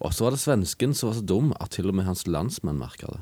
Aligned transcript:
Og 0.00 0.14
så 0.14 0.24
var 0.24 0.32
det 0.32 0.40
svensken 0.40 0.94
som 0.96 1.10
var 1.10 1.18
så 1.18 1.22
dum 1.28 1.50
at 1.60 1.74
til 1.76 1.90
og 1.90 1.94
med 1.98 2.06
hans 2.08 2.22
landsmenn 2.24 2.78
merka 2.80 3.10
det. 3.12 3.20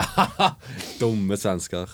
Dumme 1.00 1.36
svensker. 1.36 1.92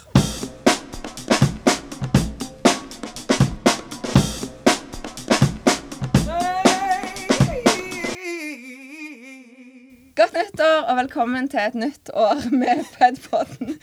Godt 10.16 10.38
nyttår 10.38 10.86
og 10.86 10.96
velkommen 11.02 11.50
til 11.50 11.66
et 11.66 11.74
nytt 11.74 12.14
år 12.14 12.46
med 12.54 12.86
Pedpodden. 12.94 13.74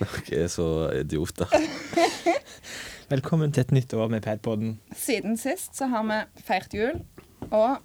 Dere 0.00 0.44
er 0.46 0.48
så 0.48 0.70
idioter. 0.96 1.52
Velkommen 3.08 3.48
til 3.56 3.62
et 3.64 3.70
nytt 3.72 3.92
år 3.96 4.10
med 4.12 4.20
Padpodden. 4.20 4.74
Siden 4.92 5.38
sist 5.40 5.78
så 5.78 5.86
har 5.88 6.02
vi 6.04 6.16
feirt 6.44 6.74
jul 6.76 6.98
og 7.48 7.78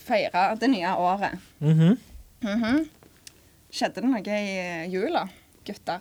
feira 0.00 0.46
det 0.56 0.70
nye 0.72 0.94
året. 0.96 1.34
Mhm. 1.60 1.98
Mhm. 2.40 2.86
Skjedde 3.68 4.00
det 4.00 4.08
noe 4.08 4.38
i 4.38 4.88
jula, 4.88 5.26
gutter? 5.68 6.00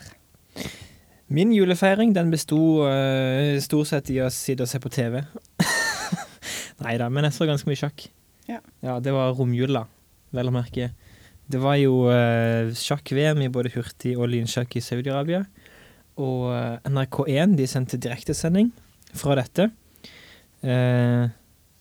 Min 1.27 1.52
julefeiring 1.52 2.13
den 2.16 2.32
besto 2.32 2.62
uh, 2.88 3.60
stort 3.60 3.91
sett 3.91 4.13
i 4.16 4.22
å 4.23 4.32
sitte 4.32 4.63
og 4.63 4.72
se 4.72 4.80
på 4.80 4.94
TV. 4.94 5.20
Nei 6.85 6.96
da, 7.02 7.10
men 7.12 7.27
jeg 7.27 7.35
så 7.35 7.49
ganske 7.49 7.68
mye 7.68 7.82
sjakk. 7.84 8.08
Ja. 8.48 8.62
ja, 8.80 9.02
det 9.04 9.12
var 9.12 9.35
romjula, 9.35 9.84
vel 10.32 10.48
å 10.48 10.55
merke. 10.55 10.94
Det 11.52 11.60
var 11.60 11.76
jo 11.82 12.05
uh, 12.08 12.72
sjakk-VM 12.72 13.44
i 13.44 13.52
både 13.52 13.76
hurtig 13.76 14.16
og 14.16 14.32
lynsjakk 14.32 14.80
i 14.80 14.85
Saudi-Arabia. 14.85 15.44
Og 16.22 16.52
eh, 16.55 16.78
NRK1 16.90 17.55
de 17.60 17.68
sendte 17.68 18.00
direktesending 18.02 18.70
fra 19.16 19.36
dette. 19.40 19.70
Eh, 20.66 21.26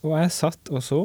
og 0.05 0.16
jeg 0.19 0.33
satt 0.34 0.70
og 0.74 0.83
så. 0.84 1.02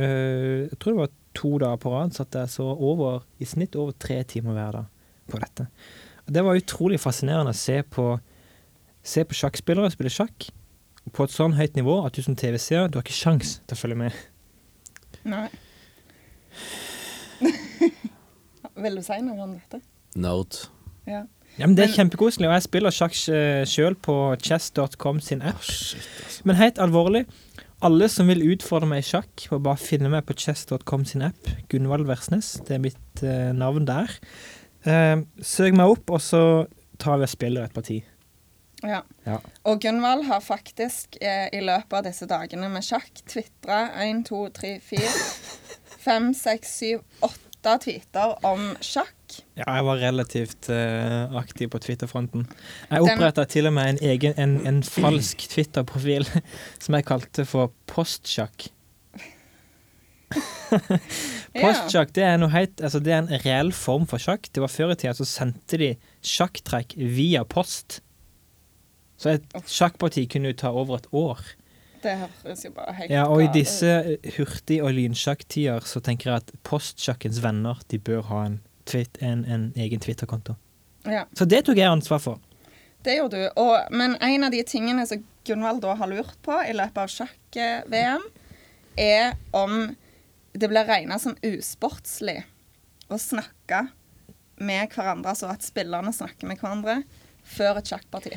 eh, 0.00 0.68
jeg 0.70 0.78
tror 0.80 0.94
det 0.94 1.02
var 1.02 1.12
to 1.36 1.50
dager 1.62 1.82
på 1.82 1.92
rad 1.94 2.14
satt 2.16 2.34
jeg 2.34 2.50
så 2.50 2.66
over, 2.74 3.22
i 3.38 3.46
snitt 3.46 3.76
over 3.78 3.92
tre 3.92 4.22
timer 4.26 4.56
hver 4.56 4.78
dag 4.78 4.86
på 5.30 5.38
dette. 5.42 5.68
Og 6.26 6.32
det 6.34 6.44
var 6.46 6.58
utrolig 6.58 6.98
fascinerende 7.00 7.54
å 7.54 7.60
se 7.60 7.80
på, 7.86 8.06
se 9.02 9.24
på 9.24 9.36
sjakkspillere 9.38 9.92
spille 9.94 10.10
sjakk 10.12 10.48
på 11.14 11.24
et 11.26 11.32
sånn 11.34 11.54
høyt 11.56 11.78
nivå 11.78 12.00
at 12.06 12.14
du 12.16 12.22
som 12.22 12.36
TV-seer 12.38 12.90
du 12.90 12.98
har 12.98 13.06
ikke 13.06 13.16
sjans 13.16 13.58
til 13.64 13.76
å 13.76 13.80
følge 13.80 14.00
med. 14.02 14.18
Nei. 15.28 15.46
Vil 18.80 18.98
du 18.98 19.02
si 19.04 19.18
noe 19.24 19.44
om 19.46 19.54
dette? 19.56 19.80
Nerd. 20.20 20.62
Ja. 21.08 21.24
Ja, 21.60 21.66
men 21.68 21.76
Det 21.76 21.84
er 21.84 21.88
Men- 21.92 21.96
kjempekoselig, 21.98 22.48
og 22.48 22.54
jeg 22.56 22.62
spiller 22.64 22.90
sjakk 22.96 23.14
sjøl 23.68 23.94
på 24.00 24.14
chess.com 24.40 25.20
sin 25.20 25.42
app. 25.42 25.56
Oh, 25.60 25.62
shit, 25.68 26.06
altså. 26.24 26.42
Men 26.48 26.56
helt 26.56 26.78
alvorlig, 26.80 27.26
alle 27.82 28.08
som 28.08 28.26
vil 28.32 28.42
utfordre 28.54 28.88
meg 28.88 29.02
i 29.04 29.08
sjakk, 29.10 29.46
må 29.52 29.58
bare 29.62 29.76
finne 29.80 30.08
meg 30.12 30.24
på 30.28 30.34
chess.com 30.40 31.04
sin 31.04 31.22
app. 31.22 31.50
Gunvald 31.68 32.06
Versnes, 32.08 32.54
det 32.66 32.76
er 32.78 32.82
mitt 32.84 33.22
eh, 33.22 33.52
navn 33.56 33.84
der. 33.88 34.08
Eh, 34.88 35.20
søk 35.44 35.76
meg 35.76 35.86
opp, 35.92 36.10
og 36.10 36.20
så 36.24 36.42
tar 36.98 37.18
vi 37.20 37.28
og 37.28 37.32
spiller 37.32 37.64
et 37.68 37.74
parti. 37.76 38.02
ja. 38.82 39.02
Ja. 39.26 39.36
Og 39.64 39.80
Gunvald 39.80 40.24
har 40.24 40.40
faktisk 40.40 41.16
eh, 41.20 41.48
i 41.52 41.60
løpet 41.60 41.92
av 41.92 42.04
disse 42.04 42.26
dagene 42.26 42.68
med 42.72 42.82
sjakk 42.82 43.20
tvitra 43.28 43.90
1, 44.00 44.24
2, 44.28 44.48
3, 44.56 44.80
4, 44.80 45.00
5, 46.00 46.32
6, 46.34 46.78
7, 46.78 47.00
8 47.22 47.49
tweeter 47.60 48.34
om 48.46 48.72
sjakk. 48.84 49.16
Ja, 49.58 49.66
jeg 49.66 49.86
var 49.86 50.00
relativt 50.02 50.68
uh, 50.72 51.36
aktiv 51.38 51.70
på 51.70 51.78
Twitter-fronten. 51.82 52.46
Jeg 52.90 53.04
oppretta 53.04 53.44
til 53.50 53.68
og 53.70 53.74
med 53.76 53.94
en 53.94 54.02
egen, 54.10 54.34
en, 54.40 54.56
en 54.66 54.82
falsk 54.86 55.46
Twitter-profil 55.52 56.26
som 56.82 56.96
jeg 56.96 57.08
kalte 57.08 57.46
for 57.48 57.74
Postsjakk. 57.90 58.70
Postsjakk 61.62 62.12
det 62.14 62.26
er 62.26 62.36
noe 62.40 62.52
helt, 62.54 62.78
altså 62.78 63.00
det 63.02 63.14
er 63.14 63.24
en 63.24 63.42
reell 63.44 63.72
form 63.76 64.06
for 64.10 64.22
sjakk. 64.22 64.50
Det 64.50 64.62
var 64.62 64.72
Før 64.72 64.94
i 64.94 64.98
tida 64.98 65.14
så 65.18 65.28
sendte 65.28 65.80
de 65.80 65.94
sjakktrekk 66.26 66.96
via 66.98 67.44
post. 67.44 68.00
Så 69.20 69.34
et 69.36 69.58
sjakkparti 69.68 70.24
kunne 70.32 70.54
jo 70.54 70.60
ta 70.62 70.72
over 70.72 71.02
et 71.02 71.10
år. 71.12 71.42
Det 72.00 72.16
høres 72.16 72.64
jo 72.64 72.72
bare 72.74 72.94
helt 72.96 73.12
Ja, 73.12 73.26
Og 73.28 73.42
i 73.44 73.48
disse 73.54 74.18
hurtig- 74.36 74.80
og 74.84 74.94
lynsjakktider 74.96 75.84
så 75.86 76.02
tenker 76.04 76.30
jeg 76.30 76.44
at 76.44 76.52
postsjakkens 76.66 77.42
venner 77.44 77.80
de 77.92 78.00
bør 78.00 78.22
ha 78.30 78.44
en, 78.48 78.60
twitt, 78.88 79.20
en, 79.20 79.44
en 79.44 79.70
egen 79.76 80.00
Twitter-konto. 80.00 80.56
Ja. 81.08 81.24
Så 81.36 81.46
det 81.48 81.64
tok 81.66 81.80
jeg 81.80 81.90
ansvar 81.90 82.20
for. 82.22 82.40
Det 83.04 83.16
gjorde 83.16 83.40
du. 83.40 83.46
Og, 83.60 83.76
men 83.96 84.16
en 84.20 84.44
av 84.44 84.52
de 84.52 84.60
tingene 84.68 85.06
som 85.08 85.22
Gunvald 85.48 85.80
da 85.80 85.94
har 85.96 86.10
lurt 86.10 86.36
på 86.44 86.56
i 86.68 86.74
løpet 86.76 87.00
av 87.00 87.12
sjakk-VM, 87.12 88.26
er 89.00 89.36
om 89.56 89.94
det 90.52 90.68
blir 90.68 90.84
regna 90.84 91.16
som 91.22 91.36
usportslig 91.46 92.42
å 93.08 93.18
snakke 93.20 93.86
med 94.60 94.92
hverandre, 94.92 95.32
altså 95.32 95.48
at 95.52 95.64
spillerne 95.64 96.12
snakker 96.12 96.50
med 96.50 96.60
hverandre 96.60 97.00
før 97.46 97.80
et 97.80 97.88
sjakkparti. 97.88 98.34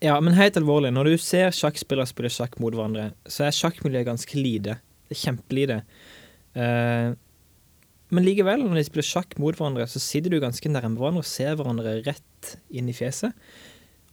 Ja, 0.00 0.14
men 0.24 0.32
helt 0.32 0.56
alvorlig, 0.56 0.94
når 0.96 1.10
du 1.10 1.16
ser 1.20 1.52
sjakkspillere 1.52 2.08
spille 2.08 2.30
sjakk 2.32 2.54
mot 2.62 2.72
hverandre, 2.72 3.10
så 3.28 3.44
er 3.44 3.56
sjakkmiljøet 3.56 4.08
ganske 4.08 4.38
lite. 4.38 4.78
Det 5.10 5.16
er 5.16 5.20
kjempelite. 5.26 5.76
Uh, 6.56 7.12
men 8.10 8.24
likevel, 8.24 8.64
når 8.64 8.80
de 8.80 8.86
spiller 8.88 9.06
sjakk 9.06 9.36
mot 9.42 9.54
hverandre, 9.54 9.84
så 9.90 10.00
sitter 10.02 10.32
du 10.32 10.40
ganske 10.42 10.72
nærme 10.72 10.96
hverandre 10.96 11.22
og 11.22 11.28
ser 11.28 11.52
hverandre 11.58 11.98
rett 12.06 12.56
inn 12.72 12.88
i 12.88 12.96
fjeset. 12.96 13.36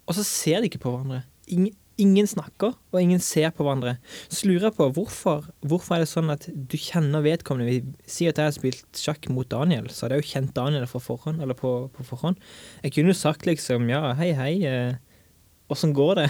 Og 0.07 0.17
så 0.17 0.27
ser 0.27 0.59
de 0.59 0.69
ikke 0.69 0.83
på 0.83 0.91
hverandre. 0.91 1.23
Ingen, 1.55 1.71
ingen 2.03 2.27
snakker, 2.29 2.75
og 2.91 2.99
ingen 2.99 3.23
ser 3.23 3.49
på 3.55 3.63
hverandre. 3.63 3.95
Så 4.27 4.51
lurer 4.51 4.67
jeg 4.67 4.77
på 4.77 4.91
hvorfor, 4.99 5.47
hvorfor 5.63 5.95
er 5.95 6.03
det 6.03 6.11
sånn 6.11 6.35
at 6.35 6.45
du 6.51 6.77
kjenner 6.77 7.23
vedkommende 7.25 7.71
Vi 7.71 8.11
sier 8.11 8.35
at 8.35 8.43
jeg 8.43 8.51
har 8.51 8.59
spilt 8.59 9.01
sjakk 9.07 9.31
mot 9.31 9.47
Daniel, 9.49 9.87
så 9.87 10.05
hadde 10.05 10.19
jeg 10.19 10.27
jo 10.27 10.33
kjent 10.35 10.55
Daniel 10.59 10.87
forhånd, 10.91 11.41
på, 11.63 11.73
på 11.95 12.07
forhånd. 12.11 12.43
Jeg 12.83 12.97
kunne 12.97 13.15
jo 13.15 13.21
sagt 13.23 13.47
liksom 13.47 13.87
ja, 13.89 14.03
hei, 14.19 14.33
hei. 14.35 14.53
Eh, 14.67 15.03
Åssen 15.73 15.93
går 15.93 16.15
det? 16.21 16.29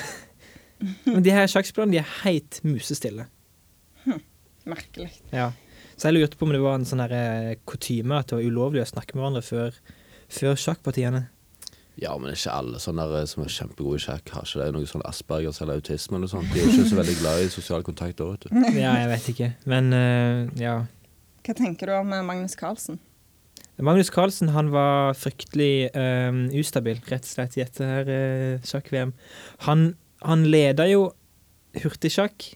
Men 1.06 1.24
de 1.26 1.34
her 1.34 1.48
sjakkspillerne 1.50 1.96
de 1.96 2.02
er 2.02 2.12
helt 2.24 2.60
musestille. 2.66 3.28
Merkelig. 4.68 5.12
Ja. 5.32 5.52
Så 5.98 6.10
jeg 6.10 6.18
lurte 6.18 6.38
på 6.38 6.46
om 6.46 6.52
det 6.54 6.62
var 6.62 6.76
en 6.78 6.86
sånn 6.86 7.02
eh, 7.08 7.56
kutyme 7.70 8.20
at 8.20 8.30
det 8.30 8.38
var 8.38 8.46
ulovlig 8.46 8.84
å 8.84 8.90
snakke 8.90 9.16
med 9.16 9.24
hverandre 9.24 9.44
før, 9.46 9.78
før 10.30 10.60
sjakkpartiene. 10.60 11.24
Ja, 11.98 12.12
men 12.22 12.36
ikke 12.36 12.54
alle 12.54 12.78
sånne 12.82 13.08
der 13.10 13.26
som 13.30 13.42
er 13.42 13.50
kjempegode 13.50 13.98
i 13.98 14.04
sjakk, 14.04 14.30
har 14.36 14.46
ikke 14.46 14.62
det 14.62 14.76
noe 14.76 14.90
sånn 14.90 15.06
Aspergers 15.10 15.64
eller 15.64 15.80
autisme 15.80 16.14
eller 16.14 16.28
noe 16.28 16.34
sånt. 16.36 16.52
De 16.54 16.60
er 16.60 16.68
jo 16.68 16.76
ikke 16.76 16.92
så 16.92 17.00
veldig 17.00 17.16
glad 17.24 17.42
i 17.42 17.48
sosial 17.50 17.86
kontakt 17.88 18.20
da, 18.20 18.28
vet 18.36 18.46
du. 18.46 18.52
Ja, 18.78 18.92
jeg 19.02 19.10
vet 19.16 19.30
ikke. 19.34 19.50
Men 19.74 19.90
uh, 19.96 20.62
ja. 20.62 20.76
Hva 21.48 21.56
tenker 21.58 21.90
du 21.90 21.96
om 21.98 22.14
eh, 22.14 22.26
Magnus 22.28 22.54
Carlsen? 22.60 23.00
Magnus 23.78 24.10
Carlsen 24.10 24.50
han 24.56 24.72
var 24.74 25.14
fryktelig 25.18 25.92
um, 25.94 26.48
ustabil, 26.58 26.98
rett 27.12 27.26
og 27.28 27.30
slett, 27.30 27.58
i 27.58 27.62
dette 27.62 27.86
her 27.86 28.08
uh, 28.10 28.64
sjakk-VM. 28.66 29.12
Han, 29.68 29.92
han 30.26 30.46
leda 30.50 30.88
jo 30.90 31.12
hurtigsjakk 31.78 32.56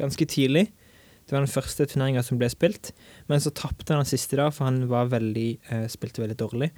ganske 0.00 0.24
tidlig. 0.32 0.70
Det 1.28 1.34
var 1.36 1.44
den 1.44 1.52
første 1.52 1.84
turneringa 1.86 2.22
som 2.24 2.40
ble 2.40 2.48
spilt. 2.52 2.94
Men 3.28 3.42
så 3.44 3.52
tapte 3.52 3.92
han 3.92 4.00
den 4.00 4.08
siste 4.08 4.38
da, 4.40 4.48
for 4.54 4.70
han 4.70 4.86
var 4.90 5.12
veldig, 5.12 5.48
uh, 5.68 5.84
spilte 5.92 6.24
veldig 6.24 6.38
dårlig. 6.40 6.70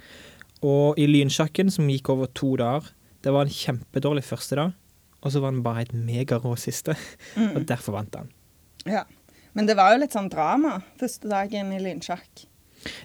Og 0.65 0.99
i 0.99 1.07
lynsjakken, 1.07 1.71
som 1.71 1.87
gikk 1.91 2.11
over 2.11 2.27
to 2.35 2.55
dager, 2.59 2.89
det 3.23 3.33
var 3.33 3.47
en 3.47 3.53
kjempedårlig 3.53 4.25
første 4.27 4.57
dag. 4.59 4.73
Og 5.23 5.33
så 5.33 5.39
var 5.41 5.53
han 5.53 5.63
bare 5.65 5.85
et 5.85 5.93
megarå 5.95 6.51
siste, 6.59 6.93
og 7.55 7.63
derfor 7.69 7.95
vant 7.95 8.19
han. 8.19 8.27
Ja. 8.85 9.05
Men 9.55 9.69
det 9.69 9.77
var 9.79 9.93
jo 9.93 10.01
litt 10.03 10.13
sånn 10.13 10.27
drama 10.29 10.81
første 10.99 11.31
dagen 11.31 11.71
i 11.71 11.79
lynsjakk. 11.79 12.43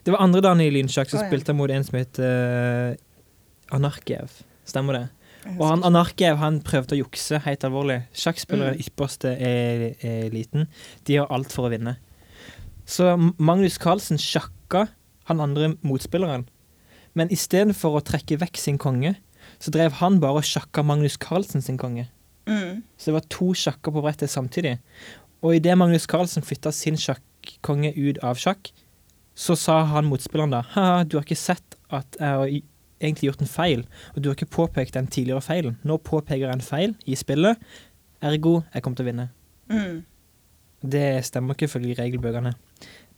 Det 0.04 0.12
var 0.12 0.22
andre 0.24 0.42
dagen 0.44 0.60
i 0.64 0.70
lynsjakk, 0.72 1.10
så 1.10 1.18
oh, 1.18 1.22
ja. 1.24 1.30
spilte 1.30 1.56
mot 1.56 1.70
en 1.72 1.86
som 1.86 1.98
het 1.98 2.20
uh, 2.22 2.92
Anarkiev. 3.74 4.42
Stemmer 4.68 4.98
det? 4.98 5.06
Og 5.56 5.64
han, 5.64 5.82
Anarkiev 5.88 6.36
han 6.40 6.60
prøvde 6.64 6.96
å 6.96 7.00
jukse 7.00 7.40
helt 7.46 7.64
alvorlig. 7.64 8.02
Sjakkspillere 8.12 8.74
Mm. 8.76 8.82
ypperste 8.84 9.32
eliten. 9.40 10.66
De 11.08 11.16
har 11.16 11.30
alt 11.32 11.52
for 11.52 11.68
å 11.68 11.72
vinne. 11.72 11.96
Så 12.84 13.14
Magnus 13.38 13.78
Carlsen 13.80 14.18
sjakka 14.20 14.88
han 15.30 15.40
andre 15.40 15.76
motspilleren. 15.86 16.44
Men 17.14 17.30
istedenfor 17.32 17.98
å 17.98 18.04
trekke 18.04 18.38
vekk 18.38 18.58
sin 18.58 18.78
konge, 18.78 19.16
så 19.58 19.72
drev 19.74 19.98
han 20.00 20.20
bare 20.20 20.42
og 20.42 20.46
sjakka 20.46 20.84
Magnus 20.86 21.16
Carlsen 21.16 21.62
sin 21.62 21.78
konge. 21.80 22.08
Mm. 22.46 22.82
Så 22.98 23.10
det 23.10 23.16
var 23.16 23.26
to 23.32 23.52
sjakker 23.54 23.94
på 23.94 24.02
brettet 24.04 24.30
samtidig. 24.30 24.78
Og 25.40 25.56
idet 25.56 25.78
Magnus 25.78 26.06
Carlsen 26.06 26.44
flytta 26.44 26.72
sin 26.74 26.98
sjakkonge 27.00 27.94
ut 27.96 28.20
av 28.26 28.38
sjakk, 28.40 28.72
så 29.34 29.56
sa 29.56 29.80
han 29.92 30.08
motspilleren 30.10 30.52
da 30.52 30.62
Haha, 30.74 31.04
du 31.04 31.16
har 31.18 31.24
ikke 31.24 31.38
sett 31.38 31.76
at 31.90 32.16
jeg 32.20 32.28
har 32.28 32.46
egentlig 33.00 33.30
gjort 33.30 33.40
en 33.44 33.48
feil, 33.50 33.84
og 34.14 34.22
du 34.22 34.28
har 34.28 34.36
ikke 34.36 34.50
påpekt 34.52 34.94
den 34.98 35.06
tidligere 35.08 35.40
feilen. 35.44 35.78
Nå 35.88 35.96
påpeker 36.04 36.44
jeg 36.46 36.52
en 36.52 36.64
feil 36.64 36.94
i 37.08 37.16
spillet, 37.16 37.56
ergo 38.22 38.60
jeg 38.74 38.82
kommer 38.84 39.00
til 39.00 39.06
å 39.06 39.10
vinne. 39.10 39.28
Mm. 39.72 40.00
Det 40.80 41.06
stemmer 41.24 41.56
ikke 41.56 41.68
ifølge 41.68 41.96
regelbøkene. 41.98 42.52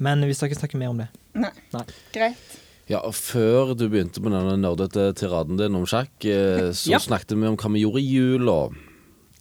Men 0.02 0.22
vi 0.26 0.34
skal 0.34 0.50
ikke 0.50 0.60
snakke 0.62 0.78
mer 0.80 0.90
om 0.92 1.02
det. 1.02 1.08
Nei. 1.38 1.50
Nei. 1.74 1.84
Greit. 2.14 2.56
Ja, 2.90 2.98
og 3.06 3.14
Før 3.14 3.74
du 3.78 3.84
begynte 3.88 4.20
med 4.22 4.34
denne 4.34 4.56
nerdete 4.60 5.12
tiraden 5.16 5.58
din 5.60 5.76
om 5.78 5.84
sjakk, 5.86 6.10
eh, 6.26 6.70
så 6.74 6.90
Ja. 6.90 6.98
snakket 6.98 7.36
vi 7.38 7.46
om 7.46 7.56
hva 7.56 7.70
vi 7.72 7.84
gjorde 7.84 8.02
i 8.02 8.10
jula. 8.10 8.58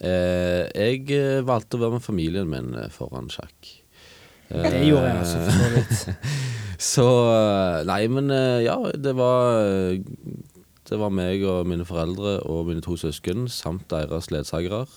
Eh, 0.02 0.70
jeg 0.74 1.10
eh, 1.12 1.42
valgte 1.46 1.78
å 1.78 1.82
være 1.82 1.98
med 1.98 2.06
familien 2.06 2.50
min 2.50 2.74
foran 2.94 3.30
sjakk. 3.30 3.78
Det 4.52 4.84
gjorde 4.86 5.08
jeg 5.08 5.18
altså, 5.18 5.38
for 5.46 5.52
så 5.52 5.70
vidt. 5.76 6.18
Så 6.82 7.06
eh, 7.30 7.84
Nei, 7.86 8.06
men 8.10 8.32
eh, 8.34 8.64
ja, 8.66 8.78
det 8.98 9.14
var 9.20 9.62
eh, 9.62 10.02
Det 10.90 10.98
var 11.00 11.14
meg 11.14 11.44
og 11.46 11.70
mine 11.70 11.86
foreldre 11.88 12.40
og 12.50 12.72
mine 12.72 12.82
to 12.84 12.98
søsken 13.00 13.46
samt 13.52 13.86
deres 13.94 14.32
ledsagere. 14.34 14.88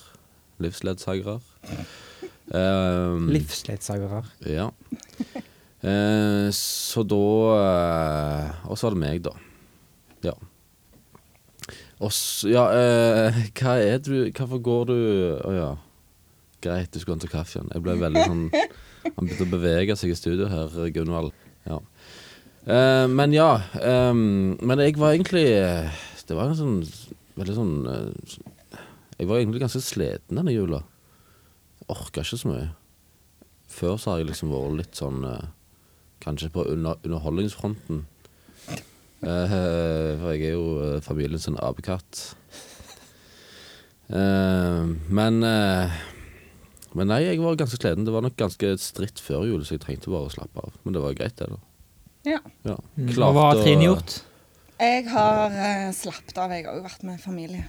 Livsledsagere. 0.59 1.37
Um, 2.49 3.29
Livsledsagere. 3.35 4.23
Ja. 4.49 4.69
Uh, 5.85 6.49
så 6.55 7.03
da 7.05 7.21
uh, 7.53 8.69
Og 8.71 8.77
så 8.77 8.87
var 8.87 8.95
det 8.95 9.01
meg, 9.03 9.21
da. 9.23 9.35
Ja. 10.25 10.33
Og 12.01 12.11
så 12.11 12.49
Ja, 12.49 12.65
uh, 12.65 13.41
hva 13.55 13.77
er 13.79 14.01
du 14.03 14.25
Hvorfor 14.33 14.59
går 14.59 14.87
du 14.89 14.95
Å 15.45 15.53
ja. 15.53 15.71
Greit, 16.65 16.89
du 16.91 16.99
skulle 16.99 17.19
ha 17.19 17.21
til 17.21 17.31
kaffen. 17.31 17.69
Jeg 17.71 17.85
ble 17.85 17.99
veldig 18.01 18.25
sånn 18.25 18.45
Han 18.49 19.21
begynte 19.21 19.45
å 19.45 19.53
bevege 19.53 19.95
seg 19.99 20.15
i 20.15 20.17
studio 20.17 20.49
her, 20.49 20.73
Gunvald. 20.91 21.35
Ja. 21.65 21.81
Uh, 22.65 23.05
men 23.11 23.33
ja. 23.35 23.49
Um, 23.81 24.55
men 24.61 24.81
jeg 24.81 24.97
var 24.97 25.13
egentlig 25.13 25.45
Det 26.25 26.33
var 26.33 26.49
en 26.49 26.57
sånn 26.57 26.79
veldig 27.37 27.53
sånn 27.53 27.73
uh, 27.85 28.79
Jeg 29.19 29.29
var 29.29 29.37
egentlig 29.37 29.61
ganske 29.61 29.83
sliten 29.85 30.39
denne 30.39 30.55
jula. 30.55 30.81
Orka 31.91 32.23
ikke 32.25 32.41
så 32.41 32.49
mye. 32.49 32.67
Før 33.69 33.99
så 34.01 34.13
har 34.13 34.23
jeg 34.23 34.31
liksom 34.31 34.53
vært 34.53 34.79
litt 34.79 34.97
sånn 34.97 35.21
uh, 35.27 35.45
Kanskje 36.25 36.49
på 36.49 36.63
under, 36.71 36.97
underholdningsfronten. 37.05 38.05
For 39.25 40.31
jeg 40.33 40.41
er 40.47 40.53
jo 40.55 40.99
familien 41.05 41.41
sin 41.41 41.57
apekatt. 41.61 42.21
Eh, 44.05 44.85
men 45.09 45.45
Men 46.95 47.09
nei, 47.11 47.21
jeg 47.25 47.41
var 47.43 47.57
ganske 47.59 47.77
sliten. 47.79 48.05
Det 48.07 48.13
var 48.15 48.23
nok 48.23 48.37
ganske 48.39 48.69
stritt 48.79 49.19
før 49.19 49.43
jul, 49.49 49.63
så 49.67 49.75
jeg 49.75 49.83
trengte 49.83 50.11
bare 50.13 50.29
å 50.29 50.33
slappe 50.33 50.61
av. 50.63 50.75
Men 50.85 50.95
det 50.95 51.01
var 51.03 51.17
greit, 51.17 51.35
det, 51.41 51.49
da. 51.51 51.59
Ja. 52.25 52.39
Ja. 52.65 52.75
Klart, 53.11 53.35
hva 53.35 53.49
har 53.51 53.59
Trine 53.61 53.85
gjort? 53.89 54.15
Jeg 54.79 55.05
har 55.11 55.51
uh, 55.55 55.89
slappet 55.95 56.39
av. 56.41 56.53
Jeg 56.55 56.65
har 56.65 56.77
òg 56.79 56.85
vært 56.87 57.03
med 57.07 57.19
familie. 57.23 57.67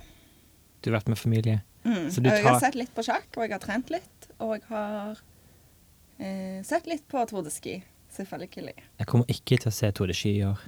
Du 0.81 0.88
har 0.90 0.99
vært 1.00 1.11
med 1.12 1.19
familie. 1.20 1.58
Mm. 1.87 2.06
Så 2.14 2.23
du 2.23 2.31
Jeg 2.31 2.43
har 2.46 2.56
sett 2.62 2.78
litt 2.78 2.94
på 2.96 3.02
sjakk, 3.06 3.26
og 3.37 3.44
jeg 3.44 3.52
har 3.56 3.62
trent 3.62 3.90
litt. 3.94 4.31
Og 4.38 4.55
jeg 4.56 4.64
har 4.70 5.19
uh, 5.19 6.58
sett 6.67 6.88
litt 6.90 7.05
på 7.11 7.22
Tour 7.31 7.44
de 7.46 7.52
Ski, 7.55 7.76
selvfølgelig. 8.17 8.75
Jeg 9.02 9.11
kommer 9.11 9.29
ikke 9.32 9.58
til 9.62 9.70
å 9.70 9.75
se 9.75 9.90
Tour 9.94 10.11
de 10.11 10.17
Ski 10.17 10.37
i 10.40 10.44
år. 10.49 10.64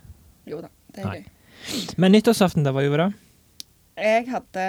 Jo 0.50 0.60
da, 0.64 0.70
det 0.94 1.02
er 1.04 1.10
Nei. 1.10 1.18
gøy. 1.22 1.34
Men 1.98 2.14
nyttårsaften, 2.14 2.62
da, 2.66 2.74
hva 2.74 2.84
gjorde 2.86 3.08
du 3.08 3.16
da? 3.16 3.24
Jeg 3.98 4.28
hadde 4.30 4.64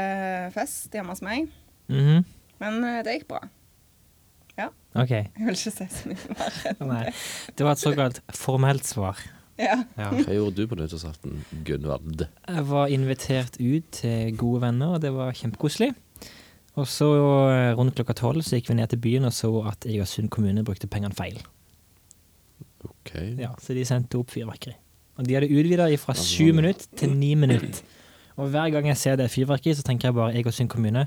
fest 0.56 0.96
hjemme 0.96 1.14
hos 1.14 1.22
meg, 1.22 1.52
Mhm. 1.90 2.24
men 2.60 2.84
eh, 2.84 3.02
det 3.06 3.14
gikk 3.20 3.28
bra. 3.30 3.44
OK. 4.98 5.12
Jeg 5.12 5.46
vil 5.46 5.54
ikke 5.54 5.72
si 5.76 5.90
så 5.94 6.10
mye 6.10 6.32
mer. 6.34 6.56
enn 6.74 6.94
det. 6.96 7.14
Det 7.60 7.66
var 7.68 7.76
et 7.76 7.84
såkalt 7.84 8.22
formelt 8.34 8.88
svar. 8.90 9.20
Ja. 9.60 9.76
Ja. 10.00 10.08
Hva 10.16 10.34
gjorde 10.34 10.56
du 10.56 10.70
på 10.72 10.78
nyttårsaften, 10.80 11.42
Gunvald? 11.68 12.24
Jeg 12.48 12.66
var 12.70 12.88
invitert 12.96 13.58
ut 13.60 13.90
til 14.00 14.36
gode 14.40 14.62
venner, 14.64 14.96
og 14.96 15.02
det 15.04 15.12
var 15.14 15.36
kjempekoselig. 15.36 15.92
Og 16.80 16.88
så 16.88 17.08
eh, 17.52 17.74
rundt 17.76 17.98
klokka 17.98 18.16
tolv 18.16 18.46
så 18.46 18.56
gikk 18.56 18.70
vi 18.72 18.78
ned 18.80 18.88
til 18.94 19.02
byen 19.04 19.28
og 19.28 19.34
så 19.36 19.50
at 19.68 19.84
Egersund 19.90 20.30
kommune 20.32 20.64
brukte 20.64 20.88
pengene 20.88 21.16
feil. 21.18 21.42
OK. 22.88 23.14
Ja, 23.42 23.52
Så 23.60 23.76
de 23.76 23.84
sendte 23.88 24.20
opp 24.22 24.32
fyrverkeri. 24.32 24.78
Og 25.20 25.28
de 25.28 25.36
hadde 25.36 25.50
utvida 25.52 25.90
fra 26.00 26.16
sju 26.16 26.54
minutter 26.56 26.88
til 26.96 27.12
ni 27.20 27.34
minutter. 27.36 27.82
Og 28.40 28.48
hver 28.54 28.72
gang 28.72 28.88
jeg 28.88 28.98
ser 29.02 29.18
det 29.20 29.28
fyrverkeriet, 29.34 29.82
så 29.82 29.84
tenker 29.84 30.08
jeg 30.08 30.16
bare 30.16 30.38
Egersund 30.40 30.72
kommune 30.72 31.04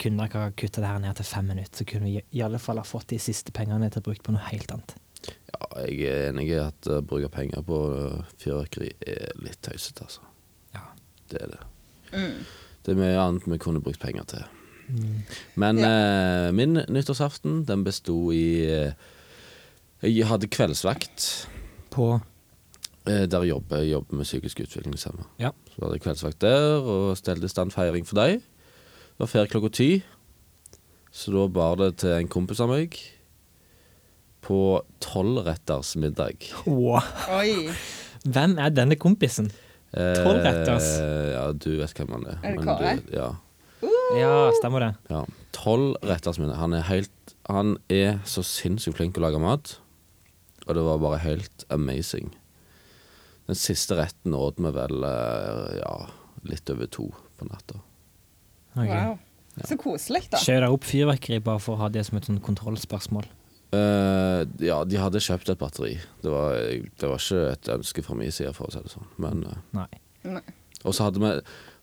kunne 0.00 0.26
dere 0.26 0.46
ha 0.46 0.54
kutta 0.56 0.82
det 0.82 0.90
her 0.90 1.02
ned 1.02 1.18
til 1.18 1.28
fem 1.28 1.50
minutter, 1.52 1.82
så 1.82 1.86
kunne 1.88 2.08
vi 2.08 2.20
i 2.20 2.42
alle 2.44 2.60
fall 2.62 2.80
ha 2.80 2.86
fått 2.86 3.10
de 3.12 3.20
siste 3.22 3.54
pengene 3.56 3.90
til 3.90 4.02
å 4.02 4.06
bruke 4.08 4.24
på 4.26 4.34
noe 4.34 4.46
helt 4.48 4.72
annet. 4.74 4.96
Ja, 5.50 5.60
jeg 5.84 5.98
er 6.08 6.30
enig 6.30 6.46
i 6.48 6.56
at 6.62 6.88
å 6.88 7.02
bruke 7.04 7.28
penger 7.32 7.64
på 7.66 7.80
uh, 7.92 8.32
fyrverkeri 8.40 8.94
er 9.04 9.36
litt 9.44 9.60
tøysete, 9.66 10.06
altså. 10.08 10.24
Ja. 10.76 10.86
Det 11.32 11.44
er 11.44 11.52
det. 11.52 11.60
Mm. 12.14 12.40
Det 12.80 12.94
er 12.94 13.00
mye 13.02 13.20
annet 13.20 13.46
vi 13.52 13.60
kunne 13.60 13.84
brukt 13.84 14.00
penger 14.02 14.26
til. 14.32 14.48
Mm. 14.90 15.20
Men 15.62 15.78
eh, 15.86 16.48
min 16.56 16.80
nyttårsaften, 16.90 17.60
den 17.68 17.84
besto 17.86 18.16
i 18.34 18.66
eh, 18.66 19.10
Jeg 20.02 20.26
hadde 20.26 20.48
kveldsvakt. 20.50 21.28
På 21.94 22.16
Eh, 23.08 23.24
der 23.24 23.44
jeg 23.44 23.54
jobber 23.54 23.80
jeg 23.80 23.92
jobber 23.94 24.16
med 24.16 24.28
psykisk 24.28 24.60
utviklingshemma. 24.60 25.24
Ja. 25.40 25.50
Så 25.72 25.80
hadde 25.82 25.96
jeg 25.96 26.04
kveldsvakt 26.04 26.40
der, 26.44 26.80
og 26.84 27.16
stelte 27.16 27.48
i 27.48 27.52
stand 27.52 27.72
feiring 27.72 28.06
for 28.06 28.20
dem. 28.20 28.42
Var 29.20 29.28
ferdig 29.28 29.50
klokka 29.52 29.70
ti, 29.76 29.88
så 31.12 31.32
da 31.34 31.42
bar 31.52 31.76
det 31.80 31.90
til 32.00 32.14
en 32.16 32.28
kompis 32.32 32.60
av 32.64 32.70
meg 32.72 32.94
på 34.40 34.60
tolvretters 35.04 35.92
middag. 36.00 36.46
Wow. 36.64 37.04
Oi. 37.36 37.68
Hvem 38.24 38.54
er 38.60 38.72
denne 38.72 38.96
kompisen? 39.00 39.50
Eh, 39.92 40.14
Tolvretters? 40.22 40.86
Ja, 41.34 41.44
du 41.52 41.68
vet 41.82 41.92
hvem 41.98 42.14
han 42.16 42.24
er. 42.30 42.38
Er 42.46 42.56
det 42.56 42.64
Kare? 42.64 42.94
Ja. 43.12 43.28
Ja, 44.16 44.32
stemmer 44.56 44.86
det. 44.86 44.90
ja. 45.12 45.20
Tolvretters 45.56 46.38
middag. 46.40 46.56
Han 46.62 46.74
er 46.78 46.84
helt 46.88 47.10
Han 47.50 47.76
er 47.90 48.20
så 48.28 48.44
sinnssykt 48.46 48.96
flink 49.00 49.14
til 49.16 49.24
å 49.24 49.26
lage 49.26 49.40
mat, 49.42 49.72
og 50.68 50.76
det 50.76 50.82
var 50.86 51.00
bare 51.02 51.18
helt 51.24 51.64
amazing. 51.74 52.28
Den 53.50 53.58
siste 53.58 53.96
retten 53.98 54.36
åt 54.38 54.60
vi 54.62 54.70
vel 54.76 55.02
eh, 55.08 55.78
ja, 55.80 55.94
litt 56.46 56.70
over 56.70 56.86
to 56.86 57.08
på 57.40 57.48
natta. 57.48 57.80
Ok. 58.76 58.88
Wow. 58.88 59.18
Så 59.66 59.76
koselig, 59.80 60.24
da. 60.30 60.38
Skjøt 60.40 60.60
dere 60.60 60.70
opp 60.72 60.86
fyrverkeri 60.88 61.40
bare 61.44 61.60
for 61.62 61.76
å 61.76 61.82
ha 61.84 61.88
det 61.92 62.04
som 62.06 62.18
et 62.20 62.28
sånn 62.28 62.40
kontrollspørsmål? 62.44 63.26
Uh, 63.70 64.42
ja, 64.62 64.80
de 64.86 64.98
hadde 64.98 65.22
kjøpt 65.22 65.50
et 65.52 65.60
batteri. 65.60 65.92
Det 66.24 66.30
var, 66.32 66.56
det 66.58 67.10
var 67.10 67.20
ikke 67.22 67.42
et 67.52 67.68
ønske 67.76 68.02
fra 68.06 68.16
min 68.18 68.32
side, 68.34 68.54
for 68.56 68.66
å 68.66 68.74
si 68.74 68.82
det 68.82 68.92
sånn. 68.94 69.10
Men, 69.22 69.44
uh, 69.46 69.60
Nei. 69.76 69.90
Nei. 70.26 70.42
og 70.82 70.96
så 70.96 71.06
hadde 71.06 71.22
vi 71.22 71.30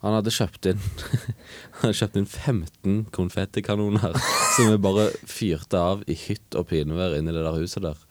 Han 0.03 0.13
hadde 0.13 0.29
kjøpt 0.29 0.67
inn 0.69 0.81
Han 1.79 1.87
hadde 1.87 1.97
kjøpt 1.97 2.19
inn 2.19 2.27
15 2.29 2.97
konfettikanoner 3.15 4.13
som 4.55 4.69
vi 4.69 4.77
bare 4.83 5.07
fyrte 5.25 5.79
av 5.81 6.03
i 6.05 6.17
hytt 6.27 6.57
og 6.59 6.67
pinevær 6.69 7.15
inni 7.17 7.33
det 7.33 7.41
der 7.45 7.57
huset 7.57 7.87
der. 7.87 8.03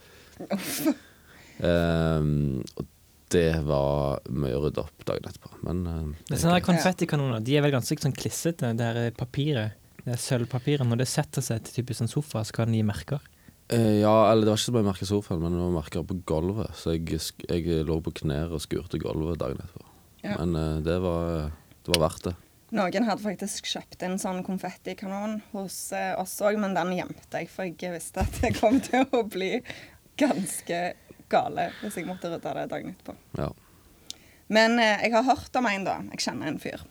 Ehm, 1.64 2.64
og 2.76 2.88
det 3.36 3.48
var 3.68 4.24
mye 4.32 4.56
å 4.56 4.64
rydde 4.64 4.82
opp 4.82 5.06
dagen 5.08 5.28
etterpå. 5.30 5.52
Men 5.68 5.84
uh, 5.86 6.02
Det 6.26 6.34
det 6.34 6.42
sånne 6.42 6.58
er 6.58 6.66
konfettikanoner. 6.66 7.44
De 7.44 7.56
er 7.56 7.64
vel 7.66 7.76
ganske 7.76 8.02
sånn 8.02 8.16
klissete, 8.16 8.72
det 8.78 8.90
er 8.92 9.16
papiret. 9.16 9.76
Det 10.06 10.14
er 10.14 10.22
sølvpapiret. 10.22 10.86
Når 10.86 11.02
det 11.02 11.08
setter 11.10 11.44
seg 11.44 11.64
til 11.66 11.80
typisk 11.80 12.04
en 12.04 12.10
sofa, 12.10 12.44
så 12.46 12.54
kan 12.54 12.70
den 12.70 12.78
gi 12.78 12.86
merker. 12.86 13.22
Eh, 13.68 13.98
ja, 14.00 14.30
eller 14.30 14.46
det 14.46 14.52
var 14.52 14.60
ikke 14.60 14.68
så 14.68 14.74
mye 14.76 14.86
merker 14.86 15.06
i 15.06 15.10
sofaen, 15.10 15.42
men 15.42 15.56
det 15.56 15.62
var 15.64 15.74
merker 15.74 16.06
på 16.06 16.18
gulvet. 16.30 16.74
Så 16.78 16.94
jeg, 16.94 17.20
jeg 17.50 17.86
lå 17.88 17.98
på 18.04 18.14
knær 18.22 18.54
og 18.54 18.62
skurte 18.62 19.00
gulvet 19.02 19.40
dagen 19.42 19.62
etterpå. 19.64 19.86
Ja. 20.22 20.36
Men 20.38 20.54
eh, 20.60 20.82
det, 20.86 20.98
var, 21.02 21.48
det 21.82 21.94
var 21.94 22.04
verdt 22.06 22.28
det. 22.30 22.36
Noen 22.76 23.06
hadde 23.06 23.22
faktisk 23.22 23.68
kjøpt 23.70 24.02
en 24.06 24.16
sånn 24.18 24.40
konfettikanon 24.46 25.40
hos 25.52 25.76
eh, 25.94 26.12
oss 26.18 26.34
òg, 26.42 26.58
men 26.62 26.74
den 26.74 26.94
gjemte 26.96 27.42
jeg, 27.42 27.50
for 27.50 27.66
jeg 27.66 27.94
visste 27.94 28.22
at 28.22 28.40
det 28.42 28.54
kom 28.58 28.78
til 28.82 29.06
å 29.14 29.22
bli 29.26 29.52
ganske 30.18 30.80
gale 31.32 31.70
hvis 31.80 31.96
jeg 31.98 32.06
måtte 32.08 32.30
rydde 32.32 32.52
det 32.58 32.66
dagen 32.72 32.92
etterpå. 32.94 33.14
Ja. 33.38 33.50
Men 34.52 34.78
eh, 34.78 35.02
jeg 35.06 35.12
har 35.16 35.26
hørt 35.26 35.56
om 35.58 35.66
en, 35.66 35.84
da. 35.86 35.96
Jeg 36.14 36.22
kjenner 36.28 36.50
en 36.52 36.60
fyr. 36.62 36.84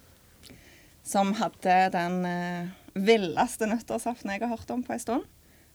Som 1.06 1.34
hadde 1.40 1.76
den 1.94 2.18
eh, 2.26 2.74
villeste 2.98 3.68
nyttårsaften 3.70 4.34
jeg 4.34 4.42
har 4.44 4.52
hørt 4.56 4.72
om 4.74 4.84
på 4.84 4.96
en 4.96 5.00
stund. 5.04 5.28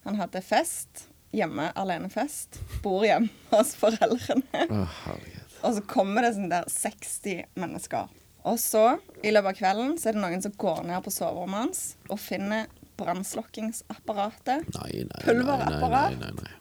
Han 0.05 0.19
hadde 0.21 0.43
fest. 0.45 1.07
Hjemme 1.33 1.69
alenefest. 1.79 2.59
Bor 2.83 3.05
hjemme 3.07 3.31
hos 3.55 3.77
foreldrene. 3.79 4.65
Herlighet. 5.05 5.47
Og 5.61 5.77
så 5.77 5.85
kommer 5.87 6.25
det 6.25 6.35
sånn 6.35 6.51
der 6.51 6.67
60 6.73 7.45
mennesker. 7.61 8.09
Og 8.49 8.57
så, 8.59 8.97
i 9.21 9.29
løpet 9.31 9.53
av 9.53 9.59
kvelden, 9.59 9.97
så 10.01 10.09
er 10.09 10.17
det 10.17 10.23
noen 10.25 10.41
som 10.43 10.55
går 10.57 10.79
ned 10.89 11.05
på 11.05 11.13
soverommet 11.13 11.67
hans 11.67 11.83
og 12.09 12.17
finner 12.19 12.71
brannslokkingsapparatet 13.01 14.67
Nei, 14.75 14.89
nei, 14.89 15.05
nei, 15.05 15.21
Pulverapparat? 15.25 16.17
nei, 16.17 16.31
nei, 16.31 16.33
nei. 16.41 16.55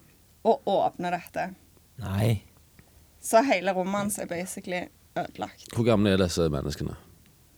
og 0.48 0.68
åpner 0.70 1.16
dette. 1.16 1.46
Nei. 2.00 2.42
Så 3.22 3.42
hele 3.44 3.74
rommet 3.76 4.00
hans 4.06 4.18
er 4.24 4.30
basically 4.30 4.86
ødelagt. 5.20 5.68
Hvor 5.76 5.86
gamle 5.88 6.14
er 6.16 6.22
disse 6.22 6.48
menneskene? 6.52 6.96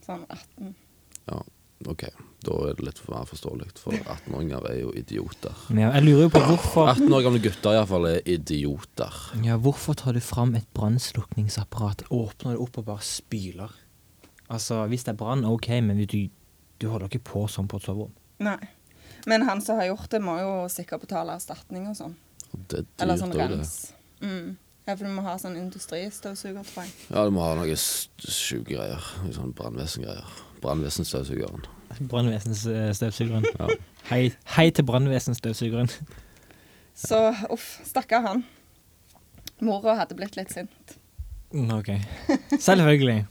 Sånn 0.05 0.23
18. 0.33 0.71
Ja, 1.29 1.41
ok. 1.91 2.07
Da 2.41 2.55
er 2.65 2.73
det 2.79 2.87
litt 2.87 3.01
mer 3.11 3.27
forståelig, 3.29 3.67
for 3.77 3.93
18-åringer 3.93 4.65
er 4.71 4.79
jo 4.79 4.89
idioter. 4.97 5.53
Ja, 5.77 5.91
jeg 5.93 6.07
lurer 6.07 6.23
jo 6.25 6.31
på 6.33 6.41
hvorfor 6.47 6.89
18 6.95 7.13
år 7.13 7.25
gamle 7.27 7.43
gutter 7.43 7.77
iallfall 7.77 8.07
er 8.09 8.23
idioter. 8.25 9.19
Ja, 9.45 9.59
hvorfor 9.61 9.93
tar 10.01 10.17
du 10.17 10.21
fram 10.25 10.55
et 10.57 10.65
brannslukningsapparat, 10.73 12.07
åpner 12.09 12.55
det 12.57 12.63
opp 12.65 12.81
og 12.81 12.89
bare 12.89 13.05
spyler? 13.05 13.77
Altså, 14.51 14.81
hvis 14.91 15.05
det 15.05 15.13
er 15.13 15.21
brann, 15.21 15.45
OK, 15.47 15.69
men 15.85 16.01
du, 16.09 16.17
du 16.81 16.89
holder 16.89 17.07
ikke 17.11 17.23
på 17.29 17.45
sånn 17.47 17.69
på 17.71 17.77
et 17.79 17.85
soverom. 17.87 18.11
Nei. 18.41 18.57
Men 19.29 19.45
han 19.45 19.61
som 19.61 19.77
har 19.77 19.91
gjort 19.91 20.09
det, 20.09 20.19
må 20.25 20.39
jo 20.41 20.51
sikkert 20.73 21.05
betale 21.05 21.37
erstatning 21.37 21.85
og 21.91 21.95
sånn. 21.99 22.17
Det 22.67 22.81
er 22.81 22.85
Eller 23.05 23.19
dyrt 23.19 23.21
sånn 23.21 23.37
rens. 23.37 23.75
det. 23.85 24.00
Mm. 24.21 24.57
Ja, 24.87 24.95
for 24.95 25.05
du 25.05 25.11
må 25.13 25.23
ha 25.25 25.35
sånn 25.39 25.57
industristøvsuger, 25.59 26.65
tror 26.65 26.87
jeg. 26.87 26.93
Ja, 27.11 27.25
du 27.27 27.35
må 27.35 27.43
ha 27.45 27.53
noe 27.57 27.75
sjuke 27.77 28.73
greier. 28.73 29.11
Sånn 29.35 29.53
brannvesengreier. 29.57 30.31
Brannvesenstøvsugeren. 30.61 31.67
Brannvesenstøvsugeren. 32.09 33.45
Ja. 33.59 33.69
Hei, 34.09 34.23
hei 34.55 34.67
til 34.73 34.85
brannvesenstøvsugeren. 34.89 35.89
Så 36.97 37.19
uff, 37.53 37.77
stakkar 37.87 38.25
han. 38.25 38.43
Mora 39.61 39.95
hadde 40.01 40.17
blitt 40.17 40.37
litt 40.37 40.53
sint. 40.53 40.95
Mm, 41.53 41.69
OK. 41.77 41.91
Selvfølgelig. 42.57 43.25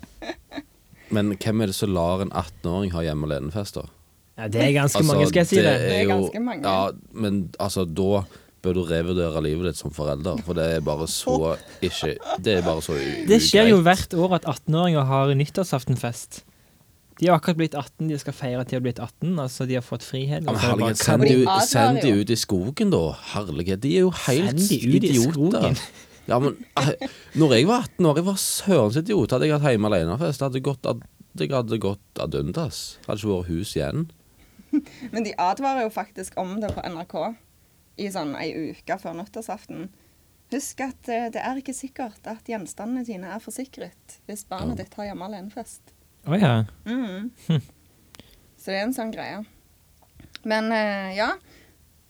Men 1.11 1.33
hvem 1.35 1.65
er 1.65 1.73
det 1.73 1.75
som 1.75 1.91
lar 1.95 2.23
en 2.23 2.31
18-åring 2.31 2.93
ha 2.95 3.03
hjemme 3.07 3.27
alenefest, 3.27 3.81
da? 3.81 3.89
Ja, 4.39 4.47
det 4.49 4.63
er 4.63 4.71
ganske 4.79 5.03
mange, 5.05 5.27
skal 5.29 5.43
jeg 5.43 5.51
si 5.51 5.59
det. 5.59 5.73
Det 5.83 5.97
er 5.99 6.07
ganske 6.09 6.41
mange. 6.41 6.63
Ja, 6.65 6.93
men 7.13 7.43
altså, 7.61 7.85
da 7.85 8.23
bør 8.65 8.77
du 8.77 8.83
revurdere 8.89 9.41
livet 9.45 9.71
ditt 9.71 9.81
som 9.81 9.93
forelder, 9.95 10.41
for 10.45 10.59
det 10.59 10.67
er 10.77 10.85
bare 10.85 11.07
så 11.09 11.57
ikke 11.81 12.15
Det 12.43 12.59
er 12.59 12.63
bare 12.67 12.83
så 12.85 12.95
ugreit. 12.97 13.27
Det 13.31 13.41
skjer 13.45 13.71
jo 13.73 13.81
hvert 13.87 14.15
år 14.15 14.37
at 14.41 14.49
18-åringer 14.49 15.09
har 15.09 15.35
nyttårsaftenfest. 15.41 16.43
De 17.21 17.29
har 17.29 17.37
akkurat 17.37 17.59
blitt 17.61 17.75
18, 17.77 18.09
de 18.09 18.19
skal 18.21 18.33
feire 18.37 18.61
at 18.63 18.71
de 18.71 18.79
har 18.79 18.85
blitt 18.85 19.01
18. 19.01 19.35
Altså 19.43 19.67
de 19.69 19.77
har 19.77 19.85
fått 19.85 20.05
frihet. 20.07 20.45
Ja, 20.45 20.53
men 20.53 20.57
er 20.57 20.63
herlighet, 20.65 21.01
send 21.01 21.27
de, 21.27 21.57
send 21.69 21.99
de 22.01 22.13
ut 22.17 22.31
i 22.33 22.39
skogen, 22.41 22.93
da. 22.95 23.03
Herlighet, 23.35 23.83
de 23.83 23.97
er 23.99 24.07
jo 24.07 24.15
helt 24.25 24.57
Send 24.57 24.71
de 24.71 24.79
ut 24.87 25.05
i 25.05 25.11
idioter. 25.11 25.83
Ja, 26.31 26.39
men 26.41 26.57
eh, 26.79 27.11
når 27.41 27.57
jeg 27.59 27.69
var 27.69 27.85
18 27.91 28.09
år, 28.09 28.21
jeg 28.21 28.29
var 28.31 28.41
sørens 28.41 28.97
idiot. 29.01 29.35
Hadde 29.35 29.49
jeg 29.51 29.57
hatt 29.57 29.75
hjemme 29.75 29.91
alenefest, 29.91 30.45
hadde 30.47 30.65
gått 30.65 30.89
ad, 30.89 31.05
jeg 31.41 31.53
hadde 31.53 31.81
gått 31.83 32.23
ad 32.25 32.37
undas. 32.41 32.81
Hadde 33.05 33.21
ikke 33.21 33.35
vært 33.35 33.53
hus 33.53 33.77
igjen. 33.77 34.09
Men 35.13 35.27
de 35.27 35.37
advarer 35.37 35.85
jo 35.89 35.93
faktisk 35.93 36.41
om 36.41 36.57
det 36.63 36.73
på 36.77 36.85
NRK 36.89 37.17
i 38.01 38.09
sånn 38.13 38.33
ei 38.41 38.51
uke 38.71 38.97
før 39.01 39.19
nyttårsaften. 39.19 39.89
Husk 40.51 40.81
at 40.83 41.11
eh, 41.13 41.29
det 41.31 41.43
er 41.47 41.61
ikke 41.61 41.77
sikkert 41.77 42.27
at 42.31 42.49
gjenstandene 42.49 43.05
dine 43.07 43.31
er 43.31 43.43
forsikret 43.43 44.19
hvis 44.27 44.47
barnet 44.51 44.81
ditt 44.81 44.97
har 44.99 45.11
hjemme 45.11 45.29
alenefest. 45.29 45.95
Å 46.27 46.39
ja. 46.41 46.55
Mm. 46.89 47.31
Så 48.61 48.73
det 48.73 48.81
er 48.81 48.87
en 48.89 48.97
sånn 48.97 49.13
greie. 49.15 49.45
Men 50.43 50.73
eh, 50.75 51.13
ja, 51.19 51.35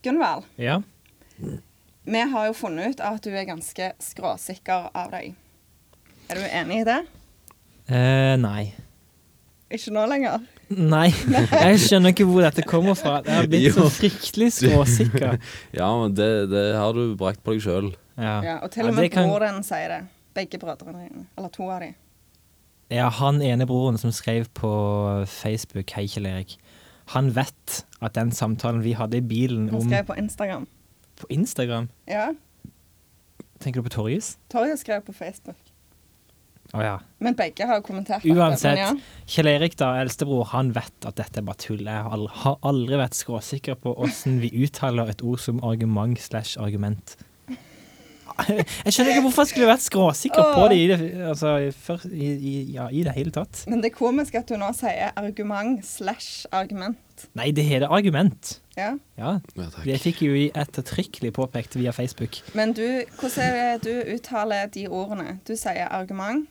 Gunvald. 0.02 0.48
ja. 0.60 0.80
Vi 2.10 2.20
har 2.32 2.46
jo 2.48 2.54
funnet 2.56 2.94
ut 2.94 3.02
at 3.04 3.22
du 3.22 3.30
er 3.36 3.44
ganske 3.46 3.90
skråsikker 4.02 4.88
av 4.96 5.12
deg. 5.12 5.34
Er 6.32 6.40
du 6.40 6.46
enig 6.48 6.80
i 6.80 6.86
det? 6.88 6.96
Eh, 7.92 8.34
nei. 8.40 8.70
Ikke 9.70 9.92
nå 9.94 10.06
lenger? 10.10 10.40
Nei. 10.70 11.08
Jeg 11.10 11.78
skjønner 11.82 12.12
ikke 12.14 12.24
hvor 12.30 12.44
dette 12.46 12.62
kommer 12.68 12.94
fra. 12.98 13.16
Jeg 13.26 13.34
har 13.40 13.48
blitt 13.50 13.74
så 13.74 13.88
fryktelig 13.90 14.52
skråsikker. 14.54 15.40
Ja, 15.80 15.88
men 15.98 16.14
det, 16.14 16.28
det 16.52 16.64
har 16.78 16.94
du 16.94 17.16
brakt 17.18 17.42
på 17.46 17.56
deg 17.56 17.64
sjøl. 17.64 17.88
Ja. 18.20 18.36
Ja, 18.46 18.54
og 18.62 18.70
til 18.74 18.86
og 18.86 18.94
med 18.94 19.08
ja, 19.08 19.12
kan- 19.16 19.30
broren 19.32 19.62
sier 19.66 19.90
det. 19.96 20.00
Begge 20.38 20.60
brødrene 20.62 21.08
dine. 21.08 21.24
Eller 21.36 21.50
to 21.50 21.66
av 21.74 21.80
de. 21.82 21.88
ja, 22.94 23.08
han 23.18 23.40
ene 23.42 23.66
broren 23.66 23.98
som 23.98 24.12
skrev 24.14 24.46
på 24.54 24.70
Facebook 25.26 25.90
Hei, 25.96 26.04
Kjell 26.10 26.28
Erik. 26.30 26.54
Han 27.16 27.32
vet 27.34 27.80
at 28.00 28.14
den 28.14 28.30
samtalen 28.30 28.84
vi 28.86 28.92
hadde 28.94 29.18
i 29.18 29.24
bilen 29.26 29.66
Han 29.74 29.82
skrev 29.82 30.06
på 30.06 30.14
Instagram. 30.22 30.68
På 31.18 31.26
Instagram? 31.34 31.88
Ja. 32.06 32.28
Tenker 33.60 33.82
du 33.82 33.88
på 33.90 33.94
Torjus? 33.96 34.36
Torjus 34.54 34.80
skrev 34.86 35.02
på 35.04 35.12
Facebook. 35.18 35.58
Å 36.70 36.82
ja. 36.84 36.96
Men 37.18 37.34
begge 37.34 37.66
har 37.66 37.80
kommentert 37.82 38.22
på 38.22 38.28
det, 38.30 38.36
Uansett. 38.38 38.78
ja. 38.78 38.92
Kjell 39.26 39.50
Erik, 39.50 39.74
da, 39.80 39.88
eldstebror, 40.02 40.44
han 40.52 40.70
vet 40.76 41.08
at 41.08 41.16
dette 41.18 41.42
er 41.42 41.46
bare 41.48 41.58
tull. 41.58 41.82
Jeg 41.82 42.04
har 42.44 42.60
aldri 42.62 43.00
vært 43.00 43.18
skråsikker 43.18 43.74
på 43.82 43.96
åssen 44.06 44.38
vi 44.42 44.52
uttaler 44.64 45.10
et 45.10 45.24
ord 45.26 45.42
som 45.42 45.58
argument 45.66 46.20
slash 46.22 46.54
argument. 46.62 47.16
Jeg 48.40 48.94
skjønner 48.94 49.10
ikke 49.12 49.22
hvorfor 49.26 49.44
jeg 49.44 49.50
skulle 49.50 49.66
vært 49.68 49.82
skråsikker 49.84 50.46
på 50.54 50.62
det 50.70 50.76
i 50.80 50.84
det, 50.88 50.98
altså, 51.28 51.50
for, 51.76 52.00
i, 52.08 52.28
i, 52.32 52.52
ja, 52.72 52.86
i 52.88 53.02
det 53.04 53.12
hele 53.12 53.32
tatt. 53.34 53.64
Men 53.68 53.82
det 53.82 53.90
er 53.90 53.96
komisk 53.98 54.38
at 54.38 54.48
du 54.48 54.54
nå 54.56 54.70
sier 54.78 55.10
argument 55.20 55.82
slash 55.84 56.46
argument. 56.56 57.26
Nei, 57.36 57.50
det 57.52 57.66
heter 57.68 57.90
argument. 57.92 58.54
Ja. 58.78 58.94
Ja, 59.20 59.34
Ja, 59.58 59.66
det 59.84 59.98
fikk 60.00 60.22
jo 60.24 60.30
vi 60.32 60.46
ettertrykkelig 60.56 61.34
påpekt 61.36 61.76
via 61.76 61.92
Facebook. 61.92 62.38
Men 62.56 62.72
du, 62.72 62.86
hvordan 63.20 63.44
er 63.60 63.76
det 63.82 63.84
du 63.84 64.14
uttaler 64.14 64.72
de 64.72 64.86
ordene? 64.88 65.36
Du 65.44 65.52
sier 65.60 65.90
argument. 65.92 66.48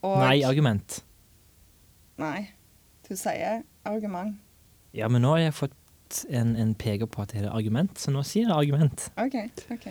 Ja. 0.00 0.08
Og 0.08 0.18
Nei, 0.22 0.40
argument. 0.48 1.02
Nei. 2.20 2.50
Du 3.08 3.16
sier 3.18 3.62
argument. 3.84 4.38
Ja, 4.96 5.08
men 5.08 5.22
nå 5.22 5.34
har 5.36 5.44
jeg 5.44 5.56
fått 5.56 6.24
en, 6.30 6.54
en 6.58 6.74
peker 6.74 7.06
på 7.10 7.22
at 7.22 7.34
det 7.34 7.44
er 7.44 7.52
argument, 7.52 7.98
så 8.00 8.12
nå 8.14 8.22
sier 8.26 8.48
jeg 8.48 8.56
argument. 8.56 9.10
OK. 9.20 9.36
ok. 9.70 9.90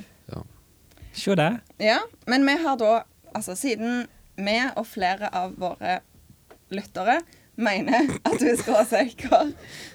Se 1.13 1.36
der. 1.36 1.60
Ja, 1.82 2.00
men 2.30 2.46
vi 2.48 2.58
har 2.63 2.78
da 2.80 3.04
Altså, 3.30 3.54
siden 3.54 4.08
vi 4.42 4.56
og 4.74 4.88
flere 4.89 5.28
av 5.38 5.51
våre 5.62 6.00
lyttere 6.74 7.20
mener 7.62 8.08
at 8.25 8.39
du 8.42 8.48
er 8.50 8.56
skråsikker, 8.58 9.51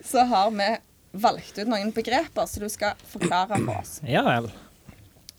så 0.07 0.23
har 0.31 0.53
vi 0.55 0.69
valgt 1.19 1.59
ut 1.59 1.67
noen 1.67 1.91
begreper 1.97 2.47
som 2.47 2.63
du 2.63 2.71
skal 2.71 2.95
forklare 3.11 3.59
for 3.59 3.73
oss. 3.81 3.97
Ja 4.07 4.23
vel. 4.23 4.47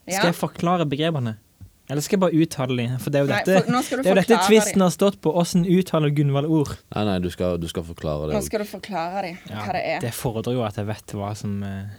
Ja. 0.03 0.17
Skal 0.17 0.33
jeg 0.33 0.37
forklare 0.41 0.87
begrepene? 0.91 1.37
Eller 1.85 2.01
skal 2.01 2.17
jeg 2.17 2.21
bare 2.23 2.41
uttale 2.41 2.77
dem? 2.79 2.93
For 3.01 3.13
det 3.13 3.19
er 3.19 3.25
jo 3.25 3.29
Nei, 3.29 3.41
dette, 3.45 3.69
nå 3.69 3.81
du 3.85 3.89
det 3.91 3.99
er 3.99 4.15
jo 4.15 4.17
dette 4.17 4.39
tvisten 4.47 4.81
har 4.81 4.93
stått 4.93 5.19
på. 5.21 5.29
Åssen 5.37 5.67
uttaler 5.69 6.09
Gunvald 6.17 6.49
ord? 6.49 6.73
Nei, 6.95 7.03
nei, 7.05 7.19
du 7.21 7.29
skal, 7.33 7.59
du 7.61 7.67
skal 7.69 7.85
forklare 7.85 8.31
det. 8.31 8.39
Nå 8.39 8.41
skal 8.45 8.63
du 8.63 8.69
forklare 8.69 9.21
dem 9.27 9.37
hva 9.51 9.67
det 9.75 9.83
er. 9.91 10.01
det 10.01 10.13
fordrer 10.17 10.57
jo 10.57 10.63
at 10.65 10.79
jeg 10.81 10.89
vet 10.89 11.13
hva 11.13 11.29
som 11.37 11.59
uh... 11.61 11.93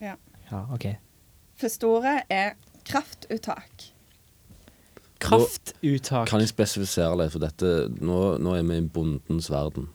Ja. 0.00 0.14
ja, 0.48 0.60
OK. 0.72 0.86
Første 1.60 1.90
ordet 1.90 2.14
er 2.32 2.54
kraftuttak. 2.88 3.90
Kraftuttak. 5.20 6.30
Kan 6.30 6.40
jeg 6.40 6.54
spesifisere 6.54 7.18
litt, 7.20 7.34
for 7.34 7.44
dette 7.44 7.90
Nå, 8.00 8.20
nå 8.40 8.54
er 8.56 8.64
vi 8.64 8.78
i 8.80 8.86
bondens 8.88 9.50
verden. 9.52 9.90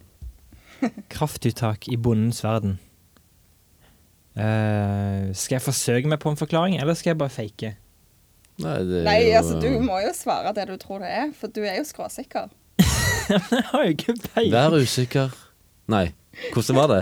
Kraftuttak 1.16 1.90
i 1.90 1.98
bondens 1.98 2.44
verden. 2.46 2.78
Uh, 4.36 5.34
skal 5.34 5.58
jeg 5.58 5.66
forsøke 5.66 6.12
meg 6.12 6.22
på 6.22 6.30
en 6.30 6.38
forklaring, 6.38 6.78
eller 6.78 6.94
skal 6.94 7.16
jeg 7.16 7.22
bare 7.24 7.34
fake? 7.34 7.74
Nei, 8.64 8.76
det 8.88 9.00
er 9.02 9.08
Nei, 9.08 9.16
jo, 9.26 9.32
altså, 9.40 9.56
du 9.60 9.82
må 9.84 9.98
jo 10.00 10.12
svare 10.16 10.54
det 10.56 10.68
du 10.70 10.76
tror 10.80 11.02
det 11.04 11.10
er, 11.12 11.32
for 11.36 11.52
du 11.52 11.64
er 11.66 11.80
jo 11.82 11.88
skråsikker. 11.88 12.54
jeg 13.32 13.64
har 13.72 13.84
jo 13.84 13.96
ikke 13.96 14.16
peiling. 14.30 14.54
Vær 14.54 14.78
usikker. 14.80 15.34
Nei, 15.92 16.06
hvordan 16.54 16.78
var 16.80 16.92
det? 16.94 17.00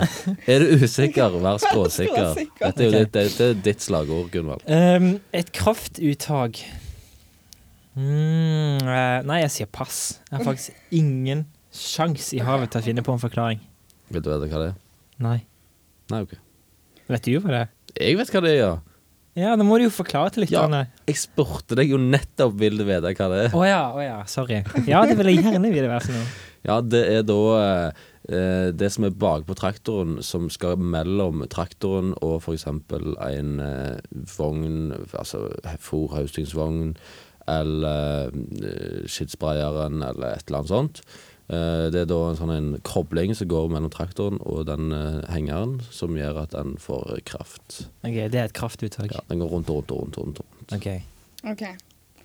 Er 0.50 0.64
du 0.64 0.84
usikker, 0.84 1.36
vær 1.42 1.60
skråsikker. 1.62 2.40
Dette 2.60 2.82
er 2.82 2.88
jo 2.88 2.92
ditt, 2.98 3.12
dette 3.14 3.50
er 3.52 3.60
ditt 3.66 3.84
slagord, 3.86 4.30
Gunvald. 4.34 4.66
Um, 4.66 5.20
et 5.34 5.52
kraftuttak 5.54 6.60
mm, 7.94 8.82
eh, 8.82 9.18
Nei, 9.26 9.40
jeg 9.44 9.52
sier 9.54 9.70
pass. 9.70 10.00
Jeg 10.30 10.38
har 10.40 10.48
faktisk 10.48 10.94
ingen 10.94 11.46
sjans 11.74 12.32
i 12.34 12.42
havet 12.44 12.74
til 12.74 12.82
å 12.82 12.88
finne 12.88 13.06
på 13.06 13.14
en 13.14 13.22
forklaring. 13.22 13.62
Vil 14.10 14.22
du 14.22 14.30
vite 14.30 14.50
hva 14.50 14.62
det 14.62 14.72
er? 14.72 14.80
Nei. 15.22 15.38
Nei, 16.10 16.24
OK. 16.26 16.34
Vet 17.10 17.26
du 17.26 17.38
hva 17.38 17.50
det 17.50 17.62
er? 17.62 17.72
Jeg 17.94 18.18
vet 18.18 18.34
hva 18.34 18.42
det 18.44 18.52
er, 18.54 18.60
ja. 18.60 18.74
Ja, 19.34 19.56
da 19.58 19.66
må 19.66 19.80
du 19.80 19.88
jo 19.88 19.92
forklare 19.94 20.30
til 20.34 20.46
Ja. 20.50 20.64
Jeg 21.08 21.18
spurte 21.18 21.74
deg 21.78 21.90
jo 21.90 21.98
nettopp 21.98 22.54
vil 22.60 22.78
du 22.78 22.84
vite 22.86 23.14
hva 23.18 23.28
det 23.32 23.40
er. 23.48 23.54
Å 23.56 23.62
ja, 23.66 23.82
oh, 23.90 24.02
ja, 24.02 24.18
sorry. 24.30 24.62
Ja, 24.86 25.02
det 25.08 25.18
vil 25.18 25.32
jeg 25.32 25.42
gjerne 25.42 25.72
vite 25.74 25.90
hva 25.90 26.00
som 26.04 26.18
er. 26.20 26.34
Ja, 26.64 26.78
det 26.80 27.02
er 27.12 27.24
da 27.28 27.40
eh, 28.24 28.70
det 28.72 28.88
som 28.94 29.04
er 29.04 29.10
bakpå 29.20 29.52
traktoren, 29.58 30.14
som 30.24 30.46
skal 30.48 30.80
mellom 30.80 31.42
traktoren 31.52 32.14
og 32.24 32.38
f.eks. 32.38 32.64
en 32.64 33.50
eh, 33.60 33.98
vogn, 34.38 34.94
altså 35.12 35.42
fòrhaustingsvogn, 35.84 36.94
eller 37.52 38.32
eh, 38.32 39.04
skittsprayeren, 39.12 40.00
eller 40.08 40.38
et 40.38 40.48
eller 40.48 40.62
annet 40.62 40.72
sånt. 40.72 41.04
Eh, 41.52 41.90
det 41.92 42.00
er 42.00 42.06
da 42.08 42.18
en 42.30 42.36
sånn 42.38 42.50
en 42.54 42.68
kobling 42.88 43.34
som 43.36 43.48
går 43.50 43.66
mellom 43.68 43.90
traktoren 43.92 44.38
og 44.48 44.62
den 44.66 44.92
eh, 44.96 45.20
hengeren, 45.34 45.74
som 45.92 46.14
gjør 46.16 46.38
at 46.46 46.54
den 46.56 46.76
får 46.80 47.18
kraft. 47.28 47.82
Ok, 48.00 48.14
det 48.32 48.34
er 48.40 48.46
et 48.48 48.54
kraftuttak. 48.56 49.12
Ja, 49.12 49.20
den 49.28 49.42
går 49.44 49.50
rundt 49.52 49.68
og 49.70 49.82
rundt 49.82 49.92
og 49.92 50.00
rundt. 50.00 50.16
og 50.18 50.24
rundt, 50.24 50.40
rundt. 50.40 50.72
Ok. 50.72 51.50
OK. 51.52 51.66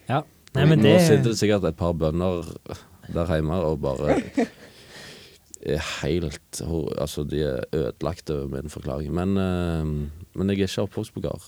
Ja. 0.07 0.21
Nei, 0.55 0.65
men 0.65 0.79
Nå 0.81 0.95
sitter 1.03 1.27
det 1.29 1.38
sikkert 1.38 1.67
et 1.67 1.77
par 1.77 1.91
bønder 1.93 2.47
der 3.13 3.25
hjemme 3.35 3.57
og 3.67 3.81
bare 3.83 4.15
er 5.61 5.81
helt 6.01 6.61
Altså, 6.63 7.23
de 7.27 7.43
er 7.43 7.63
ødelagt 7.75 8.29
over 8.33 8.47
min 8.55 8.69
forklaring. 8.71 9.11
Men, 9.13 9.35
eh, 9.38 9.83
men 10.39 10.49
jeg 10.53 10.61
er 10.63 10.67
ikke 10.71 10.85
oppvokst 10.88 11.13
på 11.13 11.21
gard. 11.27 11.43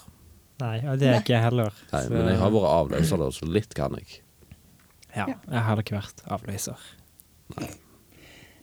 Nei, 0.62 0.76
og 0.86 1.00
det 1.02 1.08
er 1.10 1.22
ikke 1.24 1.34
jeg 1.34 1.42
heller. 1.48 1.72
Nei, 1.94 2.04
Så- 2.04 2.10
Men 2.14 2.28
jeg 2.28 2.38
har 2.38 2.52
vært 2.52 2.74
avløser, 2.76 3.18
da, 3.18 3.30
så 3.32 3.48
litt 3.50 3.74
kan 3.74 3.96
jeg. 3.98 4.20
Ja, 5.16 5.26
jeg 5.28 5.62
har 5.66 5.78
ikke 5.82 5.96
vært 5.98 6.22
avløser. 6.28 6.78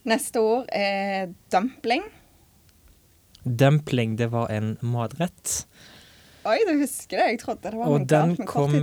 Neste 0.09 0.41
ord 0.41 0.67
er 0.73 1.33
dumpling. 1.53 2.03
Dumpling, 3.45 4.17
det 4.19 4.31
var 4.33 4.51
en 4.53 4.77
matrett. 4.85 5.67
Oi, 6.49 6.57
du 6.69 6.79
husker 6.81 7.19
det. 7.19 7.27
Jeg 7.33 7.41
trodde 7.43 7.71
det 7.71 7.77
var 7.77 7.91
Og 7.91 8.01
noe 8.01 8.09
den 8.09 8.37
kom. 8.49 8.75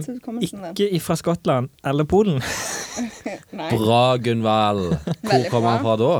Ikke 0.44 0.88
ifra 0.94 1.16
Skottland 1.18 1.72
eller 1.88 2.06
Polen. 2.10 2.42
Bra, 3.74 4.18
Gunvald! 4.22 4.94
Hvor 5.26 5.50
kom 5.52 5.68
han 5.70 5.82
fra 5.84 5.96
da? 6.00 6.12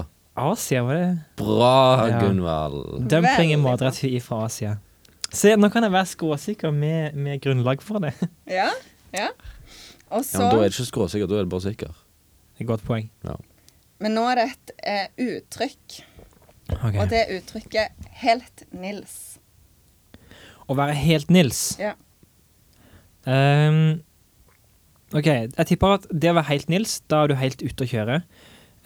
Asia, 0.46 0.82
var 0.84 0.98
det? 1.00 1.10
Bra, 1.40 2.08
Ja. 2.10 2.20
Gunvald. 2.24 3.08
Dumpling 3.12 3.54
er 3.56 3.62
matrett 3.62 4.02
fra 4.26 4.46
Asia. 4.50 4.78
Se, 5.36 5.54
nå 5.60 5.70
kan 5.72 5.84
jeg 5.84 5.92
være 5.92 6.08
skråsikker 6.12 6.72
med, 6.76 7.16
med 7.16 7.42
grunnlag 7.44 7.82
for 7.84 8.00
det. 8.04 8.14
Ja, 8.60 8.70
ja. 9.14 9.30
Og 10.10 10.22
Ja, 10.22 10.24
så 10.24 10.40
men 10.40 10.50
Da 10.50 10.58
er 10.58 10.70
det 10.70 10.74
ikke 10.76 10.90
skråsikker, 10.92 11.28
da 11.28 11.36
er 11.40 11.46
det 11.46 11.52
bare 11.52 11.66
sikker. 11.66 11.88
Det 12.56 12.62
er 12.62 12.66
et 12.66 12.68
godt 12.70 12.84
poeng. 12.88 13.10
Men 14.04 14.18
nå 14.18 14.26
er 14.32 14.40
det 14.40 14.46
et 14.50 14.76
eh, 14.84 15.08
uttrykk, 15.30 16.02
Okay. 16.66 16.98
og 16.98 17.10
det 17.10 17.28
uttrykket 17.30 17.88
'helt 18.24 18.64
Nils'. 18.74 19.38
Å 20.68 20.74
være 20.74 20.96
helt 20.98 21.30
Nils. 21.30 21.78
Ja. 21.80 21.94
Um, 23.26 24.02
OK, 25.14 25.26
jeg 25.26 25.68
tipper 25.70 26.00
at 26.00 26.08
det 26.10 26.32
å 26.32 26.38
være 26.40 26.50
helt 26.50 26.70
Nils, 26.70 27.00
da 27.10 27.24
er 27.24 27.28
du 27.28 27.36
helt 27.38 27.62
ute 27.62 27.86
å 27.86 27.90
kjøre. 27.90 28.22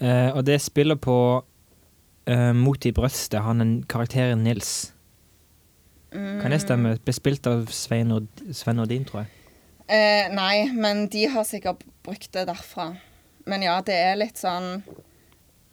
Uh, 0.00 0.36
og 0.36 0.44
det 0.44 0.60
spiller 0.60 0.96
på 1.00 1.16
uh, 1.40 2.52
Mot 2.52 2.86
i 2.86 2.92
brøstet, 2.92 3.40
han 3.42 3.60
en 3.60 3.82
karakteren 3.88 4.44
Nils. 4.44 4.92
Kan 6.12 6.50
det 6.50 6.60
stemme? 6.60 6.96
Ble 7.04 7.12
spilt 7.14 7.46
av 7.46 7.68
Svein, 7.70 8.08
Nord 8.10 8.26
Sven 8.52 8.76
Nordin, 8.76 9.04
tror 9.06 9.22
jeg. 9.22 9.30
Uh, 9.90 10.26
nei, 10.34 10.68
men 10.74 11.06
de 11.08 11.28
har 11.30 11.46
sikkert 11.46 11.84
brukt 12.04 12.32
det 12.34 12.46
derfra. 12.48 12.92
Men 13.48 13.62
ja, 13.64 13.78
det 13.86 13.94
er 13.96 14.18
litt 14.20 14.36
sånn 14.40 14.82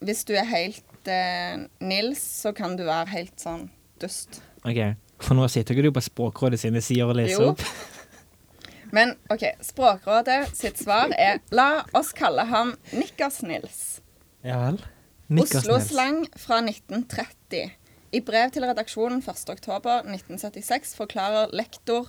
Hvis 0.05 0.23
du 0.29 0.33
er 0.37 0.45
helt 0.47 1.09
eh, 1.11 1.57
Nils, 1.83 2.21
så 2.43 2.53
kan 2.55 2.75
du 2.77 2.83
være 2.87 3.09
helt 3.11 3.39
sånn 3.41 3.67
dust. 3.99 4.41
Ok, 4.63 4.79
For 5.23 5.33
nå 5.37 5.47
sitter 5.49 5.73
ikke 5.75 5.87
du 5.87 5.95
på 5.95 6.03
Språkrådet 6.05 6.59
sine 6.61 6.81
sider 6.85 7.09
og 7.09 7.17
leser 7.17 7.41
Jo. 7.41 7.53
opp. 7.55 7.63
Men 8.95 9.15
OK, 9.33 9.43
Språkrådet 9.65 10.53
sitt 10.55 10.79
svar 10.79 11.11
er 11.17 11.41
La 11.51 11.83
oss 11.97 12.13
kalle 12.15 12.45
ham 12.47 12.75
Nikkers-Nils. 12.93 13.99
Ja 14.45 14.61
vel? 14.61 14.77
Oslo-slang 15.41 16.21
fra 16.39 16.61
1930. 16.63 17.73
I 18.15 18.21
brev 18.23 18.53
til 18.55 18.63
redaksjonen 18.63 19.19
1.10.1976 19.25 20.93
forklarer 20.95 21.51
lektor 21.51 22.07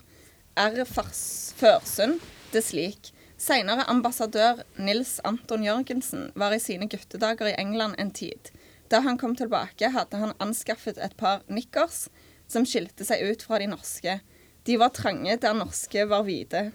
R. 0.58 0.84
Førsund 0.86 2.20
det 2.52 2.62
slik. 2.64 3.10
Senere 3.38 3.84
ambassadør 3.86 4.64
Nils 4.82 5.20
Anton 5.24 5.62
Jørgensen 5.62 6.32
var 6.34 6.50
i 6.54 6.58
sine 6.58 6.88
guttedager 6.90 7.46
i 7.52 7.54
England 7.60 7.94
en 7.98 8.10
tid. 8.10 8.50
Da 8.90 8.98
han 9.04 9.18
kom 9.18 9.36
tilbake, 9.38 9.92
hadde 9.94 10.18
han 10.18 10.34
anskaffet 10.42 10.98
et 10.98 11.14
par 11.16 11.44
nikkers 11.46 12.08
som 12.50 12.66
skilte 12.66 13.06
seg 13.06 13.22
ut 13.22 13.44
fra 13.46 13.60
de 13.62 13.68
norske. 13.70 14.18
De 14.66 14.78
var 14.80 14.90
trange 14.96 15.36
der 15.38 15.54
norske 15.54 16.08
var 16.10 16.26
hvite. 16.26 16.70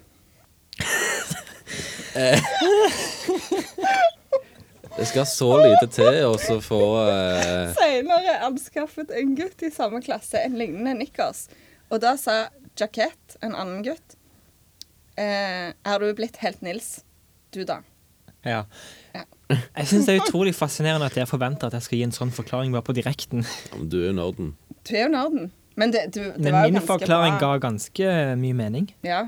Det 4.94 5.08
skal 5.10 5.26
så 5.26 5.48
lite 5.58 5.88
til 5.90 6.20
å 6.22 6.36
så 6.38 6.60
få 6.62 6.80
uh... 7.02 7.72
Senere 7.74 8.38
anskaffet 8.46 9.10
en 9.10 9.34
gutt 9.34 9.64
i 9.66 9.70
samme 9.74 9.98
klasse 10.04 10.38
en 10.38 10.54
lignende 10.56 10.94
nikkers. 11.00 11.48
Og 11.90 11.98
da 12.04 12.14
sa 12.16 12.46
Jackett, 12.78 13.36
en 13.42 13.58
annen 13.58 13.82
gutt, 13.84 14.14
eh, 15.20 15.72
er 15.74 15.98
du 16.02 16.08
blitt 16.18 16.36
helt 16.42 16.62
Nils, 16.64 17.02
du 17.54 17.62
da? 17.68 17.80
Ja. 18.44 18.64
Ja. 19.14 19.24
Jeg 19.76 19.86
syns 19.90 20.06
det 20.08 20.14
er 20.16 20.22
utrolig 20.24 20.54
fascinerende 20.56 21.06
at 21.06 21.16
jeg 21.20 21.28
forventer 21.28 21.68
at 21.68 21.74
jeg 21.76 21.84
skal 21.84 21.98
gi 21.98 22.04
en 22.06 22.14
sånn 22.16 22.30
forklaring 22.32 22.72
bare 22.72 22.84
på 22.86 22.94
direkten. 22.96 23.42
Men 23.74 23.88
du 23.92 23.98
er 24.08 24.14
nerden. 24.16 24.54
Du 24.88 24.94
er 24.96 25.04
jo 25.04 25.10
nerden. 25.12 25.50
Men 25.76 25.92
det, 25.92 26.06
du, 26.14 26.20
det 26.32 26.38
Men 26.40 26.54
var 26.54 26.66
jo 26.68 26.74
min 26.76 26.86
forklaring 26.86 27.36
bra. 27.36 27.50
ga 27.54 27.62
ganske 27.66 28.08
mye 28.40 28.56
mening. 28.56 28.86
Ja, 29.04 29.24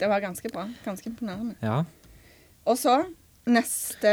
det 0.00 0.08
var 0.10 0.22
ganske 0.24 0.50
bra. 0.52 0.64
Ganske 0.84 1.10
imponerende. 1.12 1.54
Ja. 1.62 1.82
Og 2.66 2.78
så 2.80 2.96
neste 3.50 4.10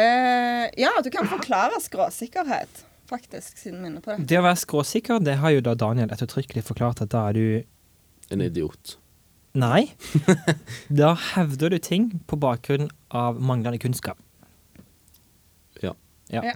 Ja, 0.78 0.94
du 1.04 1.10
kan 1.14 1.28
forklare 1.30 1.80
skråsikkerhet, 1.84 2.84
faktisk, 3.10 3.58
siden 3.58 3.82
vi 3.82 3.90
er 3.90 3.92
inne 3.96 4.04
på 4.06 4.14
det. 4.14 4.28
Det 4.30 4.40
å 4.40 4.46
være 4.46 4.62
skråsikker, 4.62 5.22
det 5.26 5.38
har 5.42 5.56
jo 5.58 5.64
da 5.66 5.74
Daniel 5.80 6.12
ettertrykkelig 6.14 6.64
forklart 6.70 7.02
at 7.06 7.12
da 7.14 7.28
er 7.32 7.38
du 7.38 7.48
En 8.34 8.42
idiot. 8.44 8.98
Nei. 9.58 9.88
Da 11.02 11.14
hevder 11.34 11.74
du 11.74 11.80
ting 11.82 12.12
på 12.30 12.38
bakgrunn 12.40 12.92
av 13.10 13.40
manglende 13.42 13.80
kunnskap. 13.82 14.20
Ja. 15.82 15.96
Ja. 16.30 16.44
Ja. 16.46 16.56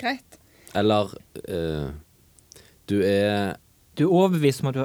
Greit. 0.00 0.38
Eller 0.78 1.12
eh, 1.48 1.88
du 2.88 3.00
er 3.04 3.56
Du 3.98 4.04
er 4.06 4.12
overbevist 4.14 4.62
om 4.62 4.68
at 4.70 4.76
du, 4.76 4.82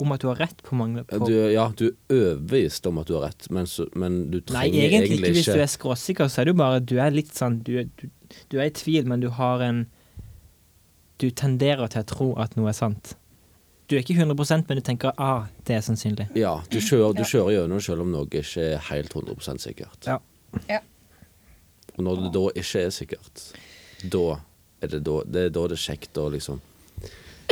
om 0.00 0.12
at 0.14 0.22
du 0.22 0.28
har 0.30 0.38
rett 0.40 0.62
på 0.64 0.76
mange 0.78 1.02
på, 1.04 1.26
du, 1.28 1.34
Ja, 1.52 1.66
du 1.76 1.88
er 1.90 1.96
overbevist 2.16 2.86
om 2.88 3.02
at 3.02 3.10
du 3.10 3.16
har 3.18 3.26
rett, 3.28 3.50
men, 3.52 3.66
så, 3.68 3.86
men 3.94 4.30
du 4.32 4.38
Nei, 4.38 4.46
trenger 4.48 4.86
egentlig 4.88 5.18
ikke. 5.18 5.32
Hvis 5.34 5.42
ikke 5.42 5.58
du 5.58 5.64
er 5.66 5.72
skråsikker, 5.74 6.30
så 6.32 6.42
er 6.42 6.48
du 6.48 6.54
bare 6.58 6.80
Du 6.80 6.96
er 7.02 7.12
litt 7.14 7.34
sånn 7.36 7.60
Du, 7.66 7.76
du, 8.00 8.06
du 8.50 8.58
er 8.58 8.70
i 8.70 8.74
tvil, 8.74 9.04
men 9.10 9.22
du 9.22 9.28
har 9.36 9.62
en 9.66 9.84
Du 11.20 11.28
tenderer 11.30 11.92
til 11.92 12.02
å 12.06 12.08
tro 12.08 12.30
at 12.42 12.56
noe 12.58 12.72
er 12.72 12.78
sant. 12.78 13.14
Du 13.90 13.96
er 13.96 14.00
ikke 14.00 14.14
100% 14.16 14.64
men 14.68 14.78
du 14.78 14.82
tenker 14.84 15.12
ah, 15.20 15.44
det 15.68 15.76
er 15.76 15.82
sannsynlig. 15.84 16.28
Ja, 16.38 16.54
du 16.72 16.78
kjører, 16.80 17.12
du 17.12 17.24
kjører 17.28 17.52
gjennom 17.58 17.80
selv 17.84 18.04
om 18.06 18.12
noe 18.14 18.28
ikke 18.30 18.64
er 18.74 18.78
helt 18.88 19.12
100% 19.12 19.60
sikkert. 19.60 20.08
Ja. 20.08 20.18
Ja. 20.70 20.80
Og 21.96 22.04
når 22.06 22.22
det 22.24 22.30
da 22.34 22.44
ikke 22.62 22.80
er 22.86 22.90
sikkert, 22.94 23.42
da 24.10 24.24
er 24.82 24.92
det 24.94 25.02
da 25.06 25.18
det 25.26 25.42
er 25.48 25.52
da 25.54 25.66
det 25.70 25.76
er 25.78 25.84
kjekt 25.88 26.18
å 26.20 26.28
liksom 26.32 26.62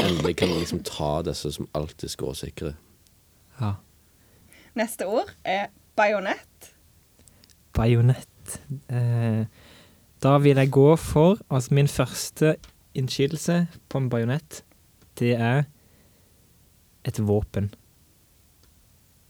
Endelig 0.01 0.39
kan 0.41 0.49
liksom 0.49 0.81
ta 0.89 1.21
disse 1.23 1.51
som 1.53 1.67
alltid 1.77 2.11
skråsikre. 2.11 2.73
ja. 3.61 3.75
Neste 4.75 5.05
ord 5.05 5.29
er 5.45 5.67
bajonett. 6.01 6.71
Bajonett. 7.77 8.55
Eh, 8.89 9.45
da 10.25 10.33
vil 10.41 10.57
jeg 10.57 10.71
gå 10.73 10.97
for 10.97 11.37
Altså, 11.51 11.75
min 11.75 11.89
første 11.89 12.55
innskytelse 12.97 13.67
på 13.89 13.99
en 14.01 14.09
bajonett, 14.09 14.63
det 15.21 15.35
er 15.37 15.65
et 17.09 17.19
våpen. 17.19 17.71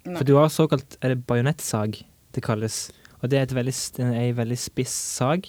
Nei. 0.02 0.16
For 0.16 0.26
du 0.26 0.34
har 0.34 0.48
såkalt 0.50 0.96
Er 0.98 1.12
det 1.12 1.26
bajonettsag 1.30 2.00
det 2.34 2.42
kalles? 2.42 2.88
Og 3.22 3.30
det 3.30 3.38
er 3.38 3.54
veldig, 3.54 3.74
en, 4.02 4.14
ei 4.18 4.32
veldig 4.34 4.58
spiss 4.58 4.92
sag 4.92 5.46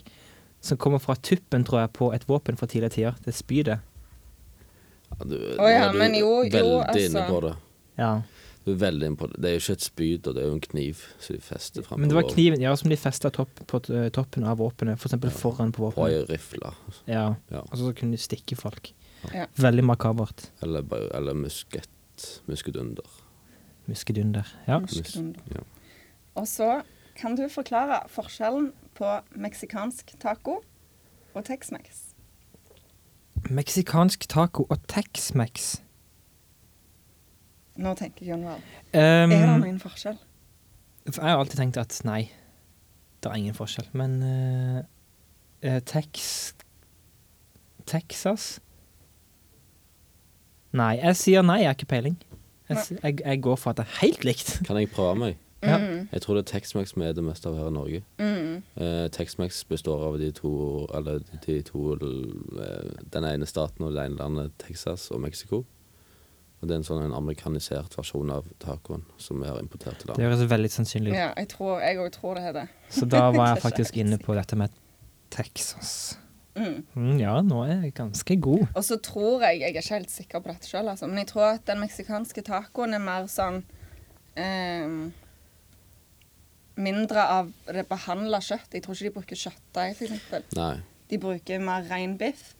som 0.64 0.78
kommer 0.78 1.02
fra 1.02 1.16
tuppen, 1.16 1.64
tror 1.68 1.82
jeg, 1.82 1.92
på 1.98 2.12
et 2.16 2.28
våpen 2.30 2.60
fra 2.60 2.68
tidligere 2.70 2.94
tider. 2.94 3.16
Det 3.26 3.34
er 3.34 3.36
spydet. 3.36 3.80
Ja, 5.10 5.26
du, 5.26 5.36
Å 5.60 5.72
ja, 5.72 5.88
er 5.88 5.96
du 5.96 6.00
men 6.00 6.16
jo, 6.16 6.30
jo, 6.46 6.54
veldig 6.54 7.08
inne 7.10 7.24
altså. 7.24 7.26
på 7.32 7.40
det. 7.48 7.54
Ja. 8.00 8.12
Du 8.64 8.72
er 8.72 8.78
veldig 8.86 9.10
inne 9.10 9.20
på 9.20 9.28
det. 9.32 9.42
Det 9.44 9.50
er 9.50 9.58
jo 9.58 9.64
ikke 9.64 9.76
et 9.76 9.88
spyd, 9.88 10.30
og 10.30 10.38
det 10.38 10.44
er 10.44 10.48
jo 10.48 10.54
en 10.56 10.64
kniv 10.64 11.02
som 11.18 11.36
de 11.36 11.42
fester 11.44 11.84
framover. 11.84 12.04
Men 12.04 12.14
det 12.14 12.20
var 12.20 12.30
kniven 12.30 12.64
ja, 12.64 12.76
som 12.80 12.94
de 12.94 13.00
festa 13.02 13.34
topp, 13.36 13.66
på 13.68 13.82
toppen 14.16 14.48
av 14.48 14.62
våpenet, 14.62 15.02
f.eks. 15.02 15.18
Ja. 15.18 15.34
foran 15.42 15.74
på 15.76 15.90
På 15.98 16.06
ei 16.08 16.22
våpenet. 16.22 16.30
rifle. 16.32 16.72
Ja. 17.10 17.26
Ja. 17.52 17.66
Og 17.66 17.76
så 17.82 17.92
kunne 17.98 18.16
de 18.16 18.24
stikke 18.24 18.56
folk. 18.60 18.94
Ja. 19.34 19.50
Veldig 19.60 19.84
makabert. 19.90 20.48
Eller, 20.64 20.86
eller 21.12 21.20
eller 21.34 21.92
Muskedunder. 22.48 23.08
Muskedunder. 23.86 24.48
Ja. 24.68 24.80
Muskedunder. 24.80 25.42
Ja. 25.52 25.64
Og 26.36 26.48
så 26.48 26.82
kan 27.16 27.36
du 27.38 27.48
forklare 27.50 28.02
forskjellen 28.10 28.72
på 28.98 29.10
meksikansk 29.36 30.16
taco 30.20 30.60
og 31.34 31.46
Tex-Mex. 31.46 32.14
Meksikansk 33.50 34.28
taco 34.30 34.66
og 34.70 34.78
Tex-Mex. 34.88 35.82
Nå 37.76 37.94
tenker 37.98 38.26
John 38.26 38.46
Val. 38.46 38.62
Um, 38.94 38.94
Er 38.94 39.28
det 39.28 39.60
noen 39.60 39.80
forskjell? 39.82 40.18
jeg 41.06 41.16
har 41.20 41.38
alltid 41.38 41.58
tenkt 41.60 41.78
at 41.78 41.98
nei, 42.08 42.30
det 43.24 43.32
er 43.32 43.36
ingen 43.36 43.56
forskjell. 43.58 43.90
Men 43.92 44.14
eh, 45.64 45.80
Tex 45.86 46.54
Texas 47.86 48.62
Nei, 50.74 50.96
jeg 51.00 51.16
sier 51.20 51.42
nei, 51.46 51.60
jeg 51.62 51.70
har 51.72 51.78
ikke 51.78 51.90
peiling. 51.92 52.18
Jeg, 52.70 52.78
jeg, 53.04 53.20
jeg 53.26 53.42
går 53.46 53.56
for 53.62 53.74
at 53.74 53.78
det 53.82 53.86
er 53.86 53.98
helt 54.02 54.24
likt. 54.26 54.54
Kan 54.68 54.78
jeg 54.80 54.90
prøve 54.94 55.16
meg? 55.20 55.40
Ja. 55.64 55.78
Mm, 55.80 56.10
Jeg 56.12 56.22
tror 56.22 56.36
det 56.36 56.42
er 56.44 56.60
Tex-Mex 56.60 56.92
vi 56.98 57.06
er 57.08 57.14
det 57.16 57.24
meste 57.24 57.48
av 57.48 57.56
her 57.56 57.70
i 57.70 57.72
Norge. 57.72 58.02
mm. 58.20 58.56
Eh, 58.76 59.06
Tex-Mex 59.16 59.62
består 59.70 60.02
av 60.10 60.18
de 60.20 60.28
to 60.36 60.50
Eller 60.94 61.22
de, 61.46 61.62
to 61.64 61.94
eh, 61.96 62.90
Den 63.14 63.24
ene 63.24 63.46
staten 63.48 63.86
og 63.86 63.94
det 63.96 64.04
ene 64.04 64.18
landet, 64.20 64.52
Texas 64.60 65.06
og 65.12 65.22
Mexico. 65.24 65.62
Og 66.60 66.68
det 66.68 66.76
er 66.76 66.82
en 66.82 66.88
sånn 66.88 67.06
en 67.06 67.16
amerikanisert 67.16 67.96
versjon 67.98 68.30
av 68.32 68.46
tacoen 68.60 69.06
som 69.20 69.40
vi 69.40 69.48
har 69.48 69.60
importert 69.60 69.98
til 70.00 70.08
Det 70.08 70.18
landet. 70.18 70.26
høres 70.40 70.52
veldig 70.52 70.72
sannsynlig 70.72 71.12
ut. 71.12 71.18
Ja, 71.18 71.30
jeg 71.38 71.50
tror 71.52 71.80
òg 71.80 72.12
tror 72.16 72.36
det 72.40 72.44
er 72.50 72.54
det. 72.54 72.68
Så 72.90 73.06
da 73.08 73.24
var 73.36 73.54
jeg 73.54 73.64
faktisk 73.68 73.98
inne 74.04 74.20
på 74.20 74.36
dette 74.36 74.56
med 74.60 74.72
Texas. 75.30 76.18
Mm. 76.56 76.84
Mm, 76.94 77.18
ja, 77.18 77.34
nå 77.42 77.64
er 77.66 77.80
jeg 77.88 77.94
ganske 77.98 78.36
god. 78.42 78.68
Og 78.76 78.84
så 78.86 79.00
tror 79.02 79.42
jeg 79.42 79.60
Jeg 79.64 79.72
er 79.76 79.82
ikke 79.82 79.94
helt 79.96 80.12
sikker 80.14 80.40
på 80.40 80.52
dette 80.52 80.68
sjøl, 80.70 80.88
altså, 80.92 81.08
men 81.10 81.18
jeg 81.24 81.28
tror 81.32 81.48
at 81.56 81.66
den 81.66 81.80
meksikanske 81.82 82.44
tacoen 82.46 82.94
er 82.94 83.02
mer 83.02 83.26
sånn 83.32 83.64
ehm, 84.38 85.12
Mindre 86.76 87.22
av 87.30 87.50
det 87.70 87.84
behandla 87.90 88.40
kjøtt. 88.42 88.72
Jeg 88.74 88.82
tror 88.82 88.96
ikke 88.98 89.06
de 89.10 89.14
bruker 89.14 89.38
kjøttdeig, 89.38 89.92
f.eks. 89.94 90.54
De 91.12 91.20
bruker 91.22 91.60
mer 91.62 91.84
rein 91.86 92.16
biff. 92.18 92.56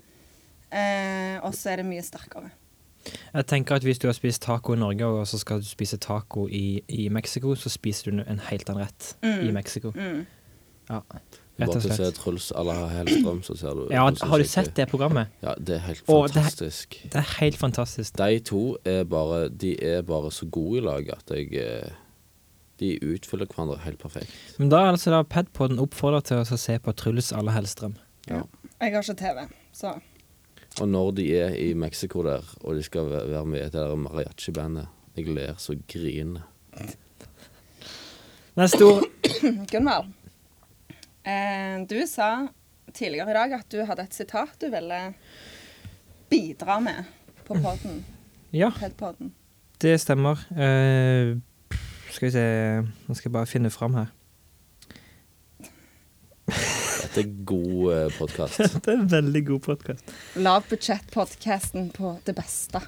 Eh, 0.70 1.40
og 1.42 1.56
så 1.58 1.72
er 1.74 1.82
det 1.82 1.88
mye 1.88 2.04
sterkere. 2.06 2.52
Jeg 3.34 3.46
tenker 3.50 3.76
at 3.76 3.84
Hvis 3.84 4.00
du 4.00 4.06
har 4.08 4.14
spist 4.14 4.42
taco 4.46 4.74
i 4.74 4.80
Norge, 4.80 5.06
og 5.06 5.26
så 5.28 5.38
skal 5.42 5.60
du 5.62 5.66
spise 5.66 5.98
taco 5.98 6.46
i, 6.48 6.84
i 6.88 7.10
Mexico, 7.10 7.56
så 7.56 7.70
spiser 7.74 8.12
du 8.12 8.22
en 8.22 8.40
helt 8.52 8.70
annen 8.70 8.86
rett 8.86 9.16
Mm. 9.26 9.48
i 9.48 9.52
Mexico. 9.52 9.92
Mm. 9.98 10.26
Ja, 10.90 11.02
bare 11.60 11.70
og 11.70 11.82
til 11.82 11.92
å 11.92 11.96
se. 11.98 12.12
Truls 12.18 12.52
à 12.58 12.64
la 12.66 12.76
Hellstrøm, 12.90 13.42
så 13.46 13.56
ser 13.58 13.74
du 13.78 13.88
Ja, 13.94 14.06
har 14.10 14.38
du 14.42 14.44
sett 14.50 14.72
det 14.76 14.88
programmet? 14.90 15.28
Ja, 15.44 15.54
det 15.60 15.76
er 15.76 15.84
helt 15.88 16.04
Å, 16.08 16.24
det 16.28 16.36
er- 16.36 16.42
fantastisk. 16.42 16.98
Det 17.04 17.20
er 17.22 17.28
helt 17.40 17.58
fantastisk. 17.62 18.16
De 18.18 18.40
to 18.40 18.62
er 18.86 19.04
bare 19.04 19.50
De 19.50 19.76
er 19.84 20.02
bare 20.02 20.32
så 20.32 20.48
gode 20.50 20.82
i 20.82 20.86
lag 20.86 21.10
at 21.14 21.30
jeg 21.36 21.54
eh, 21.54 21.92
De 22.80 22.96
utfyller 23.06 23.46
hverandre 23.46 23.78
helt 23.86 24.00
perfekt. 24.02 24.32
Men 24.58 24.70
da 24.74 24.78
er 24.82 24.92
altså 24.96 25.12
da 25.14 25.22
Padpoden 25.24 25.78
oppfordrer 25.80 26.22
til 26.26 26.38
å 26.42 26.58
se 26.58 26.80
på 26.80 26.94
Truls 26.98 27.30
à 27.32 27.44
la 27.46 27.52
Hellstrøm. 27.54 27.96
Ja. 28.28 28.42
Jeg 28.82 28.94
har 28.96 29.04
ikke 29.06 29.16
TV, 29.22 29.46
så 29.74 29.94
Og 30.82 30.90
når 30.90 31.12
de 31.16 31.28
er 31.38 31.54
i 31.56 31.74
Mexico 31.78 32.24
der, 32.26 32.42
og 32.64 32.76
de 32.76 32.82
skal 32.84 33.06
være 33.10 33.46
med 33.46 33.60
i 33.62 33.64
det 33.70 33.74
der 33.78 33.96
mariachi-bandet 33.96 34.88
Jeg 35.16 35.28
ler 35.30 35.54
så 35.62 35.76
griner. 35.88 36.42
Neste 38.58 38.82
ord. 38.86 39.04
Gunvald, 39.72 40.10
du 41.88 42.00
sa 42.10 42.48
tidligere 42.94 43.32
i 43.32 43.38
dag 43.38 43.54
at 43.60 43.70
du 43.72 43.80
hadde 43.88 44.04
et 44.04 44.14
sitat 44.16 44.58
du 44.60 44.68
ville 44.74 45.00
bidra 46.30 46.80
med 46.84 47.04
på 47.48 47.56
podden. 47.62 48.04
Ja, 48.54 48.72
Pedpodden. 48.80 49.32
det 49.82 49.98
stemmer. 50.02 50.40
Eh, 50.52 51.38
skal 52.14 52.28
vi 52.28 52.32
se 52.32 52.44
Nå 53.08 53.16
skal 53.18 53.30
jeg 53.30 53.34
bare 53.34 53.50
finne 53.50 53.72
fram 53.74 53.96
her. 53.98 54.12
Dette 56.48 57.22
er 57.24 57.32
god 57.46 57.94
eh, 57.94 58.14
podkast. 58.18 58.62
Det 58.84 58.92
er 58.94 59.00
en 59.00 59.10
veldig 59.12 59.42
god 59.48 59.64
podkast. 59.68 60.14
Lavbudsjett-podkasten 60.40 61.90
på 61.96 62.16
det 62.26 62.36
beste. 62.38 62.82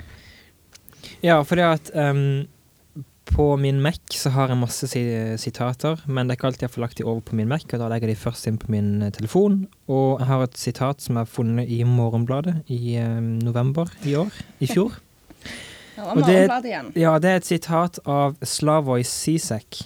Ja, 1.21 1.39
fordi 1.45 1.65
at 1.65 1.91
ehm, 1.93 2.45
på 3.25 3.45
min 3.59 3.79
Mac 3.81 3.97
så 4.13 4.29
har 4.35 4.51
jeg 4.51 4.59
masse 4.61 4.87
si 4.91 5.01
sitater, 5.41 5.99
men 6.07 6.27
det 6.27 6.35
er 6.35 6.39
ikke 6.39 6.47
alltid 6.51 6.65
jeg 6.67 6.73
får 6.75 6.83
lagt 6.85 6.97
de 6.99 7.05
over 7.07 7.21
på 7.25 7.35
min 7.39 7.49
Mac, 7.49 7.65
og 7.73 7.79
da 7.81 7.87
legger 7.91 8.11
jeg 8.11 8.17
de 8.17 8.21
først 8.21 8.47
inn 8.49 8.59
på 8.61 8.69
min 8.73 9.01
eh, 9.07 9.11
telefon. 9.15 9.63
Og 9.91 10.19
jeg 10.21 10.27
har 10.29 10.43
et 10.45 10.59
sitat 10.61 11.01
som 11.03 11.17
jeg 11.17 11.25
har 11.25 11.31
funnet 11.31 11.71
i 11.73 11.79
Morgenbladet 11.89 12.57
i 12.71 12.95
ehm, 13.01 13.39
november 13.43 13.89
i 14.05 14.13
år. 14.19 14.31
I 14.61 14.69
fjor. 14.71 14.97
Det 15.95 16.03
Og 16.11 16.25
det- 16.27 16.97
Ja, 16.99 17.13
det 17.19 17.29
er 17.29 17.35
et 17.39 17.45
sitat 17.47 17.99
av 18.05 18.33
Slavoj 18.43 19.03
Zizek. 19.07 19.77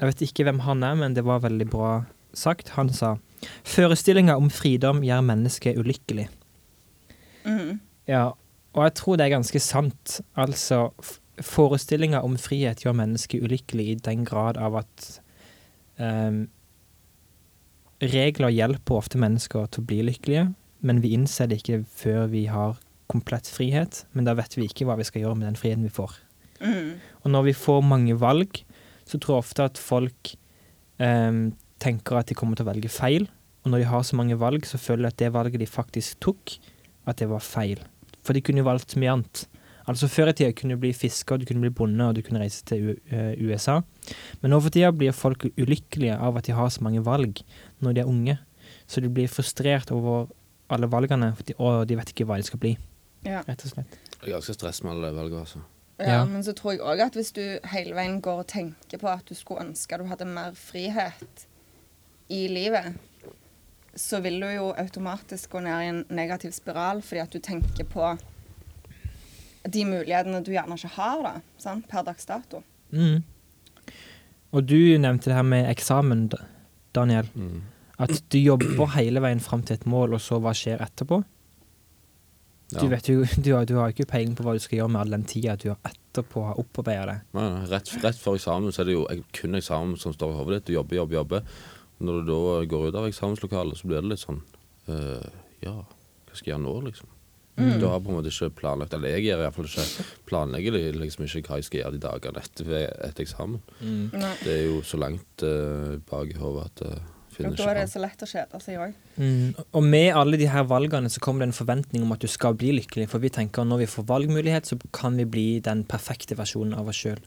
Jeg 0.00 0.08
vet 0.08 0.22
ikke 0.26 0.44
hvem 0.48 0.58
han 0.66 0.82
er, 0.82 0.96
men 0.98 1.14
det 1.14 1.22
var 1.24 1.38
veldig 1.44 1.68
bra 1.70 1.90
sagt. 2.34 2.70
Han 2.74 2.90
sa 2.90 3.16
Forestillinga 3.62 4.34
om 4.36 4.50
fridom 4.50 4.98
gjør 5.06 5.22
mennesket 5.22 5.78
ulykkelig. 5.78 6.26
Mm. 7.46 7.78
Ja, 8.10 8.32
og 8.74 8.82
jeg 8.82 8.94
tror 8.98 9.16
det 9.16 9.28
er 9.28 9.36
ganske 9.36 9.60
sant. 9.62 10.20
Altså, 10.36 10.88
forestillinga 11.44 12.22
om 12.24 12.36
frihet 12.40 12.84
gjør 12.84 12.96
mennesket 12.98 13.44
ulykkelig 13.44 13.88
i 13.92 13.98
den 14.08 14.24
grad 14.28 14.58
av 14.60 14.78
at 14.82 15.08
um, 16.00 16.46
regler 18.02 18.54
hjelper 18.54 19.00
ofte 19.00 19.20
mennesker 19.20 19.68
til 19.72 19.82
å 19.82 19.88
bli 19.88 20.02
lykkelige, 20.06 20.48
men 20.86 21.02
vi 21.02 21.14
innser 21.16 21.50
det 21.50 21.60
ikke 21.62 21.82
før 21.98 22.28
vi 22.32 22.46
har 22.50 22.78
komplett 23.10 23.48
frihet. 23.50 24.04
Men 24.14 24.28
da 24.28 24.36
vet 24.38 24.54
vi 24.56 24.68
ikke 24.68 24.86
hva 24.86 24.98
vi 24.98 25.06
skal 25.08 25.24
gjøre 25.24 25.38
med 25.40 25.48
den 25.48 25.58
friheten 25.58 25.86
vi 25.86 25.94
får. 25.94 26.14
Mm. 26.60 26.98
Og 27.24 27.32
når 27.32 27.48
vi 27.48 27.56
får 27.56 27.82
mange 27.86 28.18
valg, 28.20 28.60
så 29.08 29.18
tror 29.18 29.38
jeg 29.38 29.46
ofte 29.46 29.66
at 29.70 29.80
folk 29.80 30.34
um, 31.00 31.48
tenker 31.82 32.20
at 32.20 32.30
de 32.30 32.36
kommer 32.38 32.58
til 32.58 32.66
å 32.66 32.70
velge 32.70 32.92
feil. 32.92 33.28
Og 33.64 33.72
når 33.72 33.82
de 33.82 33.90
har 33.90 34.04
så 34.06 34.18
mange 34.18 34.38
valg, 34.38 34.66
så 34.68 34.80
føler 34.80 35.08
de 35.08 35.12
at 35.12 35.22
det 35.22 35.34
valget 35.34 35.62
de 35.62 35.70
faktisk 35.70 36.20
tok, 36.24 36.58
at 37.08 37.18
det 37.22 37.30
var 37.30 37.42
feil. 37.44 37.80
For 38.22 38.36
de 38.36 38.42
kunne 38.44 38.62
jo 38.62 38.68
valgt 38.68 38.98
mye 39.00 39.16
annet. 39.16 39.46
Altså 39.88 40.08
Før 40.12 40.28
i 40.28 40.32
tida 40.36 40.52
kunne 40.52 40.76
du 40.76 40.82
bli 40.82 40.90
fisker, 40.92 41.38
du 41.40 41.46
kunne 41.48 41.62
bli 41.64 41.70
bonde, 41.72 42.04
og 42.10 42.14
du 42.18 42.20
kunne 42.26 42.42
reise 42.42 42.60
til 42.68 42.90
eh, 43.10 43.32
USA. 43.40 43.78
Men 44.42 44.52
nå 44.52 44.58
for 44.60 44.74
tida 44.74 44.90
blir 44.92 45.14
folk 45.16 45.46
ulykkelige 45.56 46.18
av 46.18 46.36
at 46.36 46.44
de 46.50 46.52
har 46.52 46.68
så 46.74 46.82
mange 46.84 47.00
valg 47.06 47.40
når 47.80 47.96
de 47.96 48.02
er 48.04 48.10
unge. 48.10 48.36
Så 48.86 49.00
de 49.00 49.08
blir 49.12 49.28
frustrert 49.32 49.90
over 49.94 50.28
alle 50.68 50.90
valgene, 50.92 51.30
for 51.38 51.48
de, 51.48 51.56
og 51.56 51.86
de 51.88 51.96
vet 51.96 52.12
ikke 52.12 52.26
hva 52.28 52.36
de 52.36 52.44
skal 52.44 52.60
bli, 52.60 52.74
Ja. 53.24 53.40
rett 53.48 53.64
og 53.64 53.70
slett. 53.72 53.98
Jeg 54.20 54.28
er 54.28 54.34
ganske 54.36 54.54
stress 54.54 54.82
med 54.84 54.92
alle 54.92 55.14
valgene, 55.16 55.40
altså. 55.40 55.58
Ja, 55.98 56.18
Ja. 56.20 56.24
men 56.24 56.42
så 56.44 56.52
tror 56.54 56.72
jeg 56.76 56.80
òg 56.80 57.00
at 57.06 57.14
hvis 57.16 57.32
du 57.32 57.58
hele 57.72 57.94
veien 57.96 58.20
går 58.22 58.38
og 58.44 58.46
tenker 58.46 58.98
på 59.00 59.08
at 59.08 59.24
du 59.26 59.34
skulle 59.34 59.64
ønske 59.64 59.98
du 59.98 60.04
hadde 60.04 60.26
mer 60.26 60.52
frihet 60.54 61.46
i 62.30 62.46
livet, 62.48 62.94
så 63.96 64.20
vil 64.22 64.38
du 64.40 64.46
jo 64.46 64.68
automatisk 64.78 65.50
gå 65.50 65.60
ned 65.64 65.80
i 65.82 65.88
en 65.88 66.04
negativ 66.10 66.52
spiral 66.52 67.00
fordi 67.02 67.20
at 67.24 67.30
du 67.32 67.38
tenker 67.40 67.84
på 67.84 68.12
de 69.64 69.84
mulighetene 69.88 70.42
du 70.44 70.52
gjerne 70.54 70.76
ikke 70.78 70.94
har 70.96 71.24
da, 71.24 71.32
sant? 71.60 71.88
per 71.90 72.06
dags 72.06 72.28
dato. 72.28 72.62
Mm. 72.92 73.24
Og 74.56 74.64
du 74.64 74.78
nevnte 75.00 75.30
det 75.30 75.36
her 75.36 75.46
med 75.46 75.68
eksamen, 75.70 76.28
Daniel. 76.96 77.28
Mm. 77.34 77.64
At 77.98 78.22
du 78.30 78.38
jobber 78.38 78.94
hele 78.94 79.20
veien 79.24 79.42
fram 79.42 79.64
til 79.66 79.76
et 79.76 79.88
mål, 79.90 80.14
og 80.16 80.22
så 80.22 80.38
hva 80.42 80.54
skjer 80.56 80.82
etterpå? 80.84 81.20
Ja. 82.68 82.82
Du 82.82 82.90
vet 82.92 83.08
jo, 83.08 83.24
du 83.44 83.50
har, 83.56 83.66
du 83.68 83.74
har 83.80 83.92
ikke 83.92 84.08
peiling 84.08 84.36
på 84.38 84.46
hva 84.46 84.54
du 84.56 84.62
skal 84.62 84.82
gjøre 84.82 84.92
med 84.94 85.02
all 85.02 85.16
den 85.16 85.26
tida 85.28 85.56
du 85.60 85.70
har 85.72 85.80
etterpå 85.88 86.44
har 86.50 86.60
opparbeida 86.60 87.08
det. 87.10 87.18
Nei, 87.36 87.48
nei, 87.54 87.66
rett, 87.72 87.92
rett 88.04 88.20
før 88.20 88.38
eksamen 88.38 88.74
så 88.74 88.84
er 88.84 88.90
det 88.90 88.96
jo 88.96 89.04
kun 89.36 89.58
eksamen 89.58 89.98
som 90.00 90.14
står 90.14 90.34
i 90.34 90.38
hodet 90.38 90.60
ditt. 90.60 90.70
Du 90.70 90.76
jobber, 90.78 91.00
jobber, 91.02 91.20
jobber. 91.22 91.60
Og 91.98 92.08
når 92.08 92.18
du 92.18 92.32
da 92.32 92.40
går 92.70 92.88
ut 92.88 92.98
av 93.00 93.08
eksamenslokalet, 93.08 93.78
så 93.80 93.90
blir 93.90 94.02
det 94.02 94.12
litt 94.12 94.22
sånn 94.22 94.42
uh, 94.90 95.28
Ja, 95.64 95.80
hva 95.82 96.36
skal 96.36 96.52
jeg 96.52 96.54
gjøre 96.54 96.66
nå, 96.66 96.74
liksom? 96.86 97.10
Mm. 97.58 97.76
Du 97.82 97.88
har 97.90 98.00
på 98.00 98.12
en 98.12 98.18
måte 98.20 98.30
ikke 98.30 98.52
planlagt 98.60 98.94
Eller 98.94 99.16
jeg 99.16 99.24
gjør 99.26 99.40
iallfall 99.42 99.66
ikke 99.66 100.06
planlegger 100.30 100.76
liksom 100.94 101.26
ikke 101.26 101.42
hva 101.48 101.58
jeg 101.58 101.66
skal 101.66 101.80
gjøre 101.82 101.94
de 101.96 102.02
dagene 102.04 102.42
etter, 102.44 102.74
et 103.08 103.22
eksamen. 103.24 103.62
Mm. 103.80 104.02
Det 104.44 104.52
er 104.54 104.66
jo 104.68 104.82
så 104.86 105.00
langt 105.00 105.46
uh, 105.46 105.96
bak 106.08 106.30
i 106.34 106.38
hodet 106.38 106.68
at 106.68 106.84
jeg 107.38 107.46
Og 107.46 107.54
finner 107.54 107.58
da 107.58 107.70
er 107.70 107.78
det 107.78 107.90
så 107.92 108.00
lett 108.02 108.22
å 108.24 108.26
kjede 108.26 108.58
seg 108.62 108.80
òg. 108.82 108.94
Mm. 109.14 109.58
Og 109.78 109.84
med 109.86 110.08
alle 110.18 110.38
de 110.40 110.48
her 110.50 110.64
valgene 110.66 111.10
så 111.12 111.22
kommer 111.22 111.44
det 111.44 111.52
en 111.52 111.58
forventning 111.58 112.02
om 112.02 112.14
at 112.14 112.22
du 112.24 112.26
skal 112.30 112.56
bli 112.58 112.72
lykkelig. 112.80 113.06
For 113.12 113.22
vi 113.22 113.30
tenker 113.30 113.62
at 113.62 113.70
når 113.70 113.84
vi 113.84 113.90
får 113.92 114.08
valgmulighet, 114.08 114.66
så 114.66 114.78
kan 114.94 115.18
vi 115.18 115.26
bli 115.28 115.46
den 115.62 115.84
perfekte 115.86 116.38
versjonen 116.38 116.74
av 116.74 116.90
oss 116.90 116.98
sjøl. 117.04 117.20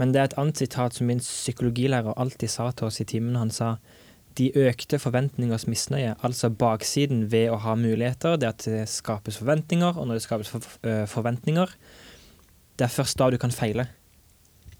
Men 0.00 0.14
det 0.14 0.20
er 0.20 0.30
et 0.30 0.38
annet 0.40 0.62
sitat 0.62 0.96
som 0.96 1.10
min 1.10 1.20
psykologilærer 1.20 2.16
alltid 2.16 2.52
sa 2.52 2.70
til 2.72 2.88
oss 2.88 3.02
i 3.04 3.08
timen. 3.12 3.36
Han 3.36 3.52
sa 3.52 3.74
de 4.40 4.48
økte 4.56 4.96
forventningers 5.02 5.66
misnøye, 5.68 6.14
altså 6.24 6.48
baksiden 6.50 7.26
ved 7.32 7.50
å 7.52 7.58
ha 7.60 7.74
muligheter, 7.76 8.38
det 8.40 8.48
at 8.48 8.64
det 8.66 8.86
skapes 8.88 9.36
forventninger, 9.40 9.98
og 10.00 10.08
når 10.08 10.16
det 10.20 10.24
skapes 10.24 10.48
for, 10.52 10.64
øh, 10.88 11.04
forventninger, 11.10 11.74
det 12.80 12.86
er 12.88 12.94
først 12.94 13.18
da 13.20 13.28
du 13.30 13.36
kan 13.40 13.52
feile. 13.52 13.84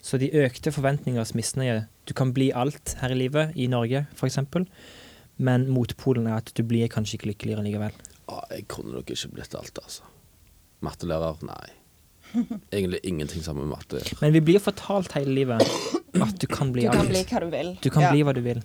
Så 0.01 0.17
de 0.17 0.31
økte 0.33 0.73
forventningers 0.73 1.35
misnøye 1.37 1.83
Du 2.09 2.15
kan 2.17 2.33
bli 2.33 2.49
alt 2.57 2.95
her 3.03 3.13
i 3.13 3.19
livet, 3.21 3.53
i 3.55 3.67
Norge 3.69 4.07
f.eks., 4.17 4.39
men 5.41 5.67
motpolen 5.73 6.27
er 6.27 6.39
at 6.41 6.51
du 6.57 6.63
blir 6.67 6.89
kanskje 6.93 7.19
ikke 7.19 7.29
lykkeligere 7.31 7.63
likevel. 7.65 7.93
Ah, 8.29 8.43
jeg 8.51 8.67
kunne 8.69 8.93
nok 8.97 9.11
ikke 9.13 9.29
blitt 9.37 9.55
alt, 9.55 9.79
altså. 9.85 10.03
Mattelærer? 10.85 11.37
Nei. 11.47 11.69
Egentlig 12.73 13.01
ingenting 13.05 13.43
sammen 13.45 13.67
med 13.69 13.77
matte. 13.77 14.01
Men 14.21 14.33
vi 14.37 14.41
blir 14.41 14.61
fortalt 14.63 15.13
hele 15.17 15.33
livet 15.35 15.63
at 15.63 16.37
du 16.41 16.47
kan 16.51 16.73
bli 16.75 16.87
alt. 16.89 16.97
Du 16.97 16.99
kan 16.99 17.07
alt. 17.07 17.15
bli 17.15 17.25
hva 17.31 17.41
du 17.41 17.51
vil. 17.55 17.73
Du 17.85 17.91
kan 17.91 18.03
Ja. 18.03 18.11
bli 18.13 18.23
hva 18.27 18.35
du 18.35 18.41
vil. 18.45 18.63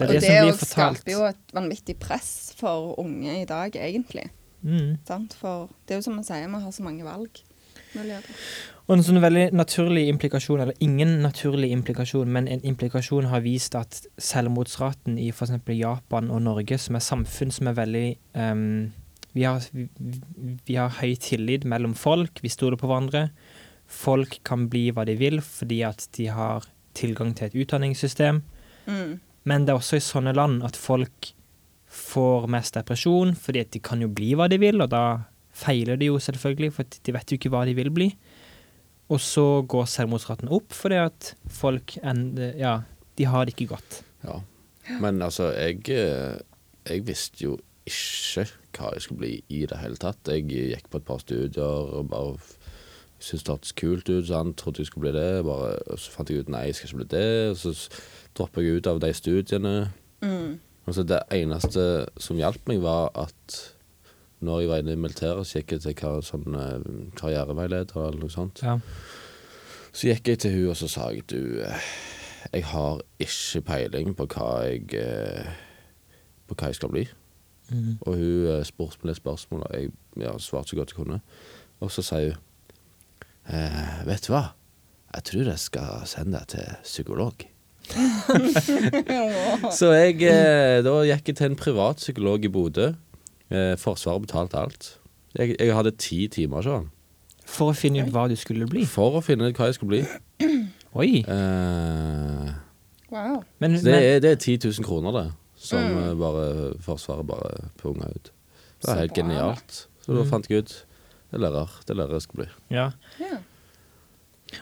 Det 0.00 0.08
er 0.08 0.10
Og 0.10 0.14
det, 0.14 0.20
det, 0.20 0.32
som 0.32 0.48
blir 0.48 0.58
fortalt. 0.58 1.00
skaper 1.00 1.12
jo 1.12 1.24
et 1.28 1.54
vanvittig 1.56 1.96
press 2.00 2.32
for 2.58 2.94
unge 3.02 3.40
i 3.42 3.46
dag, 3.48 3.76
egentlig. 3.76 4.30
Mm. 4.62 4.98
For 5.38 5.70
det 5.86 5.96
er 5.96 6.00
jo 6.00 6.08
som 6.08 6.18
man 6.18 6.26
sier, 6.26 6.48
vi 6.48 6.64
har 6.64 6.74
så 6.74 6.84
mange 6.86 7.06
valg. 7.06 7.42
Og 7.94 8.92
en 8.94 9.02
sånn 9.06 9.20
veldig 9.22 9.48
naturlig 9.54 10.04
implikasjon, 10.10 10.62
eller 10.62 10.78
ingen 10.82 11.20
naturlig 11.24 11.70
implikasjon, 11.74 12.30
men 12.30 12.48
en 12.50 12.62
implikasjon 12.66 13.28
har 13.30 13.42
vist 13.44 13.74
at 13.78 14.02
selvmordsraten 14.18 15.18
i 15.18 15.30
f.eks. 15.34 15.56
Japan 15.74 16.30
og 16.30 16.42
Norge, 16.46 16.78
som 16.78 16.98
er 16.98 17.04
samfunn 17.04 17.54
som 17.54 17.70
er 17.70 17.78
veldig 17.78 18.06
um, 18.34 18.92
vi, 19.32 19.46
har, 19.46 19.62
vi, 19.74 19.88
vi 20.66 20.78
har 20.78 20.94
høy 21.00 21.14
tillit 21.22 21.66
mellom 21.68 21.94
folk, 21.98 22.42
vi 22.42 22.50
stoler 22.50 22.78
på 22.78 22.90
hverandre. 22.90 23.28
Folk 23.90 24.38
kan 24.46 24.68
bli 24.70 24.88
hva 24.94 25.06
de 25.06 25.16
vil 25.18 25.42
fordi 25.42 25.82
at 25.86 26.06
de 26.18 26.30
har 26.34 26.66
tilgang 26.98 27.34
til 27.38 27.50
et 27.50 27.58
utdanningssystem. 27.62 28.42
Mm. 28.90 29.18
Men 29.48 29.64
det 29.64 29.72
er 29.72 29.80
også 29.80 29.98
i 29.98 30.04
sånne 30.04 30.34
land 30.36 30.64
at 30.66 30.76
folk 30.78 31.32
får 31.90 32.46
mest 32.52 32.76
depresjon, 32.76 33.34
fordi 33.34 33.64
at 33.64 33.72
de 33.74 33.82
kan 33.82 34.02
jo 34.02 34.10
bli 34.12 34.34
hva 34.38 34.46
de 34.50 34.60
vil, 34.62 34.82
og 34.82 34.92
da 34.92 35.04
feiler 35.56 35.98
de 35.98 36.10
jo 36.10 36.20
selvfølgelig, 36.22 36.74
for 36.76 36.86
de 36.86 37.14
vet 37.16 37.32
jo 37.32 37.38
ikke 37.40 37.52
hva 37.52 37.64
de 37.68 37.74
vil 37.78 37.90
bli. 37.94 38.10
Og 39.10 39.18
så 39.22 39.44
går 39.66 39.88
selvmordsraten 39.90 40.52
opp 40.54 40.70
fordi 40.76 41.00
at 41.02 41.32
folk 41.50 41.96
ender, 41.98 42.54
ja, 42.58 42.76
de 43.18 43.26
har 43.26 43.46
det 43.46 43.56
ikke 43.56 43.72
godt. 43.72 44.02
Ja. 44.22 44.38
Men 45.02 45.18
altså, 45.22 45.50
jeg, 45.56 45.82
eh, 45.90 46.38
jeg 46.86 47.06
visste 47.08 47.44
jo 47.44 47.56
ikke 47.90 48.46
hva 48.76 48.92
jeg 48.94 49.02
skulle 49.02 49.22
bli 49.24 49.32
i 49.50 49.64
det 49.66 49.80
hele 49.80 49.98
tatt. 50.00 50.30
Jeg 50.30 50.46
gikk 50.46 50.90
på 50.92 51.00
et 51.00 51.08
par 51.08 51.22
studier 51.22 51.90
og 51.98 52.10
bare 52.12 52.36
syntes 53.20 53.44
det 53.44 53.52
hørtes 53.52 53.76
kult 53.76 54.08
ut, 54.08 54.26
så 54.26 54.40
han 54.40 54.54
trodde 54.54 54.80
jeg 54.80 54.88
skulle 54.88 55.10
bli 55.10 55.20
det. 55.20 55.44
Bare, 55.44 55.74
og 55.92 55.98
så 56.00 56.12
fant 56.14 56.30
jeg 56.30 56.44
ut 56.44 56.52
nei, 56.52 56.66
jeg 56.70 56.78
skal 56.78 56.88
ikke 56.88 57.02
bli 57.02 57.10
det. 57.12 57.50
Og 57.50 57.56
så 57.60 57.74
droppa 58.36 58.64
jeg 58.64 58.80
ut 58.80 58.88
av 58.90 59.00
de 59.02 59.12
studiene. 59.14 59.74
Mm. 60.24 60.58
Altså, 60.86 61.04
det 61.06 61.20
eneste 61.36 61.84
som 62.18 62.40
hjalp 62.40 62.66
meg, 62.70 62.80
var 62.82 63.12
at 63.20 63.60
når 64.40 64.60
jeg 64.60 64.68
var 64.70 64.80
inne 64.80 64.96
i 64.96 65.00
militæret, 65.00 65.46
så 65.46 65.60
gikk 65.60 65.76
jeg 65.76 65.84
til 65.84 65.96
kar 66.00 66.22
sånn 66.24 66.56
eh, 66.56 66.86
karriereveileder 67.20 68.06
eller 68.06 68.22
noe 68.22 68.32
sånt. 68.32 68.62
Ja. 68.64 68.78
Så 69.92 70.08
gikk 70.08 70.30
jeg 70.32 70.40
til 70.40 70.54
hun 70.56 70.70
og 70.72 70.78
så 70.80 70.88
sa 70.88 71.10
jeg 71.12 71.26
du, 71.28 71.60
eh, 71.60 71.88
jeg 72.54 72.64
har 72.72 73.02
ikke 73.20 73.60
peiling 73.68 74.14
på 74.16 74.26
hva 74.32 74.50
jeg, 74.64 74.86
eh, 74.96 75.50
på 76.48 76.56
hva 76.56 76.70
jeg 76.70 76.80
skal 76.80 76.92
bli. 76.94 77.04
Mm. 77.70 77.98
Og 78.00 78.16
hun 78.16 78.64
spurte 78.66 79.02
meg 79.02 79.12
litt 79.12 79.20
spørsmål, 79.20 79.66
og 79.68 79.76
jeg 79.76 79.92
ja, 80.24 80.32
svarte 80.40 80.72
så 80.72 80.80
godt 80.80 80.94
jeg 80.94 81.02
kunne. 81.04 81.20
Og 81.84 81.92
så 81.92 82.02
sier 82.02 82.32
hun 82.32 82.46
eh, 83.48 84.04
Vet 84.06 84.26
du 84.26 84.32
hva? 84.34 84.44
Jeg 85.14 85.24
tror 85.24 85.48
jeg 85.50 85.58
skal 85.58 86.02
sende 86.06 86.38
deg 86.38 86.46
til 86.52 86.76
psykolog. 86.84 87.46
så 89.78 89.88
jeg 89.96 90.20
eh, 90.22 90.78
Da 90.86 90.92
gikk 91.08 91.30
jeg 91.32 91.36
til 91.40 91.48
en 91.50 91.56
privat 91.58 91.96
psykolog 92.02 92.44
i 92.46 92.50
Bodø. 92.52 92.90
Eh, 93.50 93.74
forsvaret 93.80 94.22
betalte 94.26 94.58
alt. 94.60 94.90
Jeg, 95.34 95.56
jeg 95.58 95.74
hadde 95.74 95.92
ti 95.98 96.24
timer 96.30 96.62
sånn. 96.66 96.88
For 97.50 97.72
å 97.72 97.74
finne 97.76 98.04
ut 98.06 98.12
hva 98.14 98.28
du 98.30 98.36
skulle 98.38 98.66
bli? 98.70 98.84
For 98.86 99.18
å 99.18 99.22
finne 99.24 99.48
ut 99.50 99.58
hva 99.58 99.70
jeg 99.70 99.78
skulle 99.80 99.96
bli. 99.96 100.48
Oi. 101.00 101.12
Eh, 101.26 102.50
Wow. 103.10 103.40
Men, 103.58 103.72
det, 103.74 103.80
men 103.82 103.94
er, 104.06 104.20
det 104.22 104.28
er 104.30 104.36
10 104.38 104.68
000 104.68 104.84
kroner, 104.86 105.10
det. 105.16 105.24
Som 105.58 105.82
Mm. 105.82 105.96
eh, 105.98 106.12
bare 106.14 106.42
Forsvaret 106.78 107.26
bare 107.26 107.64
punga 107.80 108.06
ut. 108.06 108.28
Det 108.30 108.84
Så 108.86 108.92
var 108.92 109.00
helt 109.00 109.16
genialt. 109.18 109.78
Så 110.04 110.14
da 110.14 110.22
fant 110.30 110.46
jeg 110.46 110.62
ut 110.62 110.74
det 111.30 111.38
er 111.38 111.44
lærer. 111.46 111.70
Det 111.86 111.90
er 111.94 111.98
lærer 112.02 112.12
jeg 112.18 112.22
skal 112.26 112.36
bli. 112.42 112.48
ja. 112.76 112.90
Ja. 113.20 113.38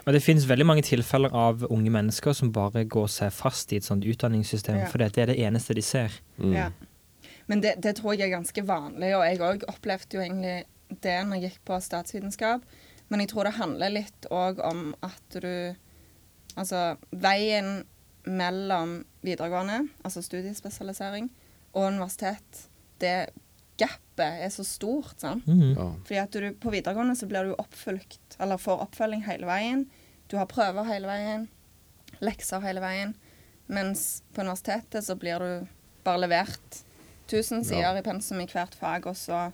Og 0.04 0.12
det 0.12 0.20
finnes 0.20 0.44
veldig 0.44 0.66
mange 0.68 0.83
tilfeller 0.85 1.33
av 1.33 1.62
unge 1.72 1.88
mennesker 1.90 2.35
som 2.37 2.50
bare 2.52 2.83
går 2.85 3.07
seg 3.09 3.31
fast 3.33 3.72
i 3.72 3.78
et 3.81 3.85
sånt 3.87 4.04
utdanningssystem, 4.04 4.76
Ja. 4.83 4.87
for 4.92 4.98
det 5.00 5.16
er 5.16 5.26
det 5.31 5.38
eneste 5.40 5.72
de 5.74 5.81
ser. 5.83 6.12
Mm. 6.37 6.52
Ja. 6.52 6.66
Men 7.46 7.62
det, 7.62 7.81
det 7.81 7.94
tror 7.96 8.12
jeg 8.12 8.28
er 8.28 8.35
ganske 8.37 8.66
vanlig, 8.68 9.14
og 9.16 9.24
jeg 9.24 9.40
òg 9.40 9.64
opplevde 9.68 10.18
jo 10.18 10.20
egentlig 10.20 10.64
det 11.02 11.14
når 11.24 11.40
jeg 11.40 11.50
gikk 11.50 11.64
på 11.64 11.81
statsvitenskap. 11.81 12.61
Men 13.09 13.20
jeg 13.20 13.31
tror 13.31 13.44
det 13.48 13.54
handler 13.57 13.88
litt 13.94 14.26
òg 14.31 14.61
om 14.64 14.94
at 15.02 15.40
du 15.40 15.74
Altså 16.59 16.96
veien 17.12 17.85
mellom 18.26 19.04
videregående, 19.22 19.88
altså 20.02 20.20
studiespesialisering, 20.22 21.28
og 21.72 21.85
universitet, 21.92 22.64
det 23.00 23.28
gapet 23.79 24.43
er 24.45 24.51
så 24.51 24.64
stort, 24.67 25.14
sant. 25.23 25.47
Mm. 25.47 25.75
Ja. 25.77 25.87
Fordi 26.05 26.19
at 26.23 26.33
du, 26.37 26.49
på 26.61 26.73
videregående 26.75 27.14
så 27.17 27.29
blir 27.31 27.45
du 27.49 27.55
oppfulgt, 27.59 28.37
eller 28.41 28.59
får 28.61 28.83
oppfølging 28.88 29.23
hele 29.29 29.47
veien. 29.49 29.87
Du 30.29 30.37
har 30.37 30.47
prøver 30.51 30.85
hele 30.91 31.09
veien, 31.09 31.49
lekser 32.21 32.61
hele 32.64 32.83
veien. 32.85 33.14
Mens 33.69 34.23
på 34.35 34.41
universitetet 34.43 35.05
så 35.05 35.14
blir 35.21 35.38
du 35.45 35.67
bare 36.05 36.23
levert 36.25 36.83
1000 37.29 37.64
sider 37.69 37.99
i 37.99 38.03
pensum 38.03 38.41
i 38.41 38.47
hvert 38.49 38.75
fag, 38.75 39.07
og 39.07 39.17
så 39.17 39.49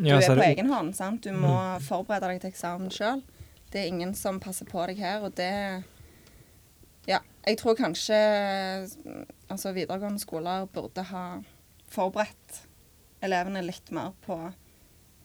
Du 0.00 0.06
Ja, 0.08 0.16
så 0.20 0.32
er 0.32 0.36
på 0.36 0.40
det- 0.40 0.56
egen 0.56 0.70
hånd, 0.72 0.94
sant. 0.96 1.22
Du 1.22 1.30
må 1.36 1.52
forberede 1.84 2.28
deg 2.30 2.40
til 2.40 2.50
eksamen 2.50 2.88
sjøl. 2.90 3.22
Det 3.70 3.82
er 3.82 3.88
ingen 3.90 4.14
som 4.14 4.40
passer 4.40 4.64
på 4.64 4.86
deg 4.86 4.96
her, 4.98 5.20
og 5.20 5.34
det 5.36 5.84
Ja. 7.06 7.18
Jeg 7.46 7.58
tror 7.58 7.74
kanskje 7.76 8.16
altså 9.50 9.72
videregående 9.74 10.18
skoler 10.20 10.66
burde 10.72 11.02
ha 11.02 11.24
forberedt 11.90 12.62
elevene 13.24 13.62
litt 13.64 13.90
mer 13.94 14.12
på, 14.26 14.36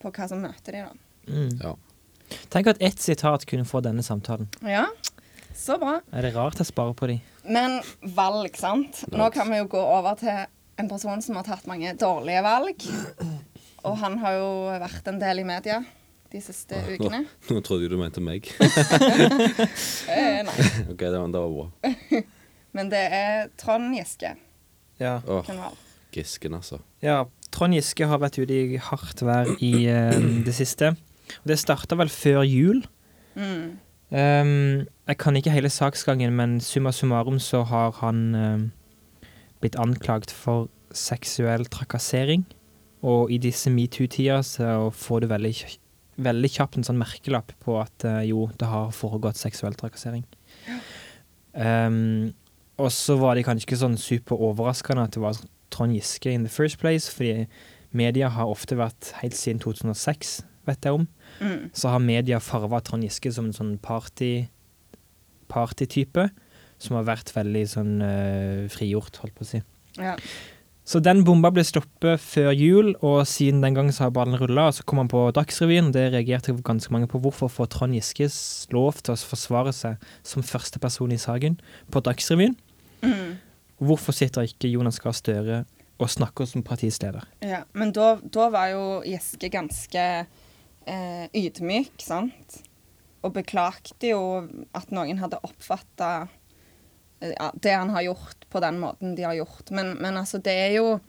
på 0.01 0.12
hva 0.12 0.29
som 0.29 0.43
møter 0.43 0.77
de 0.77 0.86
da. 0.86 0.93
Mm. 1.29 1.51
Ja. 1.62 1.75
Tenk 2.53 2.71
at 2.73 2.81
ett 2.84 2.99
sitat 3.01 3.45
kunne 3.49 3.65
få 3.67 3.81
denne 3.86 4.03
samtalen. 4.03 4.49
Ja, 4.65 4.88
så 5.55 5.77
bra. 5.81 5.99
Er 6.12 6.25
det 6.25 6.34
rart 6.36 6.60
jeg 6.60 6.69
sparer 6.71 6.95
på 6.97 7.08
de? 7.10 7.19
Men 7.47 7.79
valg, 8.15 8.58
sant. 8.60 9.05
Nå 9.13 9.29
kan 9.34 9.49
vi 9.51 9.62
jo 9.62 9.69
gå 9.71 9.81
over 9.81 10.17
til 10.19 10.45
en 10.81 10.89
person 10.91 11.21
som 11.23 11.38
har 11.39 11.47
tatt 11.47 11.67
mange 11.69 11.93
dårlige 11.99 12.41
valg. 12.43 12.88
Og 13.86 13.99
han 14.01 14.17
har 14.23 14.39
jo 14.39 14.49
vært 14.81 15.08
en 15.12 15.21
del 15.21 15.43
i 15.43 15.47
media 15.47 15.79
de 16.34 16.41
siste 16.43 16.79
ukene. 16.89 17.23
Nå 17.51 17.62
trodde 17.63 17.86
jeg 17.86 17.93
du 17.93 17.99
mente 18.01 18.23
meg. 18.23 18.49
Eh, 20.15 20.41
nei. 20.45 20.55
ok, 20.91 21.01
det 21.01 21.17
var, 21.17 21.29
det 21.31 21.41
var 21.41 21.53
bra. 21.53 22.21
Men 22.75 22.91
det 22.91 23.01
er 23.15 23.47
Trond 23.60 23.95
Giske. 23.95 24.36
Ja. 25.01 25.17
Oh. 25.27 25.45
Gisken, 26.15 26.56
altså. 26.58 26.82
ja. 27.04 27.23
Trond 27.56 27.75
Giske 27.78 28.08
har 28.10 28.19
vært 28.19 28.36
ute 28.41 28.56
i 28.56 28.80
hardt 28.82 29.21
vær 29.23 29.47
i 29.63 29.86
eh, 29.88 30.15
det 30.43 30.56
siste. 30.58 30.91
Og 31.39 31.51
det 31.51 31.60
starta 31.62 31.95
vel 31.95 32.12
før 32.12 32.41
jul. 32.43 32.82
Mm. 33.36 33.78
Um, 34.15 34.86
jeg 35.08 35.17
kan 35.21 35.36
ikke 35.36 35.54
hele 35.54 35.71
saksgangen, 35.71 36.36
men 36.36 36.60
summa 36.62 36.91
summarum 36.93 37.39
så 37.41 37.63
har 37.67 37.95
han 38.01 38.19
ehm, 38.36 38.65
blitt 39.63 39.78
anklagt 39.82 40.32
for 40.32 40.69
seksuell 40.95 41.65
trakassering. 41.71 42.45
Og 43.06 43.32
i 43.32 43.39
disse 43.41 43.69
metoo-tider 43.69 44.41
så 44.45 44.89
får 44.93 45.23
du 45.23 45.30
veldig, 45.30 45.54
veldig 46.25 46.51
kjapt 46.54 46.80
en 46.80 46.88
sånn 46.88 47.01
merkelapp 47.01 47.54
på 47.63 47.80
at 47.82 48.06
eh, 48.08 48.23
jo, 48.32 48.47
det 48.60 48.69
har 48.69 48.93
foregått 48.95 49.41
seksuell 49.41 49.78
trakassering. 49.78 50.25
Um, 51.56 52.34
og 52.82 52.91
så 52.91 53.15
var 53.19 53.38
det 53.38 53.45
kanskje 53.47 53.69
ikke 53.69 53.80
sånn 53.80 53.99
super 53.99 54.41
overraskende 54.43 55.06
at 55.08 55.15
det 55.15 55.21
var 55.23 55.38
Trond 55.76 55.94
Giske 55.98 56.32
in 56.32 56.48
the 56.48 56.52
first 56.54 56.80
place, 56.82 57.12
fordi 57.12 57.46
media 57.96 58.32
har 58.32 58.48
ofte 58.52 58.78
vært 58.80 59.12
helt 59.22 59.36
siden 59.38 59.60
2006, 59.64 60.38
vet 60.66 60.88
jeg 60.88 61.02
om 61.02 61.08
Mm. 61.42 61.70
så 61.76 61.90
har 61.92 62.00
media 62.00 62.38
farva 62.40 62.80
Trond 62.80 63.04
Giske 63.04 63.28
som 63.36 63.50
en 63.50 63.56
sånn 63.56 63.74
party 63.84 64.48
partytype, 65.52 66.30
som 66.82 66.98
har 66.98 67.08
vært 67.08 67.32
veldig 67.36 67.64
sånn 67.72 67.96
uh, 68.04 68.66
frigjort, 68.72 69.20
holdt 69.22 69.36
på 69.38 69.46
å 69.46 69.50
si. 69.50 69.62
Ja. 70.00 70.16
Så 70.86 71.00
den 71.02 71.24
bomba 71.26 71.50
ble 71.54 71.64
stoppet 71.66 72.22
før 72.22 72.52
jul, 72.54 72.92
og 73.02 73.24
siden 73.30 73.64
den 73.64 73.74
gang 73.78 73.88
så 73.96 74.06
har 74.06 74.12
ballen 74.14 74.38
rulla. 74.38 74.68
Så 74.76 74.84
kom 74.86 75.00
han 75.02 75.10
på 75.10 75.24
Dagsrevyen, 75.34 75.88
og 75.90 75.96
det 75.96 76.12
reagerte 76.14 76.54
ganske 76.66 76.94
mange 76.94 77.10
på. 77.10 77.18
Hvorfor 77.24 77.50
får 77.50 77.72
Trond 77.74 77.98
Giskes 77.98 78.38
lov 78.76 79.00
til 79.02 79.16
å 79.16 79.18
forsvare 79.18 79.74
seg 79.74 80.04
som 80.22 80.46
første 80.46 80.82
person 80.84 81.12
i 81.16 81.18
saken 81.22 81.58
på 81.92 82.04
Dagsrevyen? 82.06 82.54
Mm. 83.02 83.38
Hvorfor 83.82 84.16
sitter 84.16 84.48
ikke 84.48 84.72
Jonas 84.72 85.02
Gahr 85.04 85.16
Støre 85.16 85.64
og 85.96 86.12
snakker 86.12 86.48
som 86.48 86.64
partiets 86.64 87.02
leder? 87.04 87.26
ja. 87.44 87.64
Men 87.74 87.92
da, 87.96 88.16
da 88.22 88.50
var 88.52 88.72
jo 88.72 88.86
Giske 89.08 89.50
ganske 89.52 90.06
eh, 90.86 91.26
ydmyk, 91.36 91.96
sant? 92.04 92.62
Og 93.26 93.34
beklagte 93.36 94.12
jo 94.14 94.24
at 94.76 94.92
noen 94.94 95.20
hadde 95.20 95.42
oppfatta 95.44 96.28
ja, 97.20 97.52
det 97.54 97.72
han 97.72 97.90
har 97.90 98.02
gjort, 98.02 98.50
på 98.50 98.60
den 98.60 98.80
måten 98.80 99.16
de 99.16 99.24
har 99.24 99.34
gjort. 99.34 99.72
Men, 99.72 99.96
men 100.02 100.18
altså, 100.18 100.38
det 100.38 100.54
er 100.54 100.78
jo 100.80 101.00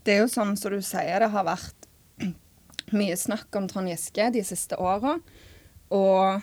Det 0.00 0.14
er 0.14 0.22
jo 0.22 0.30
sånn 0.32 0.54
som 0.56 0.72
du 0.72 0.80
sier, 0.80 1.20
det 1.20 1.28
har 1.28 1.44
vært 1.44 1.88
mye 2.96 3.16
snakk 3.20 3.52
om 3.58 3.66
Trond 3.68 3.90
Giske 3.90 4.30
de 4.32 4.40
siste 4.48 4.78
åra. 4.80 5.18
Og 5.92 6.40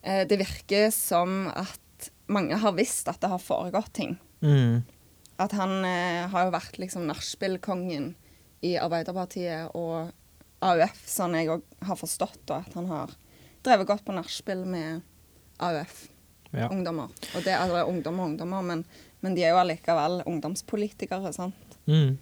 eh, 0.00 0.22
det 0.24 0.38
virker 0.40 0.88
som 0.88 1.50
at 1.52 2.08
mange 2.32 2.56
har 2.56 2.72
visst 2.78 3.10
at 3.12 3.20
det 3.20 3.28
har 3.28 3.42
foregått 3.42 3.92
ting. 3.92 4.16
Mm. 4.40 4.80
At 5.40 5.54
han 5.58 5.80
eh, 5.86 6.26
har 6.30 6.46
jo 6.46 6.54
vært 6.54 6.78
liksom 6.78 7.08
nachspiel-kongen 7.08 8.12
i 8.64 8.76
Arbeiderpartiet 8.80 9.74
og 9.76 10.12
AUF, 10.64 11.00
sånn 11.10 11.34
jeg 11.36 11.50
òg 11.52 11.64
har 11.84 11.98
forstått, 12.00 12.44
og 12.48 12.56
at 12.60 12.76
han 12.78 12.86
har 12.88 13.16
drevet 13.66 13.88
godt 13.88 14.04
på 14.06 14.14
nachspiel 14.16 14.62
med 14.68 15.02
AUF-ungdommer. 15.64 17.10
Ja. 17.10 17.32
Og 17.34 17.44
det 17.44 17.52
er 17.52 17.64
altså, 17.64 17.82
ungdom 17.90 18.20
og 18.20 18.30
ungdommer, 18.30 18.64
men, 18.64 18.84
men 19.24 19.36
de 19.36 19.44
er 19.44 19.52
jo 19.52 19.60
allikevel 19.60 20.22
ungdomspolitikere, 20.30 21.34
sant. 21.36 21.76
Mm. 21.90 22.16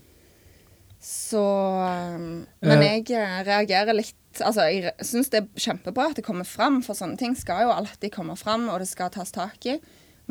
Så 1.02 1.42
um, 1.42 2.46
Men 2.62 2.78
Eh. 2.78 3.02
jeg 3.02 3.10
eh, 3.18 3.38
reagerer 3.46 3.96
litt 3.96 4.18
Altså, 4.40 4.64
jeg 4.70 4.94
syns 5.04 5.28
det 5.28 5.42
er 5.42 5.60
kjempebra 5.60 6.06
at 6.08 6.16
det 6.16 6.24
kommer 6.24 6.46
fram, 6.48 6.78
for 6.80 6.96
sånne 6.96 7.18
ting 7.20 7.34
skal 7.36 7.66
jo 7.66 7.72
alltid 7.74 8.14
komme 8.14 8.32
fram, 8.40 8.64
og 8.72 8.78
det 8.80 8.86
skal 8.88 9.10
tas 9.12 9.28
tak 9.34 9.66
i. 9.68 9.74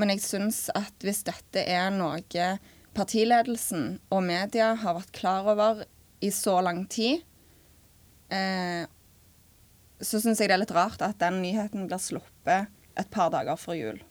Men 0.01 0.15
jeg 0.15 0.23
syns 0.25 0.63
at 0.73 1.05
hvis 1.05 1.21
dette 1.27 1.61
er 1.61 1.91
noe 1.93 2.47
partiledelsen 2.97 3.99
og 4.11 4.23
media 4.25 4.73
har 4.81 4.97
vært 4.97 5.13
klar 5.13 5.49
over 5.53 5.83
i 6.25 6.31
så 6.33 6.57
lang 6.65 6.87
tid, 6.91 7.21
eh, 8.33 8.83
så 10.01 10.21
syns 10.21 10.41
jeg 10.41 10.49
det 10.49 10.57
er 10.57 10.63
litt 10.63 10.73
rart 10.73 11.03
at 11.05 11.19
den 11.21 11.41
nyheten 11.43 11.85
blir 11.85 12.01
sluppet 12.01 12.71
et 12.97 13.11
par 13.13 13.29
dager 13.33 13.59
før 13.61 13.77
jul. 13.77 14.01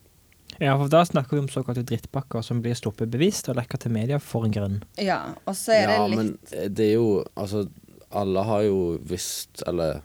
Ja, 0.58 0.74
for 0.76 0.90
da 0.90 1.02
snakker 1.06 1.36
vi 1.36 1.44
om 1.44 1.50
såkalte 1.50 1.84
drittpakker 1.86 2.42
som 2.42 2.62
blir 2.62 2.74
sluppet 2.78 3.10
bevisst 3.12 3.48
og 3.50 3.58
lekka 3.58 3.78
til 3.80 3.94
media 3.94 4.18
for 4.22 4.46
en 4.46 4.54
grunn. 4.54 4.80
Ja, 4.98 5.36
og 5.44 5.54
så 5.58 5.76
er 5.76 5.84
ja, 5.84 5.92
det 5.92 6.10
litt 6.10 6.20
men 6.20 6.32
eh, 6.54 6.68
det 6.70 6.90
er 6.90 6.96
jo 6.98 7.10
Altså, 7.34 7.66
alle 8.10 8.42
har 8.46 8.64
jo 8.66 8.80
visst, 9.06 9.62
eller 9.70 10.02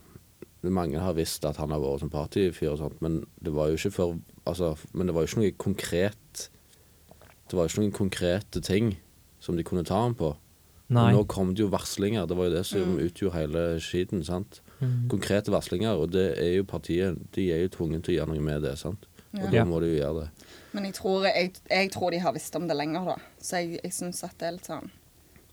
mange 0.62 0.98
har 1.02 1.14
visst 1.14 1.44
at 1.46 1.58
han 1.62 1.74
har 1.74 1.82
vært 1.82 2.02
som 2.02 2.10
partyfyr 2.10 2.72
og 2.72 2.80
sånt, 2.80 3.02
men 3.02 3.24
det 3.42 3.54
var 3.54 3.70
jo 3.70 3.78
ikke 3.78 3.94
før 3.94 4.14
Altså, 4.46 4.76
men 4.94 5.06
det 5.08 5.14
var 5.16 5.24
jo 5.24 5.30
ikke 5.32 5.42
noe 5.42 5.54
konkret 5.58 6.48
Det 7.48 7.54
var 7.56 7.66
jo 7.66 7.70
ikke 7.72 7.82
noen 7.84 7.92
konkrete 7.96 8.60
ting 8.62 8.96
som 9.42 9.56
de 9.56 9.62
kunne 9.66 9.84
ta 9.86 10.00
ham 10.02 10.14
på. 10.18 10.32
Nei. 10.88 11.12
Og 11.12 11.16
nå 11.16 11.26
kom 11.30 11.52
det 11.54 11.62
jo 11.64 11.68
varslinger. 11.70 12.26
Det 12.26 12.36
var 12.38 12.48
jo 12.48 12.54
det 12.56 12.64
som 12.66 12.80
Mm. 12.96 12.98
utgjorde 13.08 13.34
hele 13.34 13.62
skiten. 13.80 14.24
sant? 14.24 14.60
Mm. 14.80 15.08
Konkrete 15.08 15.50
varslinger, 15.50 15.94
og 15.98 16.10
det 16.10 16.38
er 16.38 16.56
jo 16.56 16.64
partiet 16.64 17.16
De 17.32 17.50
er 17.52 17.62
jo 17.62 17.68
tvunget 17.68 18.02
til 18.04 18.14
å 18.14 18.18
gjøre 18.18 18.28
noe 18.34 18.40
med 18.40 18.62
det. 18.62 18.76
sant? 18.78 19.06
Og 19.34 19.40
Ja. 19.44 19.50
da 19.50 19.64
må 19.64 19.80
de 19.80 19.86
jo 19.94 20.00
gjøre 20.02 20.20
det. 20.22 20.30
Men 20.72 20.84
jeg 20.84 20.94
tror, 20.94 21.22
jeg, 21.24 21.52
jeg 21.70 21.90
tror 21.92 22.10
de 22.10 22.18
har 22.18 22.32
visst 22.32 22.56
om 22.56 22.66
det 22.68 22.76
lenger, 22.76 23.04
da. 23.04 23.16
Så 23.40 23.50
jeg, 23.62 23.80
jeg 23.82 23.92
syns 23.92 24.24
at 24.24 24.38
det 24.38 24.46
er 24.48 24.52
litt 24.52 24.66
sånn 24.66 24.90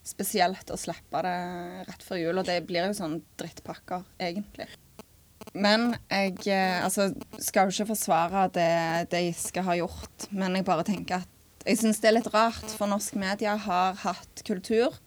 spesielt 0.03 0.65
å 0.71 0.77
slippe 0.77 1.21
det 1.21 1.88
rett 1.88 2.03
før 2.03 2.17
jul. 2.19 2.38
Og 2.39 2.45
det 2.45 2.65
blir 2.67 2.88
jo 2.88 2.93
sånn 2.93 3.21
drittpakker, 3.38 4.03
egentlig. 4.19 4.67
Men 5.53 5.93
jeg 6.10 6.39
eh, 6.47 6.79
altså, 6.84 7.12
skal 7.39 7.69
jo 7.69 7.75
ikke 7.75 7.91
forsvare 7.93 8.47
det, 8.56 8.71
det 9.12 9.25
Giske 9.27 9.63
har 9.65 9.79
gjort, 9.82 10.27
men 10.32 10.58
jeg 10.58 10.67
bare 10.67 10.86
tenker 10.88 11.21
at 11.21 11.29
jeg 11.63 11.79
syns 11.79 12.01
det 12.03 12.10
er 12.10 12.17
litt 12.17 12.34
rart, 12.34 12.65
for 12.75 12.91
norsk 12.91 13.15
media 13.15 13.53
har 13.56 13.95
hatt 14.01 14.41
kultur 14.47 14.97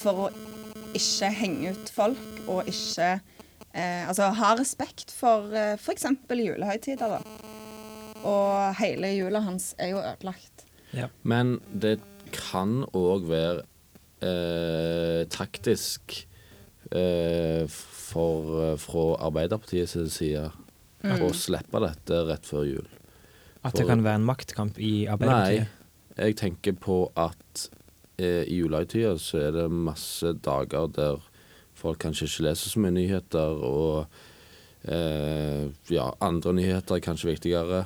for 0.00 0.24
å 0.24 0.30
ikke 0.94 1.30
henge 1.34 1.74
ut 1.74 1.92
folk 1.94 2.40
og 2.50 2.66
ikke 2.70 3.12
eh, 3.74 4.02
Altså 4.06 4.30
ha 4.34 4.54
respekt 4.58 5.14
for 5.14 5.54
eh, 5.54 5.76
f.eks. 5.78 6.08
julehøytider, 6.30 7.14
da. 7.14 7.20
Og 8.24 8.74
hele 8.80 9.12
jula 9.14 9.44
hans 9.44 9.72
er 9.78 9.92
jo 9.92 10.02
ødelagt. 10.02 10.66
Men 11.22 11.58
det 11.70 11.98
kan 12.34 12.82
òg 12.94 13.26
være 13.30 13.64
eh, 14.24 15.22
taktisk 15.30 16.16
eh, 16.90 17.66
for, 18.04 18.76
fra 18.80 19.06
Arbeiderpartiets 19.28 19.96
side 20.12 20.48
å 21.04 21.30
slippe 21.36 21.80
dette 21.84 22.20
rett 22.28 22.46
før 22.48 22.68
jul. 22.68 22.90
At 23.64 23.78
det 23.78 23.86
kan 23.88 24.04
være 24.04 24.20
en 24.20 24.28
maktkamp 24.28 24.78
i 24.80 25.06
Arbeiderpartiet? 25.08 25.68
Nei, 25.68 26.26
jeg 26.28 26.36
tenker 26.40 26.76
på 26.78 26.98
at 27.18 27.66
eh, 28.20 28.44
i 28.44 28.60
julehøytida 28.60 29.16
så 29.20 29.40
er 29.46 29.56
det 29.56 29.68
masse 29.72 30.34
dager 30.44 30.90
der 30.94 31.22
folk 31.74 32.00
kanskje 32.04 32.28
ikke 32.28 32.46
leser 32.48 32.72
så 32.72 32.82
mye 32.84 32.94
nyheter, 32.94 33.60
og 33.66 34.88
eh, 34.88 35.68
ja, 35.92 36.10
andre 36.24 36.54
nyheter 36.60 36.98
er 36.98 37.04
kanskje 37.04 37.32
viktigere. 37.32 37.84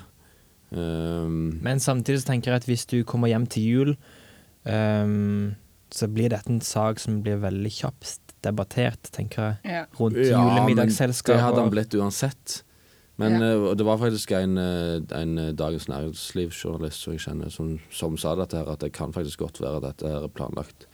Um, 0.70 1.58
Men 1.64 1.80
samtidig 1.80 2.20
så 2.22 2.34
tenker 2.34 2.52
jeg 2.52 2.62
at 2.62 2.68
hvis 2.68 2.84
du 2.90 3.00
kommer 3.08 3.30
hjem 3.30 3.46
til 3.48 3.64
jul, 3.64 3.94
um, 4.68 5.54
så 5.88 6.10
blir 6.12 6.28
dette 6.34 6.52
en 6.52 6.60
sak 6.60 7.00
som 7.00 7.22
blir 7.24 7.40
veldig 7.40 7.72
kjapt 7.72 8.27
debattert, 8.44 9.10
tenker 9.14 9.54
jeg. 9.64 9.86
Rundt 9.98 10.16
Ja, 10.22 10.42
julemiddagsselskap. 10.42 11.36
Det 11.36 11.42
hadde 11.42 11.62
han 11.64 11.70
blitt 11.74 11.94
uansett. 11.98 12.62
Men 13.18 13.40
Ja. 13.40 13.54
uh, 13.56 13.74
det 13.74 13.84
var 13.84 13.98
faktisk 13.98 14.30
en, 14.30 14.58
eh, 14.58 15.00
en 15.20 15.38
eh, 15.38 15.52
Dagens 15.52 15.88
Næringsliv-journalist 15.88 17.02
som 17.02 17.12
jeg 17.12 17.20
kjenner, 17.20 17.50
som, 17.50 17.78
som 17.90 18.16
sa 18.16 18.36
dette 18.38 18.56
her, 18.56 18.68
at 18.70 18.78
det 18.80 18.92
kan 18.92 19.12
faktisk 19.12 19.40
godt 19.42 19.60
være 19.60 19.80
at 19.80 19.86
dette 19.88 20.06
er 20.06 20.28
planlagt 20.28 20.86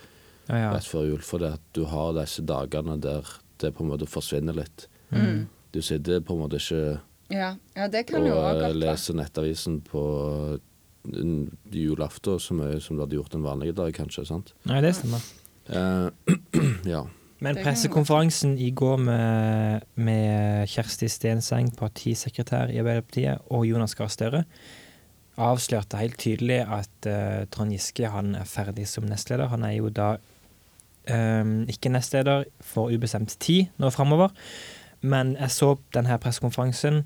ja, 0.48 0.56
ja. 0.56 0.70
rett 0.72 0.88
før 0.88 1.04
jul. 1.10 1.20
Fordi 1.20 1.50
at 1.52 1.60
du 1.76 1.84
har 1.84 2.14
disse 2.16 2.40
dagene 2.42 2.96
der 3.00 3.28
det 3.60 3.74
på 3.74 3.84
en 3.84 3.92
måte 3.92 4.08
forsvinner 4.08 4.56
litt. 4.56 4.88
Mm. 5.12 5.44
Du 5.74 5.82
sitter 5.82 6.20
på 6.24 6.34
en 6.34 6.40
måte 6.46 6.56
ikke 6.56 7.00
Ja. 7.30 7.56
ja, 7.76 7.88
det 7.88 8.06
kan 8.06 8.22
og 8.22 8.74
leser 8.74 9.14
Nettavisen 9.14 9.80
på 9.84 10.02
en 11.12 11.50
julaften 11.72 12.40
så 12.40 12.54
mye 12.56 12.80
som 12.80 12.96
du 12.96 13.02
hadde 13.04 13.16
gjort 13.16 13.34
en 13.34 13.44
vanlig 13.44 13.74
dag, 13.76 13.92
kanskje. 13.92 14.26
sant? 14.26 14.54
Nei, 14.64 14.80
det 14.80 14.94
stemmer. 14.96 15.20
Uh, 15.68 16.10
ja. 16.94 17.04
Men 17.44 17.58
pressekonferansen 17.60 18.54
i 18.58 18.70
går 18.72 19.02
med, 19.04 19.84
med 20.00 20.68
Kjersti 20.70 21.10
Stenseng, 21.12 21.68
partisekretær 21.76 22.72
i 22.72 22.78
Arbeiderpartiet, 22.80 23.42
og 23.52 23.66
Jonas 23.68 23.96
Gahr 23.98 24.12
Støre, 24.12 24.44
avslørte 25.36 25.98
helt 25.98 26.16
tydelig 26.22 26.60
at 26.62 27.08
uh, 27.10 27.42
Trond 27.50 27.74
Giske 27.74 28.08
han 28.08 28.36
er 28.38 28.48
ferdig 28.48 28.86
som 28.88 29.04
nestleder. 29.08 29.50
Han 29.50 29.66
er 29.66 29.74
jo 29.76 29.90
da 29.92 30.14
um, 31.10 31.64
ikke 31.68 31.92
nestleder 31.92 32.46
for 32.64 32.94
ubestemt 32.94 33.36
tid 33.42 33.74
nå 33.82 33.90
framover. 33.92 34.32
Men 35.04 35.34
jeg 35.36 35.52
så 35.52 35.74
denne 35.94 36.16
pressekonferansen, 36.22 37.02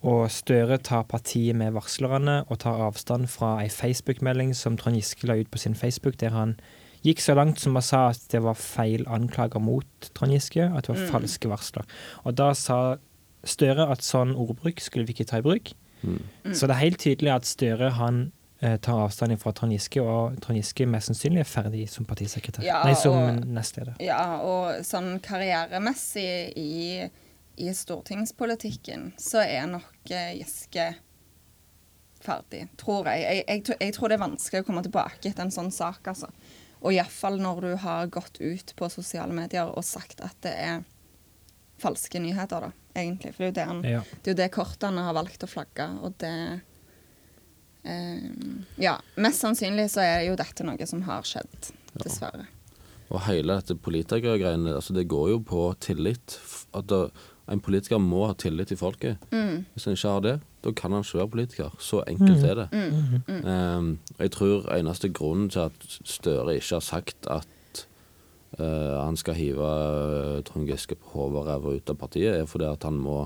og 0.00 0.30
Støre 0.32 0.78
tar 0.80 1.02
partiet 1.08 1.56
med 1.56 1.74
varslerne 1.76 2.42
og 2.48 2.58
tar 2.62 2.80
avstand 2.86 3.26
fra 3.28 3.58
ei 3.60 3.68
Facebook-melding 3.68 4.54
som 4.56 4.78
Trond 4.80 4.96
Giske 4.96 5.28
la 5.28 5.36
ut 5.40 5.50
på 5.52 5.60
sin 5.60 5.76
Facebook, 5.76 6.20
der 6.20 6.32
han 6.32 6.56
gikk 7.04 7.20
så 7.20 7.34
langt 7.34 7.58
som 7.62 7.76
å 7.76 7.82
sa 7.82 8.08
at 8.10 8.20
det 8.32 8.42
var 8.44 8.54
feil 8.54 9.04
anklager 9.08 9.60
mot 9.60 10.10
Trond 10.14 10.32
Giske, 10.32 10.66
at 10.76 10.86
det 10.86 10.94
var 10.94 11.04
Mm. 11.06 11.10
falske 11.12 11.48
varsler. 11.48 11.84
Og 12.24 12.34
da 12.34 12.52
sa 12.52 12.96
Støre 13.42 13.86
at 13.90 14.00
sånn 14.04 14.34
ordbruk 14.36 14.80
skulle 14.84 15.06
vi 15.06 15.14
ikke 15.14 15.24
ta 15.26 15.38
i 15.38 15.40
bruk. 15.40 15.70
Mm. 16.04 16.18
Mm. 16.44 16.52
Så 16.54 16.66
det 16.68 16.74
er 16.76 16.80
helt 16.84 16.98
tydelig 17.00 17.30
at 17.34 17.44
Støre 17.48 17.90
han 17.96 18.32
eh, 18.60 18.76
tar 18.76 18.98
avstand 19.06 19.32
fra 19.40 19.52
Trond 19.52 19.72
Giske, 19.72 20.02
og 20.02 20.38
Trond 20.42 20.58
Giske 20.60 20.84
mest 20.86 21.08
sannsynlig 21.08 21.40
er 21.40 21.48
ferdig 21.48 21.88
som 21.88 22.04
partisekretær. 22.04 22.62
Ja, 22.62 22.82
Nei, 22.84 22.92
som 22.92 23.14
og- 23.16 23.46
nestleder. 23.46 23.94
Ja, 23.98 24.36
og 24.42 24.82
sånn 24.84 25.18
karrieremessig 25.22 26.52
i, 26.54 27.08
i 27.56 27.72
stortingspolitikken 27.72 29.14
så 29.16 29.40
er 29.40 29.64
nok 29.66 30.10
eh, 30.10 30.34
Giske 30.36 30.94
ferdig, 32.20 32.66
tror 32.76 33.06
jeg. 33.08 33.22
Jeg, 33.22 33.44
jeg. 33.48 33.76
jeg 33.80 33.94
tror 33.96 34.08
det 34.12 34.18
er 34.18 34.26
vanskelig 34.26 34.60
å 34.62 34.66
komme 34.66 34.82
tilbake 34.84 35.30
etter 35.30 35.46
en 35.46 35.50
sånn 35.54 35.72
sak, 35.72 36.00
altså. 36.12 36.28
Og 36.80 36.94
iallfall 36.96 37.36
når 37.42 37.60
du 37.66 37.70
har 37.82 38.06
gått 38.12 38.40
ut 38.40 38.72
på 38.78 38.88
sosiale 38.92 39.34
medier 39.36 39.68
og 39.68 39.84
sagt 39.84 40.20
at 40.24 40.36
det 40.46 40.54
er 40.56 40.82
falske 41.80 42.20
nyheter, 42.20 42.66
da, 42.68 42.70
egentlig. 42.96 43.34
For 43.36 43.44
det 43.44 43.46
er 43.46 43.50
jo 43.50 43.56
det, 43.58 43.66
han, 43.70 43.82
Ja. 43.88 44.00
det, 44.22 44.30
er 44.34 44.38
det 44.42 44.50
kortene 44.54 45.04
har 45.06 45.16
valgt 45.16 45.44
å 45.44 45.48
flagge, 45.48 45.86
og 46.04 46.14
det 46.20 46.32
eh, 47.84 48.30
Ja, 48.80 48.98
mest 49.16 49.40
sannsynlig 49.44 49.90
så 49.92 50.02
er 50.04 50.24
jo 50.28 50.36
dette 50.40 50.64
noe 50.66 50.86
som 50.88 51.02
har 51.08 51.24
skjedd, 51.28 51.70
dessverre. 52.00 52.46
Og 53.10 53.24
hele 53.26 53.56
dette 53.58 53.74
politikergreiene, 53.74 54.76
altså 54.78 54.94
det 54.94 55.08
går 55.10 55.30
jo 55.32 55.38
på 55.42 55.62
tillit. 55.82 56.36
At 56.76 56.86
det, 56.92 57.00
en 57.50 57.60
politiker 57.60 57.98
må 57.98 58.24
ha 58.28 58.34
tillit 58.38 58.70
til 58.70 58.78
folket. 58.78 59.22
Mm. 59.32 59.64
Hvis 59.74 59.86
han 59.88 59.96
ikke 59.96 60.14
har 60.14 60.24
det, 60.26 60.34
da 60.64 60.72
kan 60.76 60.92
han 60.94 61.04
ikke 61.04 61.18
være 61.18 61.32
politiker. 61.34 61.76
Så 61.82 62.02
enkelt 62.08 62.44
er 62.46 62.54
det. 62.62 62.68
Mm. 62.72 63.22
Mm. 63.26 63.48
Um, 63.48 63.88
jeg 64.18 64.32
tror 64.36 64.68
eneste 64.74 65.10
grunnen 65.12 65.50
til 65.50 65.66
at 65.66 65.88
Støre 66.04 66.54
ikke 66.54 66.78
har 66.78 66.84
sagt 66.86 67.26
at 67.30 67.86
uh, 68.58 69.00
han 69.02 69.16
skal 69.16 69.34
hive 69.34 69.66
eh, 69.66 70.42
Trond 70.46 70.68
Giske 70.68 70.94
på 70.94 71.14
hodet 71.14 71.42
og 71.42 71.48
ræva 71.48 71.74
ut 71.76 71.90
av 71.90 71.98
partiet, 71.98 72.36
er 72.36 72.46
fordi 72.50 72.68
at 72.70 72.86
han 72.86 73.00
må 73.00 73.24